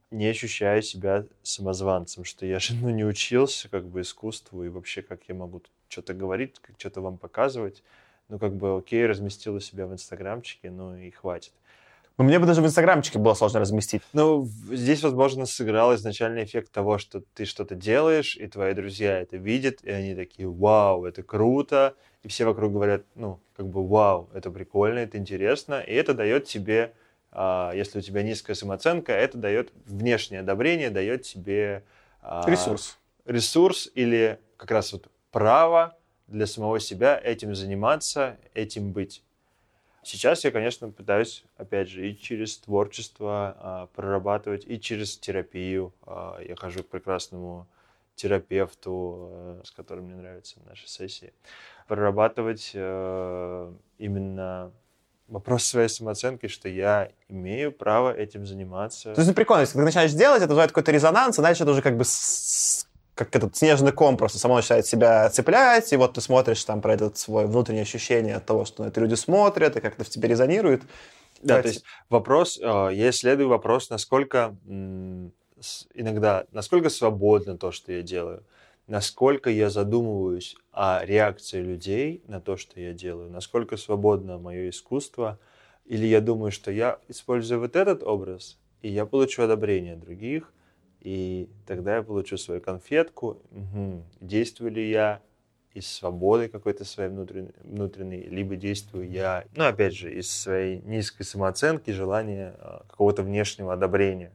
не 0.09 0.28
ощущаю 0.28 0.82
себя 0.82 1.26
самозванцем, 1.43 2.26
что 2.26 2.45
я 2.45 2.59
же 2.59 2.76
ну, 2.76 2.89
не 2.89 3.05
учился 3.05 3.69
как 3.69 3.86
бы 3.86 4.01
искусству, 4.01 4.63
и 4.63 4.69
вообще 4.69 5.01
как 5.01 5.22
я 5.28 5.36
могу 5.36 5.61
что-то 5.88 6.13
говорить, 6.13 6.59
что-то 6.78 7.01
вам 7.01 7.17
показывать. 7.17 7.84
Ну, 8.28 8.39
как 8.39 8.55
бы, 8.55 8.78
окей, 8.78 9.05
разместил 9.05 9.55
у 9.55 9.59
себя 9.59 9.86
в 9.88 9.93
Инстаграмчике, 9.93 10.72
ну 10.72 10.95
и 10.95 11.11
хватит. 11.11 11.51
Ну, 12.22 12.26
мне 12.28 12.38
бы 12.38 12.45
даже 12.45 12.61
в 12.61 12.65
Инстаграмчике 12.67 13.17
было 13.17 13.34
сложно 13.34 13.61
разместить. 13.61 14.03
Ну, 14.13 14.45
здесь, 14.69 15.01
возможно, 15.01 15.47
сыграл 15.47 15.95
изначальный 15.95 16.43
эффект 16.43 16.72
того, 16.72 16.99
что 16.99 17.24
ты 17.34 17.45
что-то 17.45 17.74
делаешь, 17.74 18.38
и 18.38 18.45
твои 18.45 18.76
друзья 18.76 19.19
это 19.19 19.38
видят, 19.38 19.84
и 19.84 19.89
они 19.89 20.13
такие, 20.13 20.47
вау, 20.47 21.05
это 21.05 21.24
круто, 21.24 21.95
и 22.22 22.28
все 22.28 22.45
вокруг 22.45 22.74
говорят, 22.74 23.05
ну, 23.15 23.39
как 23.57 23.65
бы, 23.69 23.88
вау, 23.88 24.30
это 24.36 24.51
прикольно, 24.51 24.99
это 24.99 25.17
интересно, 25.17 25.82
и 25.82 25.95
это 25.95 26.13
дает 26.13 26.45
тебе, 26.45 26.93
а, 27.32 27.72
если 27.74 27.97
у 27.97 28.01
тебя 28.03 28.22
низкая 28.22 28.55
самооценка, 28.55 29.13
это 29.13 29.39
дает 29.39 29.72
внешнее 29.88 30.41
одобрение, 30.41 30.91
дает 30.91 31.24
тебе 31.24 31.84
а, 32.22 32.47
Ресурс. 32.47 32.99
ресурс 33.26 33.89
или 33.95 34.38
как 34.57 34.69
раз 34.69 34.93
вот 34.93 35.07
право 35.32 35.97
для 36.28 36.45
самого 36.45 36.80
себя 36.80 37.19
этим 37.19 37.55
заниматься, 37.55 38.38
этим 38.53 38.91
быть. 38.91 39.24
Сейчас 40.04 40.43
я, 40.43 40.52
конечно, 40.52 40.89
пытаюсь, 40.89 41.43
опять 41.58 41.89
же, 41.89 42.10
и 42.10 42.18
через 42.18 42.58
творчество 42.58 43.56
а, 43.60 43.88
прорабатывать, 43.95 44.66
и 44.66 44.80
через 44.80 45.18
терапию. 45.18 45.93
А, 46.06 46.39
я 46.41 46.56
хожу 46.56 46.84
к 46.84 46.88
прекрасному 46.88 47.68
терапевту, 48.16 49.30
э, 49.32 49.62
с 49.64 49.72
которым 49.72 50.06
мне 50.06 50.16
нравятся 50.16 50.60
наши 50.68 50.88
сессии. 50.88 51.34
Прорабатывать 51.88 52.72
э, 52.74 53.74
именно 53.97 54.72
вопрос 55.28 55.64
своей 55.64 55.88
самооценки, 55.88 56.47
что 56.47 56.68
я 56.68 57.10
имею 57.30 57.72
право 57.72 58.14
этим 58.14 58.45
заниматься. 58.45 59.14
То 59.14 59.22
есть, 59.22 59.30
ну, 59.30 59.34
прикольно, 59.34 59.62
если 59.62 59.78
ты 59.78 59.84
начинаешь 59.84 60.12
делать, 60.12 60.41
это 60.41 60.49
вызывает 60.49 60.72
какой-то 60.72 60.91
резонанс, 60.91 61.39
и 61.39 61.41
дальше 61.41 61.64
это 61.64 61.72
уже 61.72 61.82
как 61.82 61.97
бы 61.97 62.04
как 63.26 63.36
этот 63.36 63.55
снежный 63.55 63.91
ком 63.91 64.17
просто 64.17 64.39
само 64.39 64.55
начинает 64.55 64.86
себя 64.86 65.30
цеплять, 65.30 65.93
и 65.93 65.95
вот 65.95 66.13
ты 66.13 66.22
смотришь 66.22 66.63
там 66.63 66.82
про 66.82 66.93
этот 66.93 67.17
свой 67.17 67.45
внутреннее 67.45 67.84
ощущение 67.84 68.36
от 68.36 68.45
того, 68.45 68.65
что 68.65 68.84
на 68.84 68.88
это 68.88 68.99
люди 68.99 69.13
смотрят, 69.13 69.76
и 69.78 69.80
как-то 69.80 70.03
в 70.03 70.09
тебе 70.09 70.28
резонирует. 70.30 70.82
Да, 71.41 71.55
Давайте. 71.55 71.61
то 71.61 71.74
есть 71.74 71.86
вопрос, 72.09 72.59
э, 72.59 72.89
я 72.93 73.09
исследую 73.11 73.49
вопрос, 73.49 73.89
насколько 73.89 74.55
иногда, 75.93 76.45
насколько 76.51 76.89
свободно 76.89 77.57
то, 77.57 77.72
что 77.72 77.91
я 77.91 78.01
делаю, 78.01 78.43
насколько 78.88 79.51
я 79.51 79.69
задумываюсь 79.69 80.55
о 80.72 81.05
реакции 81.05 81.61
людей 81.61 82.24
на 82.28 82.41
то, 82.41 82.57
что 82.57 82.80
я 82.80 82.93
делаю, 82.93 83.30
насколько 83.30 83.78
свободно 83.78 84.39
мое 84.39 84.69
искусство, 84.69 85.39
или 85.86 86.07
я 86.07 86.22
думаю, 86.22 86.51
что 86.51 86.72
я 86.72 86.97
использую 87.07 87.59
вот 87.59 87.76
этот 87.76 88.01
образ, 88.01 88.57
и 88.82 88.89
я 88.89 89.05
получу 89.05 89.43
одобрение 89.43 89.95
других, 89.95 90.51
и 91.02 91.49
тогда 91.66 91.97
я 91.97 92.04
получу 92.04 92.38
свою 92.38 92.62
конфетку, 92.62 93.41
Мгм. 93.52 94.04
действую 94.22 94.72
ли 94.72 94.89
я 94.89 95.20
из 95.74 95.88
свободы 95.88 96.47
какой-то 96.47 96.84
своей 96.86 97.10
внутренней, 97.10 97.54
внутренней, 97.64 98.24
либо 98.24 98.56
действую 98.56 99.10
я, 99.10 99.45
ну, 99.56 99.66
опять 99.66 99.95
же, 99.95 100.14
из 100.14 100.30
своей 100.30 100.82
низкой 100.82 101.24
самооценки, 101.24 101.91
желания 101.91 102.56
а, 102.60 102.84
какого-то 102.89 103.24
внешнего 103.24 103.74
одобрения. 103.74 104.32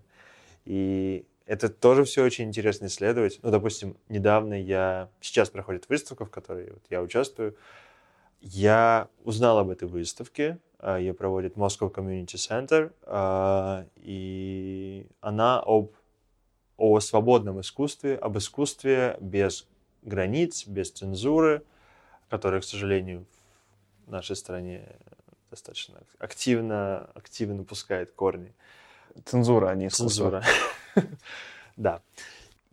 И 0.64 1.27
это 1.45 1.69
тоже 1.69 2.05
все 2.05 2.25
очень 2.25 2.47
интересно 2.47 2.87
исследовать. 2.87 3.39
Ну, 3.43 3.51
допустим, 3.51 3.97
недавно 4.09 4.55
я... 4.61 5.11
Сейчас 5.21 5.51
проходит 5.51 5.89
выставка, 5.89 6.25
в 6.25 6.31
которой 6.31 6.71
вот 6.73 6.83
я 6.91 7.03
участвую. 7.03 7.55
Я 8.41 9.09
узнал 9.23 9.59
об 9.59 9.71
этой 9.71 9.87
выставке. 9.89 10.59
а, 10.79 10.99
Ее 10.99 11.12
проводит 11.14 11.57
Moscow 11.57 11.93
Community 11.95 12.35
Center. 12.37 12.93
а, 13.03 13.87
И 13.97 15.07
она 15.21 15.61
об 15.61 15.93
о 16.77 17.01
свободном 17.01 17.61
искусстве, 17.61 18.16
об 18.16 18.39
искусстве 18.39 19.16
без 19.20 19.66
границ, 20.03 20.66
без 20.66 20.91
цензуры, 20.91 21.62
которая, 22.29 22.61
к 22.61 22.64
сожалению, 22.64 23.27
в 24.07 24.11
нашей 24.11 24.37
стране 24.37 24.87
достаточно 25.51 26.01
активно, 26.18 27.11
активно 27.14 27.64
пускает 27.64 28.12
корни. 28.12 28.55
Цензура, 29.24 29.68
а 29.68 29.74
не 29.74 29.89
искусство. 29.89 30.43
Цензура. 30.95 31.09
Да. 31.77 32.01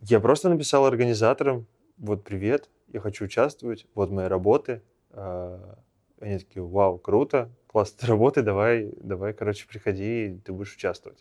Я 0.00 0.18
просто 0.18 0.48
написал 0.48 0.86
организаторам, 0.86 1.66
вот 1.98 2.24
привет, 2.24 2.70
я 2.88 3.00
хочу 3.00 3.26
участвовать, 3.26 3.86
вот 3.94 4.10
мои 4.10 4.26
работы. 4.26 4.82
А, 5.10 5.78
Они 6.20 6.38
такие, 6.38 6.62
вау, 6.64 6.98
круто, 6.98 7.50
классные 7.66 8.08
работы, 8.10 8.42
давай, 8.42 8.90
давай, 8.96 9.34
короче, 9.34 9.66
приходи, 9.66 10.40
ты 10.44 10.52
будешь 10.52 10.74
участвовать. 10.74 11.18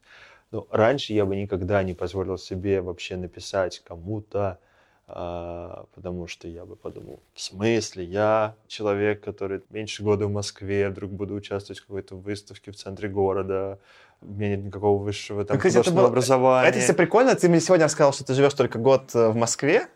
Но 0.54 0.68
раньше 0.70 1.14
я 1.14 1.26
бы 1.26 1.36
никогда 1.36 1.82
не 1.82 1.96
позволил 1.96 2.38
себе 2.38 2.80
вообще 2.82 3.18
написать 3.18 3.82
кому-то, 3.84 4.60
а, 5.08 5.86
потому 5.96 6.28
что 6.28 6.48
я 6.48 6.64
бы 6.64 6.76
подумал, 6.76 7.20
в 7.34 7.42
смысле, 7.42 8.04
я 8.04 8.56
человек, 8.68 9.22
который 9.24 9.64
меньше 9.72 10.04
года 10.04 10.28
в 10.28 10.32
Москве, 10.32 10.90
вдруг 10.90 11.12
буду 11.12 11.34
участвовать 11.34 11.80
в 11.80 11.88
какой-то 11.88 12.16
выставке 12.16 12.72
в 12.72 12.76
центре 12.76 13.10
города, 13.10 13.80
у 14.22 14.28
меня 14.28 14.56
нет 14.56 14.66
никакого 14.66 15.02
высшего 15.02 15.44
там 15.44 15.58
Ну, 15.58 15.64
кстати, 15.64 15.88
это 15.88 15.92
было- 15.92 16.08
образования. 16.08 16.70
Это, 16.70 16.78
если 16.78 16.94
прикольно, 16.94 17.34
ты 17.36 17.50
мне 17.50 17.60
сегодня 17.60 17.86
рассказал, 17.86 18.14
что 18.14 18.24
ты 18.24 18.36
живешь 18.36 18.54
только 18.54 18.78
год 18.78 19.10
э, 19.16 19.30
в 19.30 19.36
Москве, 19.36 19.88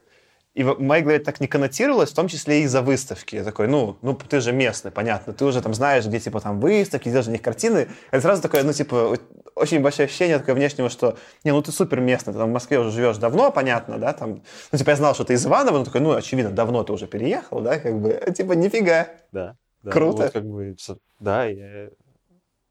и 0.58 0.64
в 0.64 0.82
моей 0.82 1.04
голове 1.04 1.20
так 1.20 1.40
не 1.40 1.46
коннотировалось, 1.46 2.10
в 2.10 2.16
том 2.16 2.28
числе 2.28 2.62
и 2.62 2.64
из-за 2.64 2.82
выставки. 2.82 3.36
Я 3.36 3.44
такой, 3.44 3.68
ну, 3.68 3.96
ну, 4.02 4.16
ты 4.16 4.42
же 4.42 4.52
местный, 4.52 4.90
понятно, 4.90 5.32
ты 5.32 5.46
уже 5.46 5.62
там 5.62 5.76
знаешь, 5.76 6.04
где, 6.08 6.20
типа, 6.20 6.40
там 6.40 6.60
выставки, 6.60 7.10
делаешь 7.10 7.28
на 7.28 7.34
них 7.34 7.44
картины. 7.44 7.90
Это 8.10 8.22
сразу 8.22 8.42
такое, 8.42 8.64
ну, 8.64 8.74
типа, 8.74 9.20
очень 9.54 9.82
большое 9.82 10.08
ощущение 10.08 10.40
такое 10.40 10.56
внешнего, 10.56 10.90
что, 10.90 11.16
не, 11.44 11.52
ну, 11.52 11.62
ты 11.62 11.72
супер 11.72 12.00
местный, 12.00 12.34
ты 12.34 12.40
там 12.40 12.50
в 12.50 12.54
Москве 12.54 12.80
уже 12.80 12.90
живешь 12.90 13.18
давно, 13.18 13.52
понятно, 13.52 14.00
да, 14.00 14.14
там, 14.14 14.42
ну, 14.72 14.78
типа, 14.80 14.90
я 14.90 14.96
знал, 14.96 15.14
что 15.14 15.26
ты 15.26 15.34
из 15.34 15.46
Иванова, 15.46 15.78
но 15.78 15.86
такой, 15.86 16.02
ну, 16.02 16.14
очевидно, 16.14 16.50
давно 16.50 16.84
ты 16.84 16.92
уже 16.92 17.06
переехал, 17.06 17.62
да, 17.62 17.78
как 17.78 18.02
бы, 18.02 18.20
типа, 18.36 18.54
нифига. 18.54 19.10
Да. 19.32 19.58
да, 19.84 19.92
Круто. 19.92 20.24
Вот 20.24 20.32
как 20.32 20.44
бы, 20.44 20.76
да, 21.20 21.46
я 21.46 21.90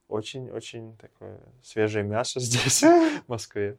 очень-очень 0.08 0.96
такое 0.96 1.38
свежее 1.62 2.02
мясо 2.02 2.40
здесь, 2.40 2.82
в 2.82 3.28
Москве. 3.28 3.78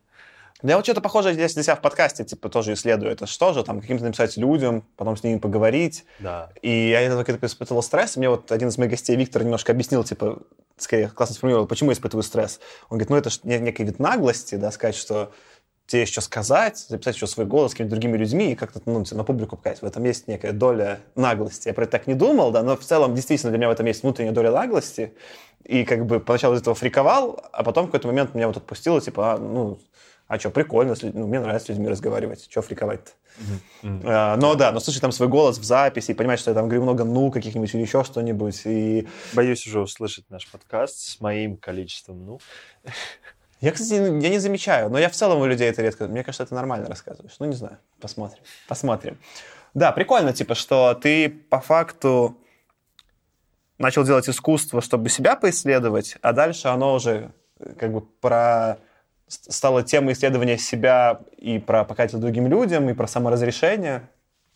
Я 0.64 0.76
вот 0.76 0.86
что-то 0.86 1.02
похожее 1.02 1.34
здесь 1.34 1.54
для 1.54 1.64
себя 1.64 1.76
в 1.76 1.82
подкасте, 1.82 2.24
типа, 2.24 2.50
тоже 2.50 2.74
исследую. 2.74 3.12
Это 3.12 3.28
что 3.28 3.54
же, 3.54 3.64
там, 3.64 3.80
каким-то 3.80 4.06
написать 4.06 4.38
людям, 4.38 4.84
потом 4.96 5.16
с 5.16 5.24
ними 5.24 5.38
поговорить. 5.38 6.06
Да. 6.20 6.50
И 6.62 6.90
я 6.90 7.04
из-за 7.06 7.20
этого 7.20 7.46
испытывал 7.46 7.84
стресс. 7.84 8.18
Мне 8.18 8.30
вот 8.30 8.52
один 8.52 8.70
из 8.70 8.78
моих 8.78 8.92
гостей, 8.92 9.16
Виктор, 9.16 9.44
немножко 9.44 9.72
объяснил, 9.72 10.04
типа, 10.04 10.40
скорее 10.78 11.10
классно 11.10 11.36
сформулировал, 11.36 11.68
почему 11.68 11.92
я 11.92 11.94
испытываю 11.94 12.24
стресс. 12.24 12.60
Он 12.90 12.98
говорит, 12.98 13.10
ну 13.10 13.18
это 13.18 13.30
же 13.30 13.40
некий 13.44 13.84
вид 13.84 14.00
наглости, 14.00 14.56
да, 14.56 14.72
сказать, 14.72 14.96
что 14.96 15.32
тебе 15.88 16.02
есть 16.02 16.12
что 16.12 16.22
сказать, 16.22 16.78
записать 16.90 17.16
еще 17.16 17.28
свой 17.28 17.46
голос 17.46 17.72
с 17.72 17.74
какими-то 17.74 17.92
другими 17.92 18.18
людьми 18.18 18.52
и 18.52 18.56
как-то 18.56 18.82
ну, 18.86 19.04
на 19.10 19.24
публику 19.24 19.56
показать. 19.56 19.82
В 19.82 19.86
этом 19.86 20.04
есть 20.04 20.28
некая 20.28 20.52
доля 20.52 21.00
наглости. 21.16 21.70
Я 21.70 21.74
про 21.74 21.84
это 21.84 21.94
так 21.94 22.08
не 22.08 22.14
думал, 22.14 22.52
да, 22.52 22.62
но 22.62 22.76
в 22.76 22.84
целом 22.84 23.16
действительно 23.16 23.52
для 23.52 23.58
меня 23.58 23.70
в 23.70 23.72
этом 23.72 23.86
есть 23.86 24.04
внутренняя 24.04 24.34
доля 24.34 24.52
наглости. 24.52 25.14
И 25.64 25.86
как 25.86 26.06
бы 26.06 26.20
поначалу 26.20 26.56
из 26.56 26.62
этого 26.62 26.76
фриковал, 26.76 27.42
а 27.52 27.64
потом 27.64 27.86
в 27.86 27.88
какой-то 27.88 28.08
момент 28.08 28.36
меня 28.36 28.48
вот 28.48 28.58
отпустило, 28.58 29.02
типа, 29.02 29.34
а, 29.34 29.38
ну, 29.38 29.80
а 30.28 30.40
что, 30.40 30.50
прикольно, 30.50 30.96
ну, 31.02 31.28
мне 31.28 31.40
нравится 31.40 31.68
с 31.68 31.70
людьми 31.70 31.88
разговаривать, 31.88 32.48
что 32.50 32.62
фриковать-то. 32.62 33.12
Mm-hmm. 33.40 34.02
А, 34.04 34.36
но 34.36 34.56
да, 34.56 34.72
но 34.72 34.80
слушай 34.80 35.00
там 35.00 35.12
свой 35.12 35.30
голос 35.30 35.58
в 35.58 35.64
записи, 35.64 36.12
и 36.12 36.14
понимать, 36.14 36.40
что 36.40 36.52
я 36.52 36.56
там 36.56 36.66
говорю 36.66 36.84
много 36.84 37.04
«ну» 37.04 37.32
каких-нибудь 37.32 37.74
или 37.74 37.82
еще 37.82 38.04
что-нибудь. 38.04 38.62
И... 38.66 39.08
Боюсь 39.34 39.66
уже 39.66 39.80
услышать 39.80 40.30
наш 40.30 40.48
подкаст 40.48 40.98
с 40.98 41.22
моим 41.22 41.56
количеством 41.58 42.26
«ну». 42.26 42.40
Я, 43.60 43.72
кстати, 43.72 43.94
я 43.94 44.30
не 44.30 44.38
замечаю, 44.38 44.90
но 44.90 45.00
я 45.00 45.10
в 45.10 45.14
целом 45.14 45.40
у 45.40 45.46
людей 45.46 45.68
это 45.68 45.82
редко... 45.82 46.08
Мне 46.08 46.24
кажется, 46.24 46.44
это 46.44 46.54
нормально 46.54 46.88
рассказываешь. 46.88 47.36
Ну, 47.40 47.48
не 47.48 47.56
знаю, 47.56 47.80
посмотрим. 48.00 48.44
Посмотрим. 48.68 49.18
Да, 49.74 49.92
прикольно, 49.92 50.32
типа, 50.32 50.54
что 50.54 50.94
ты 50.94 51.30
по 51.30 51.60
факту 51.60 52.38
начал 53.78 54.04
делать 54.04 54.30
искусство, 54.30 54.82
чтобы 54.82 55.10
себя 55.10 55.36
поисследовать, 55.36 56.18
а 56.22 56.34
дальше 56.34 56.68
оно 56.68 56.94
уже 56.94 57.32
э, 57.60 57.74
как 57.80 57.94
бы 57.94 58.02
про 58.02 58.78
стало 59.28 59.84
темой 59.84 60.14
исследования 60.14 60.58
себя 60.58 61.22
и 61.38 61.60
про 61.60 61.84
показатель 61.84 62.20
другим 62.20 62.48
людям, 62.48 62.90
и 62.90 62.94
про 62.94 63.08
саморазрешение. 63.08 64.10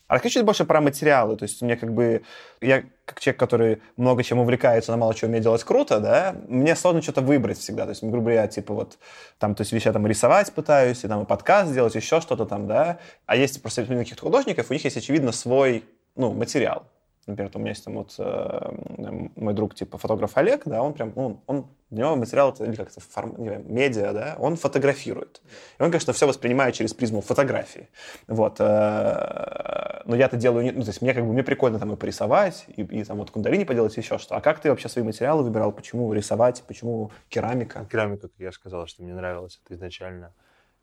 А 0.08 0.16
расскажи 0.16 0.34
чуть 0.34 0.46
больше 0.46 0.66
про 0.66 0.82
материалы. 0.82 1.38
То 1.38 1.44
есть 1.44 1.62
мне 1.62 1.78
как 1.78 1.94
бы... 1.94 2.24
Я 2.60 2.84
как 3.06 3.22
человек, 3.22 3.40
который 3.40 3.82
много 3.96 4.24
чем 4.24 4.40
увлекается, 4.40 4.92
но 4.92 4.98
мало 4.98 5.14
чего 5.14 5.30
умеет 5.30 5.44
делать 5.44 5.64
круто, 5.64 6.00
да, 6.00 6.36
мне 6.48 6.76
сложно 6.76 7.02
что-то 7.02 7.22
выбрать 7.22 7.58
всегда. 7.58 7.84
То 7.84 7.92
есть, 7.92 8.04
грубо 8.04 8.26
говоря, 8.26 8.48
типа 8.48 8.74
вот 8.74 8.98
там, 9.40 9.56
то 9.56 9.62
есть 9.62 9.72
вещи 9.72 9.92
там 9.92 10.06
рисовать 10.06 10.52
пытаюсь, 10.54 11.04
и 11.04 11.08
там 11.08 11.24
и 11.24 11.26
подкаст 11.26 11.74
делать, 11.74 11.96
еще 11.96 12.20
что-то 12.20 12.46
там, 12.46 12.68
да. 12.68 13.00
А 13.26 13.38
есть 13.38 13.62
просто 13.62 13.86
каких-то 13.86 14.22
художников, 14.22 14.70
у 14.70 14.74
них 14.74 14.84
есть, 14.84 14.98
очевидно, 14.98 15.32
свой, 15.32 15.86
ну, 16.16 16.34
материал. 16.34 16.84
Например, 17.28 17.52
у 17.54 17.60
меня 17.60 17.70
есть 17.70 17.86
там 17.86 17.94
вот 17.96 18.16
э, 18.18 19.30
мой 19.36 19.54
друг, 19.54 19.76
типа 19.76 20.00
фотограф 20.00 20.38
Олег, 20.38 20.64
да, 20.66 20.82
он 20.82 20.94
прям, 20.94 21.14
он, 21.16 21.40
он 21.46 21.68
для 21.92 22.06
него 22.06 22.16
материал, 22.16 22.56
или 22.60 22.76
как 22.76 22.90
это, 22.90 23.00
форм, 23.00 23.36
не 23.38 23.48
знаю, 23.48 23.64
медиа, 23.68 24.12
да, 24.12 24.36
он 24.40 24.56
фотографирует. 24.56 25.42
И 25.78 25.84
он, 25.84 25.92
конечно, 25.92 26.14
все 26.14 26.26
воспринимает 26.26 26.74
через 26.74 26.96
призму 26.96 27.22
фотографии. 27.22 27.90
Вот. 28.28 28.56
Э, 28.60 30.02
но 30.06 30.16
я-то 30.16 30.36
делаю, 30.36 30.74
ну, 30.74 30.82
то 30.82 30.88
есть 30.88 31.02
мне 31.04 31.14
как 31.14 31.24
бы, 31.24 31.32
мне 31.32 31.44
прикольно 31.44 31.78
там 31.78 31.94
и 31.94 31.96
порисовать, 31.96 32.66
и, 32.76 32.82
и 32.82 33.04
там 33.04 33.18
вот 33.18 33.30
кундалини 33.30 33.66
поделать, 33.66 33.96
еще 33.98 34.18
что. 34.18 34.36
А 34.36 34.42
как 34.42 34.60
ты 34.60 34.70
вообще 34.70 34.90
свои 34.90 35.04
материалы 35.04 35.44
выбирал? 35.44 35.72
Почему 35.72 36.12
рисовать? 36.14 36.64
Почему 36.68 37.12
керамика? 37.30 37.86
Керамика, 37.86 38.30
как 38.30 38.40
я 38.40 38.52
сказал, 38.52 38.88
что 38.88 39.04
мне 39.04 39.14
нравилось 39.14 39.62
это 39.64 39.76
изначально 39.76 40.34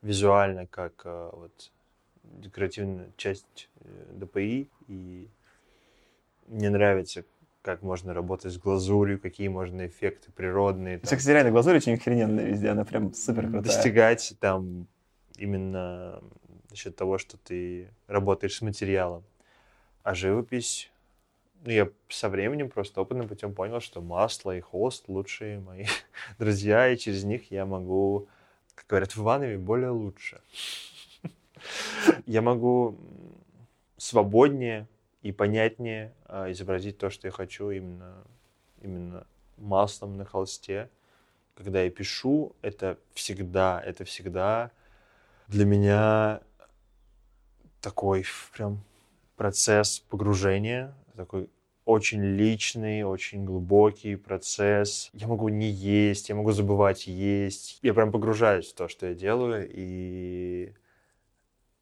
визуально, 0.03 0.66
как 0.66 1.03
э, 1.05 1.30
вот 1.32 1.72
декоративная 2.22 3.11
часть 3.16 3.68
ДПИ, 4.12 4.70
и 4.86 5.28
мне 6.49 6.70
нравится, 6.70 7.24
как 7.62 7.82
можно 7.82 8.14
работать 8.14 8.53
с 8.53 8.59
глазурью, 8.59 9.20
какие 9.20 9.49
можно 9.49 9.86
эффекты 9.86 10.30
природные. 10.32 10.99
Там, 10.99 11.18
кстати, 11.18 11.34
реально 11.34 11.51
глазурь 11.51 11.76
очень 11.76 11.94
охрененная 11.94 12.46
везде, 12.46 12.68
она 12.68 12.84
прям 12.84 13.12
супер 13.14 13.42
крутая. 13.42 13.62
Достигать 13.62 14.34
там 14.40 14.86
именно 15.36 16.22
за 16.70 16.76
счет 16.76 16.96
того, 16.96 17.18
что 17.18 17.36
ты 17.36 17.88
работаешь 18.07 18.57
с 18.57 18.62
материалом. 18.62 19.24
А 20.03 20.14
живопись, 20.14 20.90
ну, 21.64 21.72
я 21.72 21.90
со 22.09 22.28
временем 22.28 22.70
просто 22.70 23.01
опытным 23.01 23.28
путем 23.28 23.55
понял, 23.55 23.80
что 23.80 24.01
масло 24.01 24.57
и 24.57 24.61
холст 24.61 25.09
лучшие 25.09 25.61
мои 25.61 25.86
друзья, 26.38 26.88
и 26.88 26.96
через 26.96 27.24
них 27.24 27.51
я 27.51 27.66
могу, 27.66 28.28
как 28.74 28.86
говорят 28.86 29.16
в 29.16 29.20
Иванове, 29.20 29.59
более 29.59 29.90
лучше. 29.90 30.40
Я 32.26 32.42
могу 32.42 32.96
свободнее 33.96 34.86
и 35.22 35.32
понятнее 35.32 36.14
а, 36.26 36.50
изобразить 36.50 36.98
то, 36.98 37.10
что 37.10 37.26
я 37.26 37.32
хочу 37.32 37.70
именно, 37.70 38.24
именно 38.80 39.26
маслом 39.56 40.16
на 40.16 40.24
холсте. 40.24 40.88
Когда 41.54 41.82
я 41.82 41.90
пишу, 41.90 42.54
это 42.62 42.98
всегда, 43.14 43.82
это 43.84 44.04
всегда 44.04 44.70
для 45.48 45.64
меня 45.64 46.40
такой 47.80 48.24
прям 48.54 48.84
процесс 49.36 50.00
погружения, 50.00 50.94
такой 51.16 51.48
очень 51.84 52.22
личный, 52.22 53.02
очень 53.02 53.46
глубокий 53.46 54.16
процесс. 54.16 55.08
Я 55.14 55.26
могу 55.26 55.48
не 55.48 55.70
есть, 55.70 56.28
я 56.28 56.34
могу 56.34 56.52
забывать 56.52 57.06
есть. 57.06 57.78
Я 57.80 57.94
прям 57.94 58.12
погружаюсь 58.12 58.70
в 58.70 58.74
то, 58.74 58.88
что 58.88 59.06
я 59.06 59.14
делаю, 59.14 59.66
и 59.72 60.74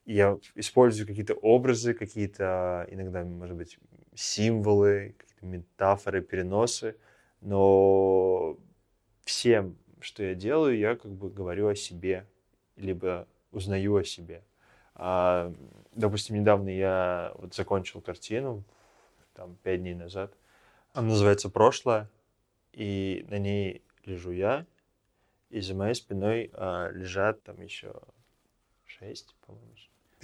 я 0.07 0.39
использую 0.55 1.07
какие-то 1.07 1.35
образы, 1.35 1.93
какие-то 1.93 2.87
иногда, 2.91 3.25
может 3.25 3.57
быть, 3.57 3.79
символы, 4.15 5.15
какие-то 5.19 5.47
метафоры, 5.47 6.23
переносы, 6.23 6.97
но 7.41 8.57
всем, 9.25 9.77
что 10.01 10.23
я 10.23 10.35
делаю, 10.35 10.79
я 10.79 10.97
как 10.97 11.11
бы 11.11 11.29
говорю 11.29 11.69
о 11.69 11.75
себе, 11.75 12.27
либо 12.77 13.27
узнаю 13.51 13.97
о 13.97 14.05
себе. 14.05 14.43
А, 14.95 15.53
допустим, 15.93 16.37
недавно 16.37 16.69
я 16.69 17.33
вот 17.37 17.55
закончил 17.55 18.01
картину, 18.01 18.65
там, 19.35 19.57
пять 19.63 19.81
дней 19.81 19.95
назад. 19.95 20.33
Она 20.93 21.09
называется 21.09 21.51
«Прошлое», 21.51 22.09
и 22.73 23.27
на 23.29 23.39
ней 23.39 23.83
лежу 24.05 24.31
я, 24.31 24.67
и 25.51 25.61
за 25.61 25.75
моей 25.75 25.95
спиной 25.95 26.51
а, 26.55 26.91
лежат 26.91 27.43
там 27.43 27.61
еще 27.61 27.93
шесть, 28.85 29.35
по-моему, 29.47 29.75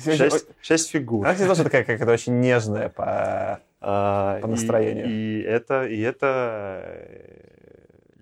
Шесть, 0.02 0.46
шесть 0.60 0.90
фигур. 0.90 1.26
Она, 1.26 1.36
тоже 1.36 1.64
такая, 1.64 1.84
как 1.84 2.00
это 2.00 2.12
очень 2.12 2.40
нежная 2.40 2.88
по, 2.88 3.60
а, 3.80 4.40
по 4.40 4.46
настроению. 4.46 5.06
И, 5.06 5.10
и 5.10 5.42
это, 5.42 5.86
и 5.86 6.00
это 6.00 6.82
э, 6.84 7.42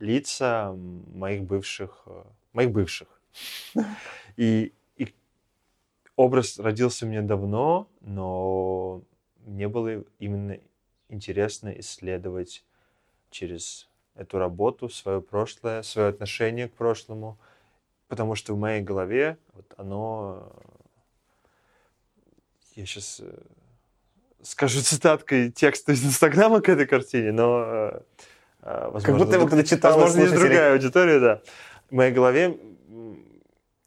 лица 0.00 0.74
моих 1.14 1.42
бывших, 1.42 2.02
э, 2.06 2.22
моих 2.52 2.70
бывших. 2.70 3.08
И, 4.36 4.72
и 4.96 5.14
образ 6.16 6.58
родился 6.58 7.06
мне 7.06 7.22
давно, 7.22 7.88
но 8.00 9.02
мне 9.44 9.68
было 9.68 10.04
именно 10.18 10.58
интересно 11.08 11.68
исследовать 11.78 12.64
через 13.30 13.88
эту 14.14 14.38
работу 14.38 14.88
свое 14.88 15.20
прошлое, 15.20 15.82
свое 15.82 16.08
отношение 16.08 16.68
к 16.68 16.72
прошлому, 16.72 17.38
потому 18.08 18.34
что 18.34 18.54
в 18.54 18.58
моей 18.58 18.82
голове 18.82 19.38
вот 19.54 19.72
оно 19.76 20.52
я 22.76 22.86
сейчас 22.86 23.20
э, 23.20 23.32
скажу 24.42 24.80
цитаткой 24.82 25.50
текста 25.50 25.92
из 25.92 26.04
Инстаграма 26.04 26.60
к 26.60 26.68
этой 26.68 26.86
картине, 26.86 27.32
но 27.32 27.64
э, 27.64 28.00
э 28.62 28.90
возможно, 28.90 29.06
как 29.06 29.16
будто 29.18 29.36
его 29.36 29.46
кто-то 29.46 29.64
читал. 29.64 29.98
Возможно, 29.98 30.20
есть 30.20 30.34
другая 30.34 30.72
аудитория, 30.72 31.20
да. 31.20 31.42
В 31.90 31.94
моей 31.94 32.12
голове 32.12 32.56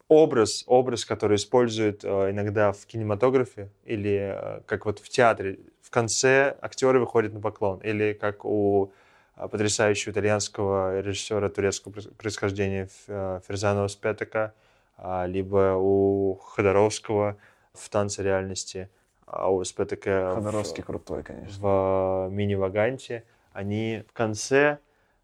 образ, 0.08 0.64
образ, 0.66 1.04
который 1.04 1.36
используют 1.36 2.04
иногда 2.04 2.72
в 2.72 2.84
кинематографе 2.84 3.70
или 3.84 4.62
как 4.66 4.84
вот 4.84 4.98
в 4.98 5.08
театре, 5.08 5.58
в 5.80 5.88
конце 5.90 6.54
актеры 6.60 7.00
выходят 7.00 7.32
на 7.32 7.40
поклон, 7.40 7.78
или 7.78 8.12
как 8.12 8.44
у 8.44 8.92
потрясающего 9.34 10.12
итальянского 10.12 11.00
режиссера 11.00 11.48
турецкого 11.48 11.94
происхождения 12.18 12.88
Ферзанова 13.06 13.88
Спетака, 13.88 14.52
э, 14.98 15.24
либо 15.26 15.76
у 15.76 16.34
Ходоровского– 16.34 17.38
в 17.74 17.88
танце 17.88 18.22
реальности, 18.22 18.88
а 19.26 19.50
ОСП 19.50 19.86
такая... 19.86 20.34
Ходоровский 20.34 20.82
в, 20.82 20.86
крутой, 20.86 21.22
конечно. 21.22 21.58
В 21.60 22.28
мини-ваганте. 22.30 23.24
Они 23.52 24.02
в 24.08 24.12
конце 24.12 24.78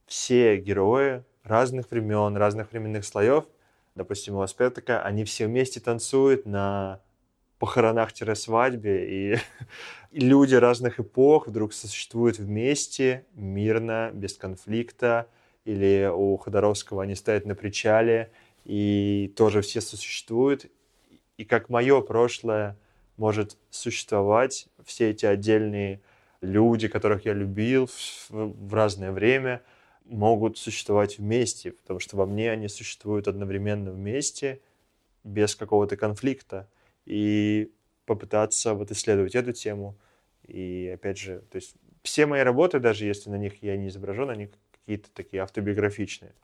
все 0.06 0.56
герои 0.56 1.22
разных 1.44 1.90
времен, 1.90 2.36
разных 2.36 2.72
временных 2.72 3.04
слоев, 3.04 3.44
допустим, 3.94 4.36
у 4.36 4.40
ОСП 4.40 4.72
такая, 4.74 5.00
они 5.02 5.24
все 5.24 5.46
вместе 5.46 5.80
танцуют 5.80 6.46
на 6.46 7.00
похоронах-свадьбе, 7.58 9.34
и, 9.34 9.38
и 10.10 10.20
люди 10.20 10.54
разных 10.54 10.98
эпох 11.00 11.46
вдруг 11.46 11.72
существуют 11.72 12.38
вместе, 12.38 13.26
мирно, 13.34 14.10
без 14.12 14.36
конфликта, 14.36 15.26
или 15.64 16.10
у 16.12 16.36
Ходоровского 16.38 17.02
они 17.02 17.14
стоят 17.14 17.44
на 17.44 17.54
причале, 17.54 18.30
и 18.64 19.32
тоже 19.36 19.60
все 19.60 19.80
существуют, 19.80 20.70
и 21.40 21.44
как 21.46 21.70
мое 21.70 22.02
прошлое 22.02 22.76
может 23.16 23.56
существовать, 23.70 24.68
все 24.84 25.08
эти 25.08 25.24
отдельные 25.24 26.02
люди, 26.42 26.86
которых 26.86 27.24
я 27.24 27.32
любил 27.32 27.86
в, 27.86 28.30
в 28.30 28.74
разное 28.74 29.10
время, 29.10 29.62
могут 30.04 30.58
существовать 30.58 31.16
вместе, 31.16 31.72
потому 31.72 31.98
что 31.98 32.18
во 32.18 32.26
мне 32.26 32.50
они 32.50 32.68
существуют 32.68 33.26
одновременно 33.26 33.90
вместе, 33.90 34.60
без 35.24 35.54
какого-то 35.54 35.96
конфликта. 35.96 36.68
И 37.06 37.72
попытаться 38.04 38.74
вот 38.74 38.90
исследовать 38.90 39.34
эту 39.34 39.54
тему. 39.54 39.96
И 40.46 40.92
опять 40.94 41.16
же, 41.16 41.42
то 41.50 41.56
есть 41.56 41.74
все 42.02 42.26
мои 42.26 42.42
работы, 42.42 42.80
даже 42.80 43.06
если 43.06 43.30
на 43.30 43.36
них 43.36 43.62
я 43.62 43.78
не 43.78 43.88
изображен, 43.88 44.28
они 44.28 44.50
какие-то 44.72 45.08
такие 45.14 45.42
автобиографичные. 45.42 46.34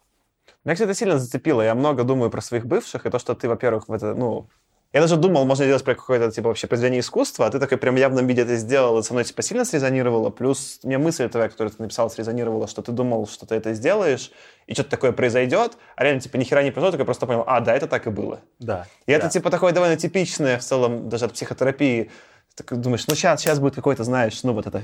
Меня, 0.65 0.75
кстати, 0.75 0.97
сильно 0.97 1.19
зацепило. 1.19 1.61
Я 1.61 1.75
много 1.75 2.03
думаю 2.03 2.31
про 2.31 2.41
своих 2.41 2.65
бывших, 2.65 3.05
и 3.05 3.11
то, 3.11 3.19
что 3.19 3.35
ты, 3.35 3.47
во-первых, 3.47 3.89
в 3.89 3.93
это, 3.93 4.15
ну, 4.15 4.49
я 4.97 5.03
даже 5.03 5.17
думал, 5.17 5.45
можно 5.45 5.67
сделать 5.67 5.85
про 5.85 5.95
какое-то, 5.95 6.31
типа, 6.31 6.49
вообще 6.49 6.67
произведение 6.67 7.01
искусства, 7.01 7.45
а 7.45 7.51
ты 7.51 7.59
такой 7.59 7.77
прям 7.77 7.97
явном 7.97 8.27
виде 8.27 8.41
это 8.41 8.57
сделал, 8.57 8.97
это 8.97 9.07
со 9.07 9.13
мной, 9.13 9.25
типа, 9.25 9.43
сильно 9.43 9.67
срезонировало, 9.67 10.31
плюс 10.31 10.81
мне 10.85 10.97
мысль 10.97 11.29
твоя, 11.29 11.51
которую 11.51 11.71
ты 11.71 11.83
написал, 11.83 12.09
срезонировала, 12.09 12.67
что 12.67 12.81
ты 12.81 12.93
думал, 12.93 13.27
что 13.27 13.45
ты 13.45 13.57
это 13.57 13.75
сделаешь, 13.75 14.33
и 14.67 14.73
что-то 14.73 14.89
такое 14.89 15.13
произойдет, 15.13 15.77
а 15.97 16.03
реально, 16.03 16.23
типа, 16.23 16.39
ни 16.39 16.45
хера 16.45 16.63
не 16.63 16.71
произошло, 16.71 16.93
только 16.93 17.05
просто 17.05 17.27
понял, 17.27 17.45
а, 17.47 17.61
да, 17.61 17.77
это 17.77 17.87
так 17.89 18.07
и 18.07 18.11
было. 18.11 18.41
Да. 18.59 18.87
И 19.05 19.11
да. 19.11 19.19
это, 19.19 19.29
типа, 19.29 19.51
такое 19.51 19.75
довольно 19.75 19.99
типичное 19.99 20.59
в 20.59 20.63
целом 20.63 21.11
даже 21.11 21.27
от 21.27 21.35
психотерапии. 21.35 22.11
Ты 22.55 22.75
думаешь, 22.75 23.07
ну, 23.07 23.15
сейчас, 23.15 23.43
сейчас 23.43 23.59
будет 23.59 23.75
какой-то, 23.75 24.03
знаешь, 24.03 24.43
ну, 24.45 24.55
вот 24.55 24.67
это 24.67 24.83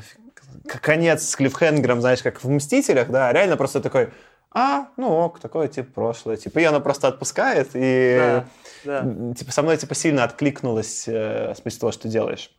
конец 0.82 1.26
с 1.26 1.36
клиффхенгером, 1.36 2.02
знаешь, 2.02 2.22
как 2.22 2.44
в 2.44 2.50
«Мстителях», 2.50 3.08
да, 3.08 3.28
а 3.28 3.32
реально 3.32 3.56
просто 3.56 3.80
такой, 3.80 4.10
а, 4.54 4.88
ну 4.96 5.10
ок, 5.10 5.38
такое, 5.38 5.68
типа, 5.68 5.92
прошлое. 5.92 6.36
Типа, 6.36 6.58
и 6.58 6.64
она 6.64 6.80
просто 6.80 7.08
отпускает, 7.08 7.70
и, 7.74 8.44
Да, 8.84 9.02
да. 9.02 9.34
типа, 9.34 9.52
со 9.52 9.62
мной, 9.62 9.76
типа, 9.76 9.94
сильно 9.94 10.24
откликнулось 10.24 11.08
э, 11.08 11.52
в 11.54 11.56
смысле 11.56 11.80
того, 11.80 11.92
что 11.92 12.08
делаешь. 12.08 12.50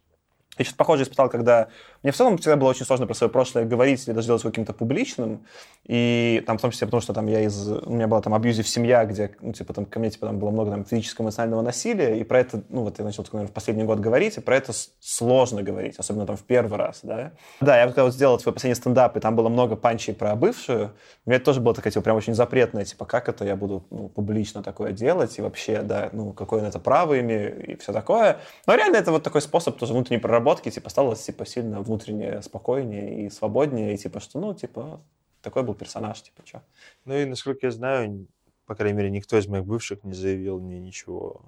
Я 0.58 0.66
что-то 0.66 0.78
похожее 0.78 1.04
испытал, 1.06 1.30
когда... 1.30 1.70
Мне 2.04 2.12
в 2.12 2.16
целом 2.16 2.38
всегда 2.38 2.58
было 2.58 2.70
очень 2.70 2.86
сложно 2.86 3.08
про 3.08 3.14
свое 3.14 3.32
прошлое 3.32 3.66
говорить 3.66 4.06
или 4.08 4.14
даже 4.14 4.28
делать 4.28 4.44
каким-то 4.44 4.74
публичным. 4.74 5.46
И 5.86 6.44
там, 6.46 6.58
в 6.58 6.62
том 6.62 6.72
числе, 6.72 6.88
потому 6.88 7.02
что 7.02 7.14
там 7.14 7.28
я 7.28 7.42
из... 7.42 7.68
У 7.68 7.92
меня 7.92 8.08
была 8.08 8.22
там 8.22 8.34
абьюзив 8.34 8.68
семья, 8.68 9.06
где, 9.06 9.36
ну, 9.42 9.54
типа, 9.54 9.74
там 9.74 9.86
ко 9.86 10.00
мне, 10.00 10.10
типа, 10.10 10.28
там 10.28 10.40
было 10.40 10.52
много 10.52 10.72
там 10.72 10.86
физического 10.86 11.26
эмоционального 11.26 11.62
насилия, 11.62 12.20
и 12.20 12.24
про 12.24 12.40
это, 12.40 12.62
ну, 12.70 12.84
вот 12.84 13.00
я 13.00 13.06
начал, 13.06 13.24
наверное, 13.32 13.50
в 13.50 13.54
последний 13.54 13.84
год 13.84 14.00
говорить, 14.00 14.38
и 14.38 14.42
про 14.42 14.58
это 14.58 14.74
сложно 15.00 15.64
говорить, 15.64 15.98
особенно 15.98 16.26
там 16.26 16.38
в 16.38 16.44
первый 16.44 16.78
раз, 16.78 17.00
да. 17.04 17.32
Да, 17.62 17.78
я 17.78 17.86
вот 17.86 17.94
когда 17.94 18.04
вот 18.04 18.14
сделал 18.14 18.40
свой 18.40 18.54
последний 18.54 18.76
стендап, 18.76 19.16
и 19.18 19.20
там 19.20 19.36
было 19.36 19.50
много 19.50 19.76
панчей 19.76 20.14
про 20.14 20.36
бывшую, 20.36 20.92
у 21.26 21.30
меня 21.30 21.38
это 21.38 21.46
тоже 21.46 21.62
было 21.62 21.74
такая, 21.74 21.92
типа, 21.92 22.04
прям 22.04 22.18
очень 22.18 22.34
запретная, 22.34 22.86
типа, 22.86 23.06
как 23.06 23.30
это 23.30 23.46
я 23.46 23.56
буду 23.56 23.86
ну, 23.92 24.10
публично 24.10 24.62
такое 24.62 24.92
делать, 24.92 25.38
и 25.38 25.42
вообще, 25.42 25.82
да, 25.82 26.10
ну, 26.12 26.34
какое 26.34 26.62
на 26.62 26.68
это 26.68 26.80
право 26.80 27.20
имею, 27.20 27.66
и 27.66 27.76
все 27.76 27.94
такое. 27.94 28.40
Но 28.68 28.76
реально 28.76 28.98
это 28.98 29.12
вот 29.12 29.24
такой 29.24 29.42
способ 29.42 29.78
тоже 29.78 29.94
внутренней 29.94 30.20
проработки, 30.20 30.70
типа, 30.70 30.90
стало, 30.90 31.16
типа, 31.16 31.46
сильно 31.46 31.82
внутренне 31.94 32.42
спокойнее 32.42 33.26
и 33.26 33.30
свободнее, 33.30 33.94
и, 33.94 33.98
типа, 33.98 34.20
что, 34.20 34.40
ну, 34.40 34.54
типа, 34.54 35.02
такой 35.42 35.64
был 35.64 35.76
персонаж, 35.76 36.22
типа, 36.22 36.42
что. 36.46 36.64
Ну 37.06 37.16
и, 37.16 37.26
насколько 37.26 37.68
я 37.68 37.72
знаю, 37.72 38.28
по 38.66 38.76
крайней 38.76 38.98
мере, 38.98 39.10
никто 39.12 39.38
из 39.38 39.48
моих 39.48 39.66
бывших 39.66 40.04
не 40.04 40.14
заявил 40.14 40.60
мне 40.60 40.80
ничего, 40.80 41.42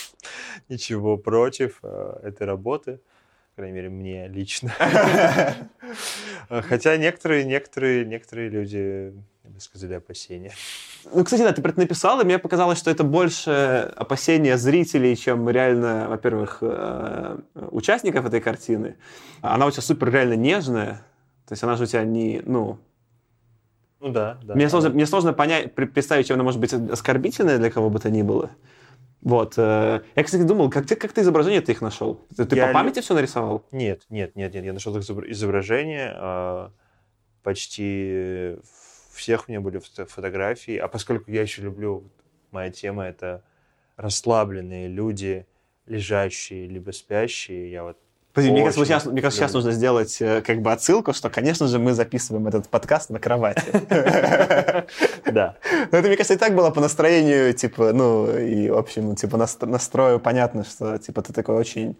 ничего 0.68 1.18
против 1.18 1.80
э, 1.82 2.20
этой 2.22 2.46
работы. 2.46 3.00
По 3.50 3.56
крайней 3.56 3.74
мере, 3.74 3.88
мне 3.90 4.26
лично. 4.28 4.72
Хотя 6.48 6.96
некоторые, 6.96 7.44
некоторые, 7.44 8.04
некоторые 8.04 8.48
люди 8.48 9.14
высказали 9.54 9.94
опасения. 9.94 10.52
Ну, 11.14 11.24
кстати, 11.24 11.42
да, 11.42 11.52
ты 11.52 11.62
про 11.62 11.70
это 11.70 11.80
написал, 11.80 12.20
и 12.20 12.24
мне 12.24 12.38
показалось, 12.38 12.78
что 12.78 12.90
это 12.90 13.04
больше 13.04 13.92
опасения 13.96 14.56
зрителей, 14.58 15.16
чем 15.16 15.48
реально, 15.48 16.06
во-первых, 16.08 16.58
э, 16.60 17.38
участников 17.70 18.26
этой 18.26 18.40
картины. 18.40 18.96
Она 19.40 19.66
у 19.66 19.70
тебя 19.70 19.82
супер 19.82 20.10
реально 20.10 20.34
нежная, 20.34 21.04
то 21.46 21.52
есть 21.52 21.62
она 21.62 21.76
же 21.76 21.84
у 21.84 21.86
тебя 21.86 22.04
не, 22.04 22.42
ну... 22.44 22.78
Ну 24.00 24.08
да, 24.10 24.38
да. 24.42 24.54
Мне, 24.54 24.68
сложно, 24.68 24.90
мне 24.90 25.06
сложно 25.06 25.32
понять, 25.32 25.74
представить, 25.74 26.26
чем 26.26 26.34
она 26.34 26.44
может 26.44 26.60
быть 26.60 26.72
оскорбительная 26.74 27.58
для 27.58 27.70
кого 27.70 27.88
бы 27.88 27.98
то 28.00 28.10
ни 28.10 28.22
было. 28.22 28.50
Вот. 29.22 29.54
э, 29.56 30.02
Я, 30.14 30.22
кстати, 30.24 30.42
думал, 30.42 30.68
как 30.68 30.86
ты, 30.86 30.96
как 30.96 31.12
ты 31.12 31.22
изображение 31.22 31.62
ты 31.62 31.72
их 31.72 31.80
нашел? 31.80 32.20
Ты, 32.36 32.44
ты 32.44 32.56
Я 32.56 32.66
по 32.66 32.74
памяти 32.74 33.00
все 33.00 33.14
нарисовал? 33.14 33.64
Нет, 33.72 34.02
нет, 34.10 34.36
нет, 34.36 34.52
нет. 34.52 34.64
Я 34.64 34.72
нашел 34.74 34.94
их 34.96 35.02
изобр- 35.02 35.30
изображение. 35.30 36.12
а, 36.16 36.70
Почти 37.42 38.56
всех 39.14 39.48
у 39.48 39.52
меня 39.52 39.60
были 39.60 39.78
фото- 39.78 40.06
фотографии. 40.06 40.76
А 40.76 40.88
поскольку 40.88 41.30
я 41.30 41.42
еще 41.42 41.62
люблю, 41.62 42.04
моя 42.50 42.70
тема 42.70 43.04
это 43.04 43.42
расслабленные 43.96 44.88
люди, 44.88 45.46
лежащие 45.86 46.66
либо 46.66 46.90
спящие, 46.90 47.70
я 47.70 47.84
вот 47.84 47.98
Подожди, 48.34 48.50
мне 48.50 48.62
кажется, 48.64 48.84
сейчас, 48.84 49.06
мне 49.06 49.22
кажется, 49.22 49.42
сейчас 49.42 49.52
нужно 49.52 49.70
сделать 49.70 50.20
э, 50.20 50.42
как 50.42 50.60
бы 50.60 50.72
отсылку, 50.72 51.12
что, 51.12 51.30
конечно 51.30 51.68
же, 51.68 51.78
мы 51.78 51.92
записываем 51.92 52.48
этот 52.48 52.68
подкаст 52.68 53.10
на 53.10 53.20
кровати. 53.20 53.62
да. 55.30 55.56
Ну, 55.92 55.98
это, 55.98 56.08
мне 56.08 56.16
кажется, 56.16 56.34
и 56.34 56.36
так 56.36 56.56
было 56.56 56.70
по 56.70 56.80
настроению, 56.80 57.54
типа, 57.54 57.92
ну, 57.92 58.36
и 58.36 58.66
общему, 58.66 59.14
типа, 59.14 59.36
наст- 59.36 59.64
настрою 59.64 60.18
понятно, 60.18 60.64
что, 60.64 60.98
типа, 60.98 61.22
ты 61.22 61.32
такой 61.32 61.54
очень... 61.54 61.96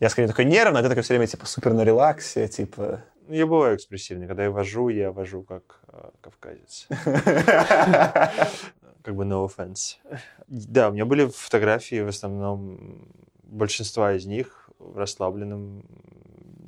Я 0.00 0.08
скорее 0.08 0.28
такой 0.28 0.46
нервный, 0.46 0.80
а 0.80 0.82
ты 0.82 0.88
такой 0.88 1.02
все 1.02 1.12
время, 1.12 1.26
типа, 1.26 1.44
супер 1.44 1.74
на 1.74 1.84
релаксе, 1.84 2.48
типа... 2.48 3.04
Ну, 3.32 3.38
Я 3.38 3.46
бываю 3.46 3.76
экспрессивный. 3.76 4.26
Когда 4.26 4.42
я 4.42 4.50
вожу, 4.50 4.90
я 4.90 5.10
вожу 5.10 5.42
как 5.42 5.80
э, 5.88 6.10
кавказец. 6.20 6.86
Как 9.02 9.16
бы 9.16 9.24
no 9.24 9.48
offense. 9.48 9.96
Да, 10.48 10.90
у 10.90 10.92
меня 10.92 11.06
были 11.06 11.24
фотографии, 11.24 12.02
в 12.02 12.08
основном, 12.08 13.08
большинства 13.42 14.12
из 14.12 14.26
них 14.26 14.68
в 14.78 14.98
расслабленном 14.98 15.82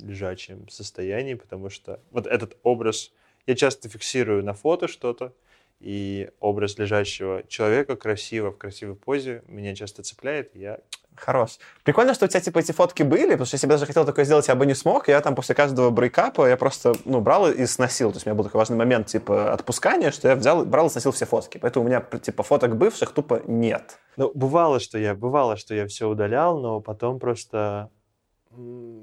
лежачем 0.01 0.67
состоянии, 0.67 1.35
потому 1.35 1.69
что 1.69 1.99
вот 2.09 2.25
этот 2.25 2.57
образ, 2.63 3.13
я 3.45 3.53
часто 3.53 3.87
фиксирую 3.87 4.43
на 4.43 4.53
фото 4.53 4.87
что-то, 4.87 5.35
и 5.79 6.31
образ 6.39 6.79
лежащего 6.79 7.43
человека 7.47 7.95
красиво, 7.95 8.51
в 8.51 8.57
красивой 8.57 8.95
позе 8.95 9.43
меня 9.45 9.75
часто 9.75 10.01
цепляет, 10.01 10.55
и 10.55 10.61
я 10.61 10.79
Хорош. 11.15 11.59
Прикольно, 11.83 12.13
что 12.13 12.25
у 12.25 12.27
тебя, 12.27 12.41
типа, 12.41 12.59
эти 12.59 12.71
фотки 12.71 13.03
были, 13.03 13.31
потому 13.31 13.45
что 13.45 13.55
если 13.55 13.67
бы 13.67 13.73
даже 13.73 13.85
хотел 13.85 14.05
такое 14.05 14.25
сделать, 14.25 14.47
я 14.47 14.55
бы 14.55 14.65
не 14.65 14.73
смог. 14.73 15.07
Я 15.07 15.21
там 15.21 15.35
после 15.35 15.55
каждого 15.55 15.89
брейкапа 15.89 16.47
я 16.47 16.57
просто, 16.57 16.93
ну, 17.05 17.21
брал 17.21 17.49
и 17.49 17.65
сносил. 17.65 18.11
То 18.11 18.17
есть 18.17 18.27
у 18.27 18.29
меня 18.29 18.35
был 18.35 18.43
такой 18.43 18.59
важный 18.59 18.77
момент, 18.77 19.07
типа, 19.07 19.53
отпускания, 19.53 20.11
что 20.11 20.27
я 20.27 20.35
взял, 20.35 20.65
брал 20.65 20.87
и 20.87 20.89
сносил 20.89 21.11
все 21.11 21.25
фотки. 21.25 21.57
Поэтому 21.57 21.85
у 21.85 21.87
меня, 21.87 22.01
типа, 22.01 22.43
фоток 22.43 22.75
бывших 22.75 23.11
тупо 23.11 23.41
нет. 23.45 23.99
Ну, 24.17 24.31
бывало, 24.33 24.79
что 24.79 24.97
я, 24.97 25.15
бывало, 25.15 25.57
что 25.57 25.73
я 25.73 25.87
все 25.87 26.07
удалял, 26.07 26.59
но 26.59 26.81
потом 26.81 27.19
просто 27.19 27.89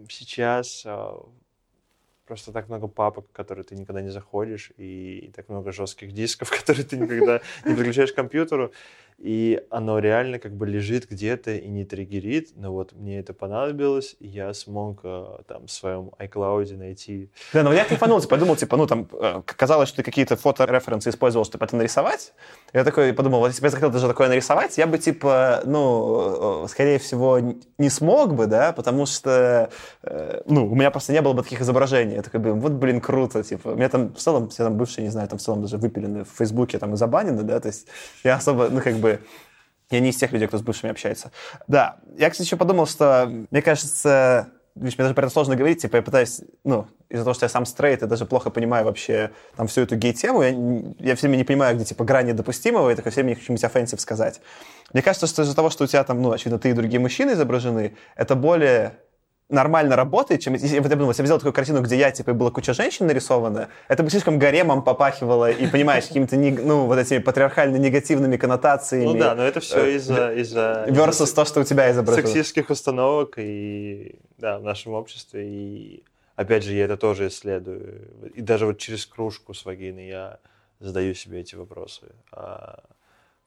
сейчас 0.08 0.82
а, 0.86 1.22
просто 2.26 2.52
так 2.52 2.68
много 2.68 2.88
папок, 2.88 3.28
в 3.28 3.32
которые 3.32 3.64
ты 3.64 3.74
никогда 3.74 4.00
не 4.00 4.10
заходишь, 4.10 4.72
и 4.78 5.30
так 5.36 5.48
много 5.48 5.72
жестких 5.72 6.12
дисков, 6.12 6.50
которые 6.58 6.84
ты 6.84 6.96
никогда 6.96 7.40
не 7.64 7.74
подключаешь 7.74 8.12
к 8.12 8.16
компьютеру, 8.16 8.72
и 9.18 9.62
оно 9.70 9.98
реально 9.98 10.38
как 10.38 10.54
бы 10.54 10.66
лежит 10.66 11.08
где-то 11.08 11.52
и 11.52 11.68
не 11.68 11.84
триггерит, 11.84 12.50
но 12.56 12.72
вот 12.72 12.92
мне 12.92 13.18
это 13.20 13.32
понадобилось, 13.32 14.16
и 14.20 14.26
я 14.26 14.52
смог 14.54 15.00
а, 15.04 15.42
там 15.46 15.66
в 15.66 15.70
своем 15.70 16.10
iCloud 16.18 16.76
найти 16.76 17.30
Да, 17.52 17.62
но 17.62 17.72
я 17.72 17.84
кайфанул, 17.84 18.20
типа, 18.20 18.36
подумал, 18.36 18.56
типа, 18.56 18.76
ну, 18.76 18.86
там, 18.86 19.08
э, 19.12 19.42
казалось, 19.44 19.88
что 19.88 19.98
ты 19.98 20.02
какие-то 20.02 20.36
фотореференсы 20.36 21.10
использовал, 21.10 21.44
чтобы 21.44 21.64
это 21.64 21.76
нарисовать. 21.76 22.32
Я 22.72 22.84
такой 22.84 23.12
подумал, 23.12 23.40
вот 23.40 23.48
если 23.48 23.60
бы 23.60 23.66
я 23.66 23.70
захотел 23.70 23.90
даже 23.90 24.08
такое 24.08 24.28
нарисовать, 24.28 24.78
я 24.78 24.86
бы, 24.86 24.98
типа, 24.98 25.62
ну, 25.64 26.64
э, 26.64 26.68
скорее 26.68 26.98
всего, 26.98 27.38
не 27.78 27.90
смог 27.90 28.34
бы, 28.34 28.46
да, 28.46 28.72
потому 28.72 29.06
что, 29.06 29.70
э, 30.02 30.42
ну, 30.46 30.70
у 30.70 30.74
меня 30.74 30.90
просто 30.90 31.12
не 31.12 31.22
было 31.22 31.32
бы 31.32 31.42
таких 31.42 31.60
изображений. 31.60 32.14
Я 32.14 32.22
такой, 32.22 32.40
блин, 32.40 32.60
вот, 32.60 32.72
блин, 32.72 33.00
круто, 33.00 33.42
типа. 33.42 33.68
У 33.68 33.74
меня 33.76 33.88
там 33.88 34.14
в 34.14 34.18
целом, 34.18 34.48
все 34.48 34.64
там 34.64 34.76
бывшие, 34.76 35.04
не 35.04 35.10
знаю, 35.10 35.28
там 35.28 35.38
в 35.38 35.42
целом 35.42 35.62
даже 35.62 35.76
выпилены 35.76 36.24
в 36.24 36.28
Фейсбуке, 36.38 36.78
там, 36.78 36.94
и 36.94 36.96
забанены, 36.96 37.42
да, 37.42 37.60
то 37.60 37.68
есть 37.68 37.86
я 38.24 38.36
особо, 38.36 38.68
ну, 38.68 38.80
как 38.80 38.96
бы, 38.96 39.01
я 39.08 40.00
не 40.00 40.10
из 40.10 40.16
тех 40.16 40.32
людей, 40.32 40.48
кто 40.48 40.58
с 40.58 40.62
бывшими 40.62 40.90
общается. 40.90 41.30
Да, 41.66 41.98
я, 42.16 42.30
кстати, 42.30 42.46
еще 42.46 42.56
подумал, 42.56 42.86
что, 42.86 43.30
мне 43.50 43.62
кажется, 43.62 44.48
видишь, 44.74 44.96
мне 44.96 45.04
даже 45.04 45.14
про 45.14 45.24
это 45.24 45.32
сложно 45.32 45.54
говорить, 45.56 45.82
типа, 45.82 45.96
я 45.96 46.02
пытаюсь, 46.02 46.40
ну, 46.64 46.86
из-за 47.08 47.24
того, 47.24 47.34
что 47.34 47.44
я 47.44 47.50
сам 47.50 47.66
стрейт, 47.66 48.00
я 48.00 48.08
даже 48.08 48.24
плохо 48.24 48.50
понимаю 48.50 48.84
вообще 48.84 49.30
там 49.56 49.66
всю 49.66 49.82
эту 49.82 49.96
гей-тему, 49.96 50.42
я, 50.42 50.48
я 50.98 51.14
все 51.14 51.26
время 51.26 51.38
не 51.38 51.44
понимаю, 51.44 51.76
где, 51.76 51.84
типа, 51.84 52.04
грани 52.04 52.32
допустимого, 52.32 52.90
и 52.90 52.94
такой 52.94 53.12
все 53.12 53.20
время 53.20 53.30
не 53.30 53.34
хочу 53.34 53.56
что-нибудь 53.56 53.64
offensive 53.64 53.98
сказать. 53.98 54.40
Мне 54.92 55.02
кажется, 55.02 55.26
что 55.26 55.42
из-за 55.42 55.54
того, 55.54 55.70
что 55.70 55.84
у 55.84 55.86
тебя 55.86 56.04
там, 56.04 56.22
ну, 56.22 56.32
очевидно, 56.32 56.58
ты 56.58 56.70
и 56.70 56.72
другие 56.72 57.00
мужчины 57.00 57.32
изображены, 57.32 57.96
это 58.16 58.34
более 58.34 58.98
нормально 59.52 59.96
работает, 59.96 60.40
чем 60.40 60.54
если, 60.54 60.78
вот 60.78 60.90
я 60.90 60.96
думаю, 60.96 61.10
если 61.10 61.22
я 61.22 61.24
взял 61.24 61.38
такую 61.38 61.52
картину, 61.52 61.80
где 61.82 61.96
я, 61.96 62.10
типа, 62.10 62.32
была 62.32 62.50
куча 62.50 62.72
женщин 62.72 63.06
нарисована, 63.06 63.68
это 63.88 64.02
бы 64.02 64.10
слишком 64.10 64.38
гаремом 64.38 64.82
попахивало, 64.82 65.50
и, 65.50 65.66
понимаешь, 65.66 66.06
какими-то, 66.06 66.36
ну, 66.36 66.86
вот 66.86 66.98
этими 66.98 67.18
патриархально-негативными 67.18 68.36
коннотациями. 68.36 69.04
Ну 69.04 69.18
да, 69.18 69.34
но 69.34 69.44
это 69.44 69.60
все 69.60 69.84
э, 69.84 69.96
из-за... 69.96 70.32
из-за 70.34 70.86
Versus 70.88 71.34
то, 71.34 71.44
что 71.44 71.60
у 71.60 71.64
тебя 71.64 71.90
изображено. 71.90 72.26
сексистских 72.26 72.70
установок 72.70 73.34
и 73.36 74.18
да, 74.38 74.58
в 74.58 74.62
нашем 74.62 74.94
обществе. 74.94 75.46
И 75.46 76.04
опять 76.36 76.64
же, 76.64 76.74
я 76.74 76.84
это 76.84 76.96
тоже 76.96 77.28
исследую. 77.28 78.08
И 78.34 78.40
даже 78.40 78.66
вот 78.66 78.78
через 78.78 79.06
кружку 79.06 79.54
с 79.54 79.64
вагиной 79.64 80.08
я 80.08 80.38
задаю 80.80 81.14
себе 81.14 81.40
эти 81.40 81.54
вопросы. 81.54 82.12
А, 82.32 82.82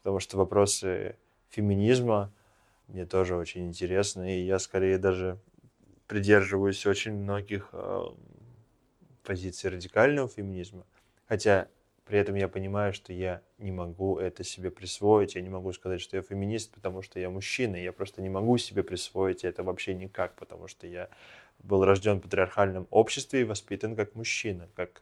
потому 0.02 0.20
что 0.20 0.38
вопросы 0.38 1.16
феминизма 1.50 2.32
мне 2.88 3.06
тоже 3.06 3.36
очень 3.36 3.68
интересны. 3.68 4.40
И 4.40 4.46
я 4.46 4.60
скорее 4.60 4.98
даже 4.98 5.38
придерживаюсь 6.08 6.86
очень 6.86 7.14
многих 7.14 7.70
а, 7.74 8.16
позиций 9.24 9.70
радикального 9.70 10.28
феминизма. 10.28 10.86
Хотя 11.28 11.68
при 12.06 12.20
этом 12.20 12.36
я 12.36 12.48
понимаю, 12.48 12.94
что 12.94 13.12
я 13.14 13.42
не 13.58 13.72
могу 13.72 14.20
это 14.20 14.44
себе 14.44 14.70
присвоить, 14.70 15.36
я 15.36 15.42
не 15.42 15.50
могу 15.50 15.74
сказать, 15.74 16.02
что 16.02 16.18
я 16.18 16.22
феминист, 16.24 16.72
потому 16.72 17.02
что 17.02 17.20
я 17.20 17.30
мужчина, 17.30 17.76
я 17.76 17.92
просто 17.92 18.22
не 18.22 18.30
могу 18.30 18.58
себе 18.58 18.84
присвоить 18.84 19.44
это 19.44 19.64
вообще 19.64 19.96
никак, 19.96 20.36
потому 20.36 20.68
что 20.68 20.86
я 20.86 21.10
был 21.60 21.84
рожден 21.84 22.20
в 22.20 22.22
патриархальном 22.22 22.88
обществе 22.92 23.42
и 23.42 23.44
воспитан 23.44 23.96
как 23.96 24.14
мужчина, 24.14 24.70
как 24.76 25.02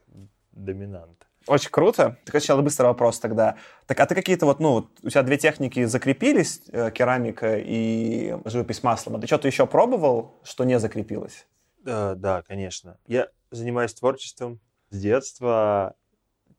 доминант. 0.53 1.27
Очень 1.47 1.71
круто. 1.71 2.17
Так 2.25 2.35
сначала 2.35 2.61
быстрый 2.61 2.85
вопрос 2.85 3.19
тогда. 3.19 3.57
Так, 3.85 3.99
а 3.99 4.05
ты 4.05 4.15
какие-то 4.15 4.45
вот, 4.45 4.59
ну, 4.59 4.87
у 5.01 5.09
тебя 5.09 5.23
две 5.23 5.37
техники 5.37 5.83
закрепились, 5.85 6.61
э, 6.71 6.91
керамика 6.91 7.57
и 7.57 8.35
живопись 8.45 8.83
маслом. 8.83 9.17
А 9.17 9.19
ты 9.19 9.27
что-то 9.27 9.47
еще 9.47 9.67
пробовал, 9.67 10.39
что 10.43 10.63
не 10.63 10.79
закрепилось? 10.79 11.45
Да, 11.83 12.15
да, 12.15 12.41
конечно. 12.43 12.97
Я 13.07 13.27
занимаюсь 13.51 13.93
творчеством 13.93 14.61
с 14.89 14.99
детства, 14.99 15.95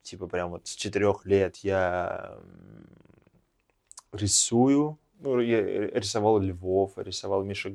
типа 0.03 0.26
прям 0.26 0.51
вот 0.51 0.66
с 0.66 0.74
четырех 0.74 1.24
лет 1.24 1.57
я 1.59 2.37
рисую. 4.12 4.99
Ну, 5.20 5.41
я 5.41 5.62
рисовал 5.62 6.39
львов, 6.39 6.93
рисовал 6.97 7.43
мишек. 7.43 7.72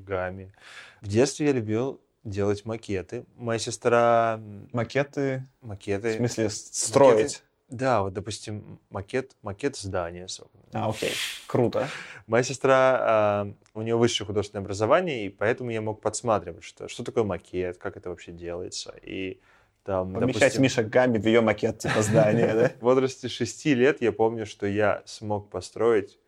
В 1.01 1.07
детстве 1.07 1.47
я 1.47 1.53
любил 1.53 1.99
делать 2.29 2.65
макеты. 2.65 3.25
Моя 3.35 3.59
сестра... 3.59 4.39
Макеты? 4.71 5.45
Макеты. 5.61 6.13
В 6.13 6.17
смысле, 6.17 6.49
строить? 6.49 7.17
Макеты, 7.17 7.43
да, 7.69 8.01
вот, 8.01 8.13
допустим, 8.13 8.79
макет, 8.89 9.35
макет 9.43 9.75
здания. 9.75 10.27
А, 10.73 10.89
окей. 10.89 11.11
Круто. 11.45 11.87
Моя 12.25 12.43
сестра, 12.43 13.45
э, 13.45 13.53
у 13.75 13.83
нее 13.83 13.95
высшее 13.95 14.25
художественное 14.25 14.63
образование, 14.63 15.27
и 15.27 15.29
поэтому 15.29 15.69
я 15.69 15.81
мог 15.81 16.01
подсматривать, 16.01 16.63
что, 16.63 16.87
что 16.87 17.03
такое 17.03 17.23
макет, 17.23 17.77
как 17.77 17.95
это 17.95 18.09
вообще 18.09 18.31
делается. 18.31 18.95
И 19.03 19.39
там, 19.83 20.13
Помещать 20.13 20.41
допустим, 20.41 20.63
Миша 20.63 20.83
Гамми 20.83 21.19
в 21.19 21.25
ее 21.25 21.41
макет 21.41 21.79
типа 21.79 22.01
здания, 22.01 22.53
да? 22.53 22.71
В 22.79 22.81
возрасте 22.81 23.27
шести 23.27 23.75
лет 23.75 24.01
я 24.01 24.11
помню, 24.11 24.47
что 24.47 24.65
я 24.65 25.03
смог 25.05 25.49
построить 25.49 26.19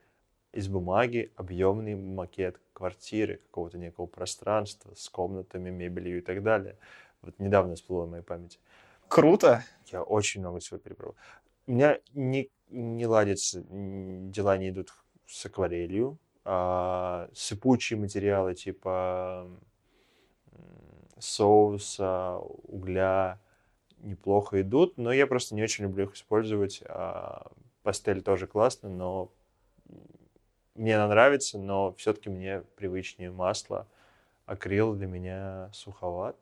из 0.53 0.67
бумаги 0.67 1.31
объемный 1.35 1.95
макет 1.95 2.59
квартиры, 2.81 3.37
какого-то 3.37 3.77
некого 3.77 4.07
пространства 4.07 4.91
с 4.95 5.07
комнатами, 5.07 5.69
мебелью 5.69 6.17
и 6.17 6.21
так 6.21 6.41
далее. 6.41 6.79
Вот 7.21 7.37
недавно 7.37 7.75
всплыло 7.75 8.05
в 8.05 8.09
моей 8.09 8.23
памяти. 8.23 8.57
Круто. 9.07 9.63
Я 9.91 10.01
очень 10.01 10.41
много 10.41 10.59
всего 10.59 10.79
перепробовал. 10.79 11.15
У 11.67 11.73
меня 11.73 11.99
не, 12.15 12.49
не 12.69 13.05
ладится, 13.05 13.63
дела 13.69 14.57
не 14.57 14.69
идут 14.69 14.95
с 15.27 15.45
акварелью. 15.45 16.17
А, 16.43 17.29
сыпучие 17.35 17.99
материалы 17.99 18.55
типа 18.55 19.47
соуса, 21.19 22.39
угля 22.63 23.39
неплохо 23.99 24.61
идут, 24.61 24.97
но 24.97 25.13
я 25.13 25.27
просто 25.27 25.53
не 25.53 25.61
очень 25.61 25.83
люблю 25.83 26.05
их 26.05 26.15
использовать. 26.15 26.81
А, 26.87 27.51
пастель 27.83 28.23
тоже 28.23 28.47
классно, 28.47 28.89
но 28.89 29.31
мне 30.75 30.95
она 30.95 31.07
нравится, 31.07 31.57
но 31.57 31.93
все-таки 31.93 32.29
мне 32.29 32.63
привычнее 32.75 33.31
масло. 33.31 33.87
Акрил 34.45 34.95
для 34.95 35.07
меня 35.07 35.69
суховат, 35.73 36.35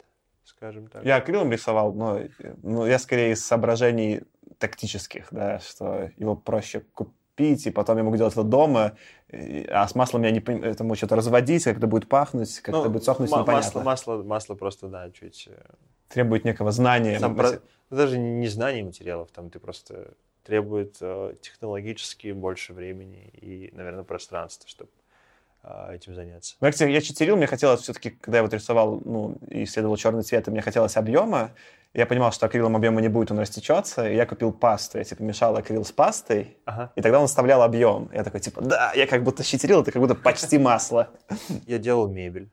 скажем 0.44 0.88
так. 0.88 1.04
Я 1.04 1.18
акрилом 1.18 1.52
рисовал, 1.52 1.94
но 1.94 2.20
ну, 2.64 2.86
я 2.86 2.98
скорее 2.98 3.34
из 3.34 3.46
соображений 3.46 4.22
тактических, 4.58 5.28
да, 5.32 5.60
что 5.60 6.10
его 6.18 6.36
проще 6.36 6.82
купить, 6.94 7.68
и 7.68 7.72
потом 7.72 7.98
я 7.98 8.04
могу 8.04 8.18
делать 8.18 8.34
это 8.34 8.44
дома, 8.44 8.94
а 9.32 9.88
с 9.88 9.96
маслом 9.96 10.24
я 10.24 10.32
не 10.32 10.40
понимаю, 10.40 10.72
это 10.72 10.84
может 10.84 11.00
что-то 11.00 11.18
разводить, 11.18 11.64
как 11.64 11.78
это 11.78 11.88
будет 11.88 12.08
пахнуть, 12.10 12.60
как 12.62 12.74
ну, 12.74 12.82
это 12.82 12.90
будет 12.90 13.04
сохнуть, 13.04 13.32
м-. 13.32 13.46
Масло, 13.46 13.82
масло, 13.82 14.24
масло 14.24 14.56
просто, 14.56 14.88
да, 14.88 15.12
чуть... 15.12 15.48
Э, 15.50 15.62
Требует 16.08 16.44
некого 16.44 16.72
знания. 16.72 17.20
Сам 17.20 17.36
про... 17.36 17.62
Даже 17.92 18.18
не 18.18 18.48
знания 18.48 18.84
материалов, 18.84 19.30
там 19.32 19.52
ты 19.52 19.60
просто 19.60 20.14
требует 20.50 20.98
э, 21.00 21.36
технологически 21.42 22.32
больше 22.32 22.74
времени 22.74 23.30
и, 23.40 23.70
наверное, 23.72 24.04
пространства, 24.04 24.68
чтобы 24.68 24.90
э, 25.62 25.96
этим 25.96 26.16
заняться. 26.16 26.56
Ну, 26.60 26.68
я, 26.68 26.88
я 26.88 27.02
читерил, 27.02 27.38
мне 27.38 27.46
хотелось 27.46 27.82
все-таки, 27.82 28.10
когда 28.10 28.40
я 28.40 28.44
вот 28.44 28.52
рисовал, 28.52 29.00
ну, 29.06 29.38
и 29.48 29.64
исследовал 29.64 29.96
черный 29.96 30.24
цвет, 30.24 30.48
мне 30.48 30.62
хотелось 30.62 30.98
объема. 30.98 31.52
Я 31.94 32.08
понимал, 32.08 32.32
что 32.32 32.48
акрилом 32.48 32.76
объема 32.76 33.00
не 33.00 33.10
будет, 33.10 33.30
он 33.30 33.38
растечется, 33.38 34.10
и 34.10 34.16
я 34.16 34.26
купил 34.26 34.52
пасту. 34.52 34.98
Я, 34.98 35.04
типа, 35.04 35.22
мешал 35.22 35.56
акрил 35.56 35.86
с 35.86 35.92
пастой, 35.92 36.58
ага. 36.66 36.92
и 36.96 37.02
тогда 37.02 37.20
он 37.20 37.28
вставлял 37.28 37.62
объем. 37.62 38.10
Я 38.12 38.24
такой, 38.24 38.40
типа, 38.40 38.62
да, 38.62 38.92
я 38.96 39.06
как 39.06 39.24
будто 39.24 39.44
щитерил, 39.44 39.82
это 39.82 39.92
как 39.92 40.02
будто 40.02 40.16
почти 40.16 40.58
масло. 40.58 41.12
Я 41.68 41.78
делал 41.78 42.08
мебель. 42.08 42.50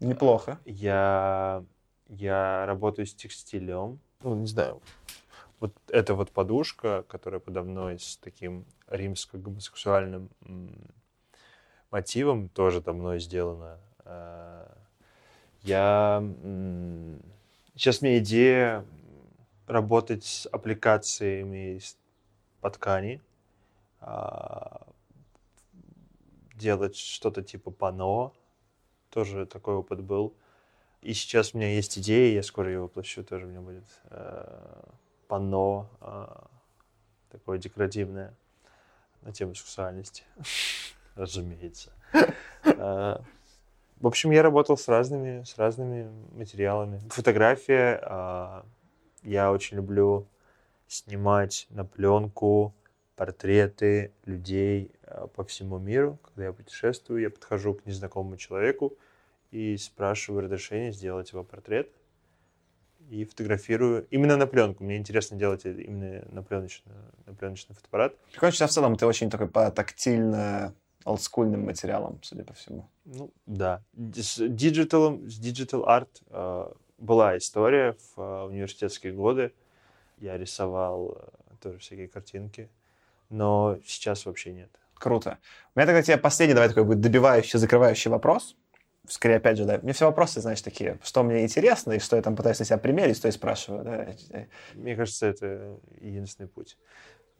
Неплохо. 0.00 0.58
Я, 0.64 1.62
я 2.08 2.66
работаю 2.66 3.06
с 3.06 3.14
текстилем. 3.14 4.00
Ну, 4.22 4.34
не 4.34 4.46
знаю, 4.46 4.82
вот 5.60 5.76
эта 5.88 6.14
вот 6.14 6.32
подушка, 6.32 7.04
которая 7.08 7.40
подо 7.40 7.62
мной 7.62 7.98
с 7.98 8.16
таким 8.16 8.64
римско-гомосексуальным 8.88 10.30
мотивом, 11.90 12.48
тоже 12.48 12.80
там 12.82 12.98
мной 12.98 13.20
сделана. 13.20 13.78
А, 14.04 14.76
я... 15.62 16.22
Сейчас 17.74 18.02
меня 18.02 18.18
идея 18.18 18.84
работать 19.66 20.24
с 20.24 20.46
аппликациями 20.46 21.80
по 22.60 22.70
ткани, 22.70 23.22
а, 24.00 24.86
делать 26.54 26.96
что-то 26.96 27.42
типа 27.42 27.70
пано, 27.70 28.32
тоже 29.10 29.46
такой 29.46 29.74
опыт 29.74 30.02
был. 30.02 30.34
И 31.02 31.14
сейчас 31.14 31.54
у 31.54 31.58
меня 31.58 31.72
есть 31.74 31.98
идея, 31.98 32.34
я 32.34 32.42
скоро 32.42 32.70
ее 32.70 32.80
воплощу, 32.80 33.24
тоже 33.24 33.46
у 33.46 33.48
меня 33.48 33.60
будет 33.60 33.84
а, 34.04 34.92
панно 35.30 35.88
а, 36.00 36.48
такое 37.30 37.58
декоративное 37.58 38.34
на 39.22 39.32
тему 39.32 39.54
сексуальности, 39.54 40.24
разумеется. 41.14 41.92
А, 42.64 43.22
в 44.00 44.06
общем, 44.08 44.32
я 44.32 44.42
работал 44.42 44.76
с 44.76 44.88
разными, 44.88 45.44
с 45.44 45.56
разными 45.56 46.10
материалами. 46.32 47.00
Фотография. 47.10 48.00
А, 48.02 48.66
я 49.22 49.52
очень 49.52 49.76
люблю 49.76 50.26
снимать 50.88 51.68
на 51.70 51.84
пленку 51.84 52.74
портреты 53.14 54.12
людей 54.24 54.90
по 55.36 55.44
всему 55.44 55.78
миру. 55.78 56.18
Когда 56.24 56.46
я 56.46 56.52
путешествую, 56.52 57.22
я 57.22 57.30
подхожу 57.30 57.74
к 57.74 57.86
незнакомому 57.86 58.36
человеку 58.36 58.96
и 59.52 59.76
спрашиваю 59.76 60.42
разрешение 60.42 60.90
сделать 60.90 61.30
его 61.30 61.44
портрет 61.44 61.88
и 63.10 63.24
фотографирую 63.24 64.06
именно 64.10 64.36
на 64.36 64.46
пленку. 64.46 64.84
Мне 64.84 64.96
интересно 64.96 65.36
делать 65.36 65.64
именно 65.64 66.24
на 66.30 66.42
пленочный, 66.42 66.92
на 67.26 67.34
пленочный 67.34 67.74
фотоаппарат. 67.74 68.14
Что 68.52 68.66
в 68.66 68.70
целом 68.70 68.96
ты 68.96 69.04
очень 69.04 69.30
такой 69.30 69.48
по 69.48 69.70
тактильно 69.72 70.72
олдскульным 71.04 71.64
материалам, 71.64 72.20
судя 72.22 72.44
по 72.44 72.52
всему. 72.52 72.88
Ну, 73.04 73.32
да. 73.46 73.82
С 74.14 74.36
digital 74.38 75.01
ом, 75.01 75.28
с 75.28 75.40
digital 75.40 75.84
art 75.86 76.08
э, 76.28 76.72
была 76.98 77.36
история 77.36 77.96
в 78.14 78.20
э, 78.20 78.44
университетские 78.44 79.12
годы. 79.12 79.52
Я 80.18 80.38
рисовал 80.38 81.18
э, 81.18 81.54
тоже 81.60 81.78
всякие 81.78 82.06
картинки, 82.06 82.68
но 83.28 83.78
сейчас 83.84 84.24
вообще 84.24 84.52
нет. 84.52 84.70
Круто. 84.94 85.38
У 85.74 85.78
меня 85.78 85.86
тогда 85.86 86.02
тебе 86.02 86.16
последний, 86.18 86.54
давай 86.54 86.68
такой 86.68 86.84
будет 86.84 87.00
добивающий, 87.00 87.58
закрывающий 87.58 88.10
вопрос 88.10 88.54
скорее, 89.10 89.36
опять 89.36 89.58
же, 89.58 89.64
да, 89.64 89.78
мне 89.82 89.92
все 89.92 90.06
вопросы, 90.06 90.40
знаешь, 90.40 90.62
такие, 90.62 90.98
что 91.02 91.22
мне 91.22 91.42
интересно, 91.42 91.92
и 91.92 91.98
что 91.98 92.16
я 92.16 92.22
там 92.22 92.36
пытаюсь 92.36 92.58
на 92.60 92.64
себя 92.64 92.78
примерить, 92.78 93.20
то 93.20 93.28
и 93.28 93.32
спрашиваю, 93.32 93.84
да. 93.84 94.08
Мне 94.74 94.96
кажется, 94.96 95.26
это 95.26 95.78
единственный 96.00 96.48
путь. 96.48 96.78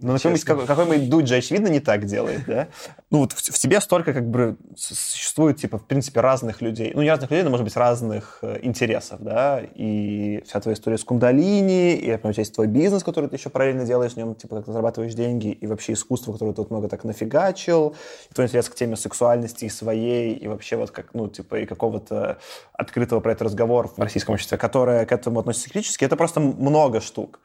Ну, 0.03 0.15
какой-нибудь, 0.15 0.45
какой, 0.45 0.67
какой-нибудь 0.67 1.11
Дуджи, 1.11 1.37
очевидно, 1.37 1.69
не 1.69 1.81
так 1.81 2.07
делает, 2.07 2.45
да? 2.47 2.69
Ну, 3.11 3.19
вот 3.19 3.33
в, 3.33 3.37
в 3.37 3.59
тебе 3.59 3.81
столько, 3.81 4.15
как 4.15 4.29
бы, 4.29 4.57
существует, 4.77 5.59
типа, 5.59 5.79
в 5.79 5.85
принципе, 5.85 6.21
разных 6.21 6.63
людей. 6.63 6.93
Ну, 6.95 7.03
не 7.03 7.11
разных 7.11 7.31
людей, 7.31 7.43
но, 7.43 7.51
может 7.51 7.65
быть, 7.65 7.77
разных 7.77 8.39
э, 8.41 8.61
интересов, 8.63 9.21
да? 9.21 9.61
И 9.75 10.43
вся 10.47 10.61
твоя 10.61 10.75
история 10.75 10.97
с 10.97 11.05
кундалини, 11.05 11.97
и, 11.97 12.07
я 12.07 12.19
понимаю, 12.19 12.31
у 12.31 12.33
тебя 12.33 12.43
есть 12.43 12.55
твой 12.55 12.67
бизнес, 12.67 13.03
который 13.03 13.29
ты 13.29 13.37
еще 13.37 13.51
параллельно 13.51 13.85
делаешь, 13.85 14.13
в 14.13 14.17
нем, 14.17 14.35
типа, 14.35 14.57
как 14.57 14.67
зарабатываешь 14.67 15.13
деньги, 15.13 15.49
и 15.49 15.67
вообще 15.67 15.93
искусство, 15.93 16.33
которое 16.33 16.55
ты 16.55 16.63
вот 16.63 16.71
много 16.71 16.89
так 16.89 17.05
нафигачил, 17.05 17.95
и 18.31 18.35
твой 18.35 18.47
интерес 18.47 18.69
к 18.71 18.75
теме 18.75 18.97
сексуальности 18.97 19.67
и 19.67 19.69
своей, 19.69 20.35
и 20.35 20.49
вообще 20.49 20.77
вот 20.77 20.91
как, 20.93 21.13
ну, 21.13 21.29
типа, 21.29 21.57
и 21.57 21.67
какого-то 21.67 22.39
открытого 22.73 23.21
про 23.21 23.33
это 23.33 23.45
разговора 23.45 23.89
в 23.89 23.99
российском 23.99 24.35
обществе, 24.35 24.57
которое 24.57 25.05
к 25.05 25.13
этому 25.13 25.41
относится 25.41 25.69
критически, 25.69 26.05
это 26.05 26.17
просто 26.17 26.41
много 26.41 27.01
штук. 27.01 27.41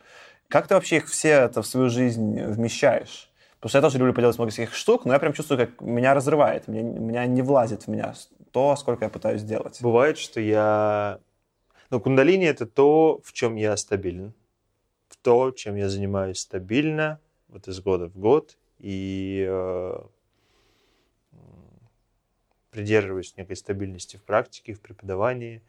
Как 0.48 0.68
ты 0.68 0.76
вообще 0.76 0.98
их 0.98 1.08
все 1.08 1.30
это 1.30 1.62
в 1.62 1.68
свою 1.68 1.90
жизнь 1.90 2.42
вмещаешь? 2.44 3.32
Потому 3.56 3.70
что 3.70 3.78
я 3.80 3.82
тоже 3.82 3.98
люблю 3.98 4.14
поделать 4.14 4.38
много 4.38 4.52
всяких 4.52 4.76
штук, 4.76 5.06
но 5.06 5.14
я 5.14 5.20
прям 5.20 5.34
чувствую, 5.34 5.58
как 5.58 5.82
меня 5.82 6.14
разрывает, 6.14 6.68
меня, 6.68 6.84
меня 6.84 7.26
не 7.26 7.42
влазит 7.42 7.84
в 7.84 7.88
меня 7.88 8.14
то, 8.52 8.76
сколько 8.76 9.06
я 9.06 9.10
пытаюсь 9.10 9.42
сделать. 9.42 9.82
Бывает, 9.82 10.18
что 10.18 10.40
я... 10.40 11.20
Ну, 11.90 12.00
кундалини— 12.00 12.46
это 12.48 12.66
то, 12.66 13.20
в 13.24 13.34
чем 13.34 13.56
я 13.56 13.76
стабилен. 13.76 14.34
В 15.08 15.18
то, 15.18 15.52
чем 15.52 15.76
я 15.76 15.90
занимаюсь 15.90 16.40
стабильно, 16.40 17.20
вот 17.48 17.68
из 17.68 17.80
года 17.80 18.08
в 18.08 18.18
год, 18.18 18.58
и 18.80 19.46
э, 19.48 19.98
придерживаюсь 22.76 23.36
некой 23.38 23.56
стабильности 23.56 24.18
в 24.18 24.24
практике, 24.24 24.74
в 24.74 24.82
преподавании. 24.82 25.64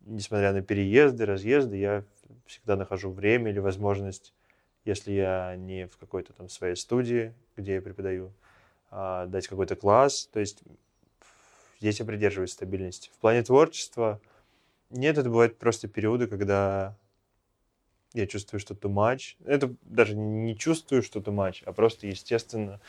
Несмотря 0.00 0.52
на 0.52 0.62
переезды, 0.62 1.26
разъезды, 1.26 1.76
я 1.76 2.04
всегда 2.46 2.76
нахожу 2.76 3.10
время 3.10 3.50
или 3.50 3.58
возможность, 3.58 4.32
если 4.84 5.12
я 5.12 5.56
не 5.56 5.86
в 5.86 5.96
какой-то 5.98 6.32
там 6.32 6.48
своей 6.48 6.76
студии, 6.76 7.34
где 7.56 7.74
я 7.74 7.82
преподаю, 7.82 8.32
а, 8.90 9.26
дать 9.26 9.48
какой-то 9.48 9.76
класс. 9.76 10.28
То 10.32 10.40
есть 10.40 10.62
здесь 11.80 12.00
я 12.00 12.06
придерживаюсь 12.06 12.52
стабильности. 12.52 13.10
В 13.14 13.18
плане 13.20 13.42
творчества 13.42 14.20
нет, 14.90 15.18
это 15.18 15.28
бывают 15.28 15.58
просто 15.58 15.86
периоды, 15.88 16.26
когда 16.26 16.96
я 18.14 18.26
чувствую, 18.26 18.60
что 18.60 18.74
too 18.74 18.90
much. 18.90 19.36
Это 19.44 19.74
даже 19.82 20.14
не 20.16 20.56
чувствую, 20.56 21.02
что 21.02 21.20
too 21.20 21.34
much, 21.34 21.62
а 21.66 21.72
просто 21.72 22.06
естественно 22.06 22.80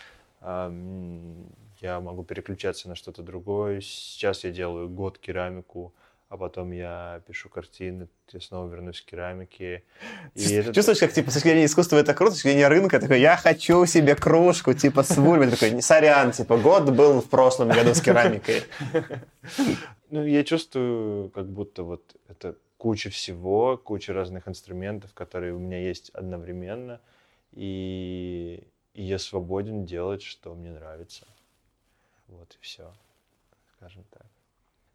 я 0.41 1.99
могу 1.99 2.23
переключаться 2.23 2.87
на 2.87 2.95
что-то 2.95 3.23
другое. 3.23 3.81
Сейчас 3.81 4.45
я 4.45 4.51
делаю 4.51 4.89
год 4.89 5.17
керамику, 5.17 5.93
а 6.29 6.37
потом 6.37 6.71
я 6.71 7.21
пишу 7.27 7.49
картины, 7.49 8.07
я 8.31 8.39
снова 8.39 8.69
вернусь 8.69 9.01
к 9.01 9.05
керамике. 9.05 9.83
И 10.35 10.53
это... 10.53 10.71
Чувствуешь, 10.73 10.99
как, 10.99 11.11
типа, 11.11 11.31
с 11.31 11.33
точки 11.33 11.47
зрения 11.47 11.65
искусства 11.65 11.97
это 11.97 12.13
круто, 12.13 12.33
с 12.33 12.35
точки 12.35 12.49
зрения 12.49 12.67
рынка, 12.67 12.99
такой, 12.99 13.19
я 13.19 13.35
хочу 13.35 13.83
себе 13.87 14.15
кружку, 14.15 14.75
типа, 14.75 15.01
с 15.01 15.17
вульвой, 15.17 15.49
такой, 15.49 15.81
сорян, 15.81 16.31
типа, 16.31 16.57
год 16.57 16.91
был 16.91 17.21
в 17.21 17.29
прошлом 17.29 17.69
году 17.69 17.93
с 17.93 18.01
керамикой. 18.01 18.63
Ну, 20.11 20.25
я 20.25 20.43
чувствую, 20.43 21.29
как 21.29 21.45
будто 21.45 21.83
вот 21.83 22.15
это 22.27 22.55
куча 22.77 23.11
всего, 23.11 23.77
куча 23.77 24.11
разных 24.11 24.47
инструментов, 24.47 25.13
которые 25.13 25.53
у 25.53 25.59
меня 25.59 25.79
есть 25.79 26.09
одновременно, 26.15 26.99
и, 27.51 28.63
и 28.95 29.03
я 29.03 29.19
свободен 29.19 29.85
делать, 29.85 30.23
что 30.23 30.55
мне 30.55 30.71
нравится. 30.71 31.27
Вот 32.27 32.51
и 32.55 32.57
все, 32.59 32.91
скажем 33.77 34.03
так. 34.09 34.25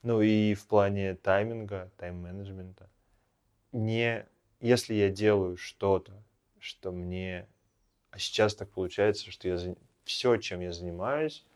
Ну 0.04 0.20
и 0.20 0.52
в 0.52 0.66
плане 0.66 1.14
тайминга, 1.14 1.90
тайм-менеджмента. 1.96 2.90
Не, 3.72 4.26
если 4.60 4.92
я 4.92 5.08
делаю 5.08 5.56
что-то, 5.56 6.12
что 6.58 6.92
мне... 6.92 7.48
А 8.10 8.18
сейчас 8.18 8.54
так 8.54 8.70
получается, 8.70 9.30
что 9.30 9.48
я 9.48 9.74
все, 10.04 10.36
чем 10.36 10.60
я 10.60 10.72
занимаюсь, 10.72 11.46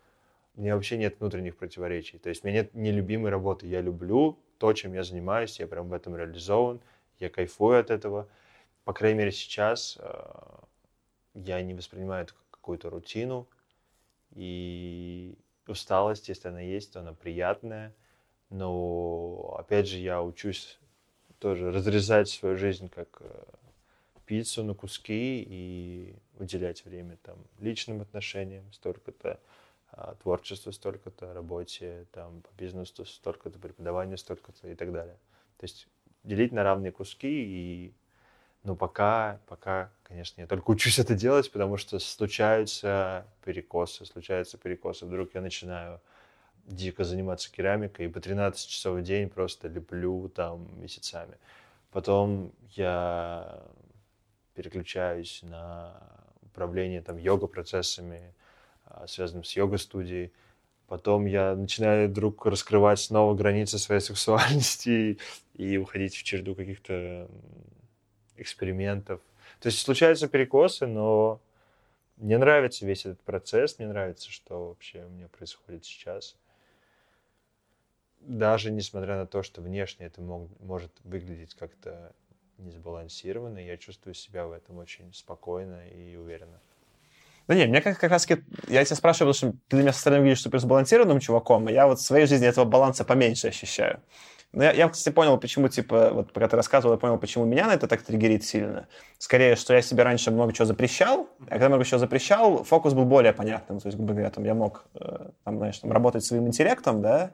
у 0.57 0.63
меня 0.63 0.77
вообще 0.77 0.97
нет 0.97 1.21
внутренних 1.21 1.59
противоречий. 1.59 2.17
То 2.17 2.31
есть 2.31 2.43
у 2.43 2.49
меня 2.49 2.63
нет 2.63 2.75
нелюбимой 2.75 3.31
работы. 3.31 3.67
Я 3.67 3.83
люблю 3.83 4.39
то, 4.57 4.73
чем 4.73 4.95
я 4.95 5.05
занимаюсь, 5.05 5.61
я 5.61 5.67
прям 5.67 5.91
в 5.91 5.93
этом 5.93 6.17
реализован, 6.17 6.81
я 7.19 7.29
кайфую 7.29 7.79
от 7.79 7.91
этого. 7.91 8.29
По 8.85 8.95
крайней 8.95 9.19
мере, 9.19 9.31
сейчас 9.31 9.99
э, 10.01 10.59
я 11.35 11.61
не 11.61 11.75
воспринимаю 11.75 12.25
это 12.25 12.33
как 12.33 12.51
какую-то 12.51 12.89
рутину. 12.89 13.47
И 14.35 15.37
усталость, 15.67 16.31
если 16.31 16.49
она 16.49 16.63
есть, 16.63 16.95
то 16.95 17.01
она 17.01 17.13
приятная. 17.13 17.95
Но, 18.51 19.57
опять 19.59 19.89
же, 19.89 19.99
я 19.99 20.23
учусь 20.23 20.79
тоже 21.39 21.71
разрезать 21.71 22.29
свою 22.29 22.57
жизнь 22.57 22.89
как 22.89 23.19
э, 23.21 23.45
пиццу 24.27 24.65
на 24.65 24.75
куски 24.75 25.43
и 25.47 26.15
уделять 26.39 26.85
время 26.85 27.17
там 27.23 27.39
личным 27.59 28.01
отношениям 28.01 28.71
столько-то, 28.73 29.41
а, 29.91 30.15
творчеству 30.17 30.73
столько-то, 30.73 31.33
работе, 31.33 32.07
там, 32.13 32.43
по 32.43 32.51
бизнесу 32.61 33.05
столько-то, 33.05 33.59
преподаванию 33.59 34.19
столько-то 34.19 34.69
и 34.69 34.75
так 34.75 34.93
далее. 34.93 35.17
То 35.59 35.65
есть 35.65 35.89
делить 36.25 36.53
на 36.53 36.63
равные 36.63 36.93
куски 36.93 37.29
и 37.29 37.95
но 38.65 38.75
пока, 38.75 39.41
пока, 39.47 39.91
конечно, 40.03 40.41
я 40.41 40.47
только 40.47 40.71
учусь 40.71 40.99
это 40.99 41.15
делать, 41.15 41.51
потому 41.51 41.77
что 41.77 41.99
случаются 41.99 43.27
перекосы, 43.45 44.05
случаются 44.05 44.59
перекосы. 44.59 45.07
Вдруг 45.07 45.35
я 45.35 45.41
начинаю 45.41 46.01
дико 46.69 47.05
заниматься 47.05 47.51
керамикой 47.51 48.07
и 48.07 48.09
по 48.09 48.21
13 48.21 48.69
часов 48.69 48.99
в 48.99 49.03
день 49.03 49.29
просто 49.29 49.69
леплю 49.69 50.29
там 50.29 50.69
месяцами. 50.81 51.37
Потом 51.91 52.53
я 52.75 53.63
переключаюсь 54.55 55.41
на 55.43 55.95
управление 56.43 57.01
там 57.03 57.17
йога-процессами, 57.17 58.35
а, 58.85 59.07
связанным 59.07 59.45
с 59.45 59.57
йога-студией. 59.57 60.33
Потом 60.87 61.27
я 61.27 61.55
начинаю 61.55 62.09
вдруг 62.09 62.45
раскрывать 62.47 63.01
снова 63.01 63.35
границы 63.35 63.79
своей 63.79 64.01
сексуальности 64.11 65.19
и 65.55 65.77
уходить 65.79 66.15
в 66.15 66.23
череду 66.23 66.55
каких-то 66.55 67.29
экспериментов. 68.37 69.21
То 69.61 69.69
есть 69.69 69.81
случаются 69.81 70.29
перекосы, 70.29 70.87
но 70.87 71.41
мне 72.17 72.37
нравится 72.39 72.87
весь 72.87 73.07
этот 73.07 73.21
процесс, 73.21 73.79
мне 73.79 73.89
нравится, 73.89 74.31
что 74.31 74.69
вообще 74.69 75.05
у 75.05 75.09
меня 75.09 75.29
происходит 75.29 75.85
сейчас. 75.85 76.37
Даже 78.21 78.71
несмотря 78.71 79.17
на 79.17 79.27
то, 79.27 79.43
что 79.43 79.63
внешне 79.63 80.07
это 80.07 80.21
мог, 80.21 80.49
может 80.61 80.93
выглядеть 81.05 81.55
как-то 81.55 82.13
несбалансированно, 82.59 83.59
я 83.59 83.77
чувствую 83.77 84.15
себя 84.15 84.47
в 84.47 84.53
этом 84.53 84.79
очень 84.79 85.13
спокойно 85.15 85.89
и 85.89 86.17
уверенно. 86.17 86.61
Да 87.47 87.55
не, 87.55 87.67
мне 87.67 87.81
как, 87.81 87.99
как 87.99 88.11
раз 88.11 88.29
я 88.69 88.85
тебя 88.85 88.97
спрашиваю, 88.97 89.33
потому 89.33 89.53
что 89.53 89.59
ты 89.69 89.77
для 89.77 89.83
меня 89.83 89.93
со 89.93 90.01
стороны 90.01 90.23
видишь 90.25 90.43
супер 90.43 90.59
сбалансированным 90.59 91.19
чуваком, 91.19 91.67
а 91.69 91.73
я 91.73 91.87
вот 91.87 91.99
в 91.99 92.03
своей 92.03 92.27
жизни 92.27 92.47
этого 92.47 92.67
баланса 92.67 93.05
поменьше 93.05 93.49
ощущаю. 93.49 94.03
Но 94.53 94.65
я, 94.65 94.73
я, 94.73 94.89
кстати, 94.89 95.15
понял, 95.15 95.39
почему, 95.39 95.69
типа, 95.69 96.11
вот 96.13 96.33
пока 96.33 96.49
ты 96.49 96.57
рассказывал, 96.57 96.95
я 96.95 96.99
понял, 96.99 97.19
почему 97.19 97.45
меня 97.45 97.67
на 97.67 97.75
это 97.75 97.87
так 97.87 98.03
триггерит 98.03 98.45
сильно. 98.45 98.89
Скорее, 99.19 99.57
что 99.57 99.75
я 99.75 99.83
себе 99.83 100.03
раньше 100.03 100.31
много 100.31 100.55
чего 100.55 100.65
запрещал, 100.65 101.29
а 101.47 101.51
когда 101.51 101.69
много 101.69 101.85
чего 101.85 101.99
запрещал, 101.99 102.65
фокус 102.65 102.95
был 102.95 103.05
более 103.05 103.35
понятным. 103.35 103.79
То 103.79 103.89
есть, 103.89 103.99
грубо 103.99 104.15
говоря, 104.15 104.31
там, 104.31 104.45
я 104.45 104.55
мог, 104.55 104.87
э, 104.95 105.31
там, 105.45 105.59
знаешь, 105.59 105.79
там, 105.79 105.93
работать 105.93 106.25
своим 106.25 106.47
интеллектом, 106.47 107.03
да, 107.03 107.33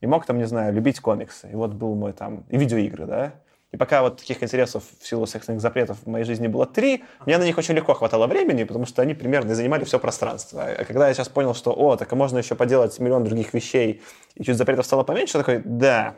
и 0.00 0.06
мог, 0.06 0.26
там, 0.26 0.38
не 0.38 0.46
знаю, 0.46 0.72
любить 0.72 1.00
комиксы. 1.00 1.50
И 1.50 1.54
вот 1.54 1.72
был 1.72 1.94
мой, 1.94 2.12
там, 2.12 2.44
и 2.48 2.56
видеоигры, 2.56 3.06
да. 3.06 3.34
И 3.72 3.76
пока 3.76 4.02
вот 4.02 4.18
таких 4.18 4.42
интересов 4.42 4.84
в 5.00 5.06
силу 5.06 5.26
сексуальных 5.26 5.60
запретов 5.60 5.98
в 6.04 6.06
моей 6.06 6.24
жизни 6.24 6.46
было 6.46 6.66
три, 6.66 7.04
мне 7.26 7.36
на 7.36 7.44
них 7.44 7.58
очень 7.58 7.74
легко 7.74 7.94
хватало 7.94 8.26
времени, 8.26 8.64
потому 8.64 8.86
что 8.86 9.02
они 9.02 9.14
примерно 9.14 9.54
занимали 9.54 9.84
все 9.84 9.98
пространство. 9.98 10.64
А 10.64 10.84
когда 10.84 11.08
я 11.08 11.14
сейчас 11.14 11.28
понял, 11.28 11.54
что, 11.54 11.72
о, 11.72 11.96
так 11.96 12.12
а 12.12 12.16
можно 12.16 12.38
еще 12.38 12.54
поделать 12.54 12.98
миллион 12.98 13.24
других 13.24 13.52
вещей, 13.52 14.02
и 14.34 14.44
чуть 14.44 14.56
запретов 14.56 14.86
стало 14.86 15.02
поменьше, 15.02 15.36
я 15.36 15.44
такой, 15.44 15.62
да, 15.64 16.14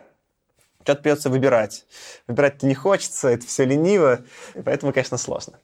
что-то 0.83 1.03
придется 1.03 1.31
выбирать. 1.31 1.87
Выбирать-то 2.27 2.67
не 2.67 2.75
хочется, 2.75 3.29
это 3.29 3.47
все 3.47 3.65
лениво, 3.65 4.21
и 4.55 4.63
поэтому, 4.63 4.93
конечно, 4.93 5.17
сложно. 5.17 5.59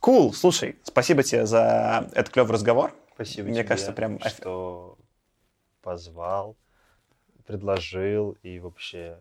Кул, 0.00 0.30
cool. 0.30 0.34
слушай, 0.34 0.78
спасибо 0.82 1.22
тебе 1.22 1.46
за 1.46 2.08
этот 2.12 2.30
клевый 2.30 2.52
разговор. 2.52 2.92
Спасибо 3.14 3.48
Мне 3.48 3.60
тебе, 3.60 3.68
кажется, 3.68 3.92
прям... 3.92 4.20
что 4.20 4.96
позвал, 5.82 6.56
предложил, 7.48 8.36
и 8.42 8.58
вообще 8.58 9.16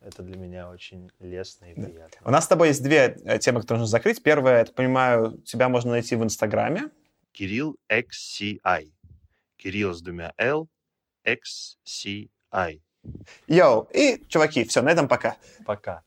это 0.00 0.22
для 0.22 0.36
меня 0.36 0.70
очень 0.70 1.10
лестно 1.18 1.64
и 1.66 1.74
да. 1.74 1.88
приятно. 1.88 2.20
У 2.24 2.30
нас 2.30 2.44
с 2.44 2.48
тобой 2.48 2.68
есть 2.68 2.82
две 2.82 3.16
э, 3.24 3.38
темы, 3.40 3.60
которые 3.60 3.80
нужно 3.80 3.90
закрыть. 3.90 4.22
Первая, 4.22 4.60
я 4.60 4.64
так 4.64 4.74
понимаю, 4.76 5.38
тебя 5.44 5.68
можно 5.68 5.90
найти 5.90 6.14
в 6.14 6.22
Инстаграме. 6.22 6.90
Кирилл 7.32 7.76
XCI. 7.90 8.92
Кирилл 9.56 9.92
с 9.92 10.00
двумя 10.00 10.32
L, 10.38 10.68
XCI. 11.24 12.80
Йоу, 13.48 13.88
и, 13.92 14.22
чуваки, 14.28 14.64
все, 14.64 14.82
на 14.82 14.90
этом 14.90 15.08
пока. 15.08 15.36
Пока. 15.64 16.02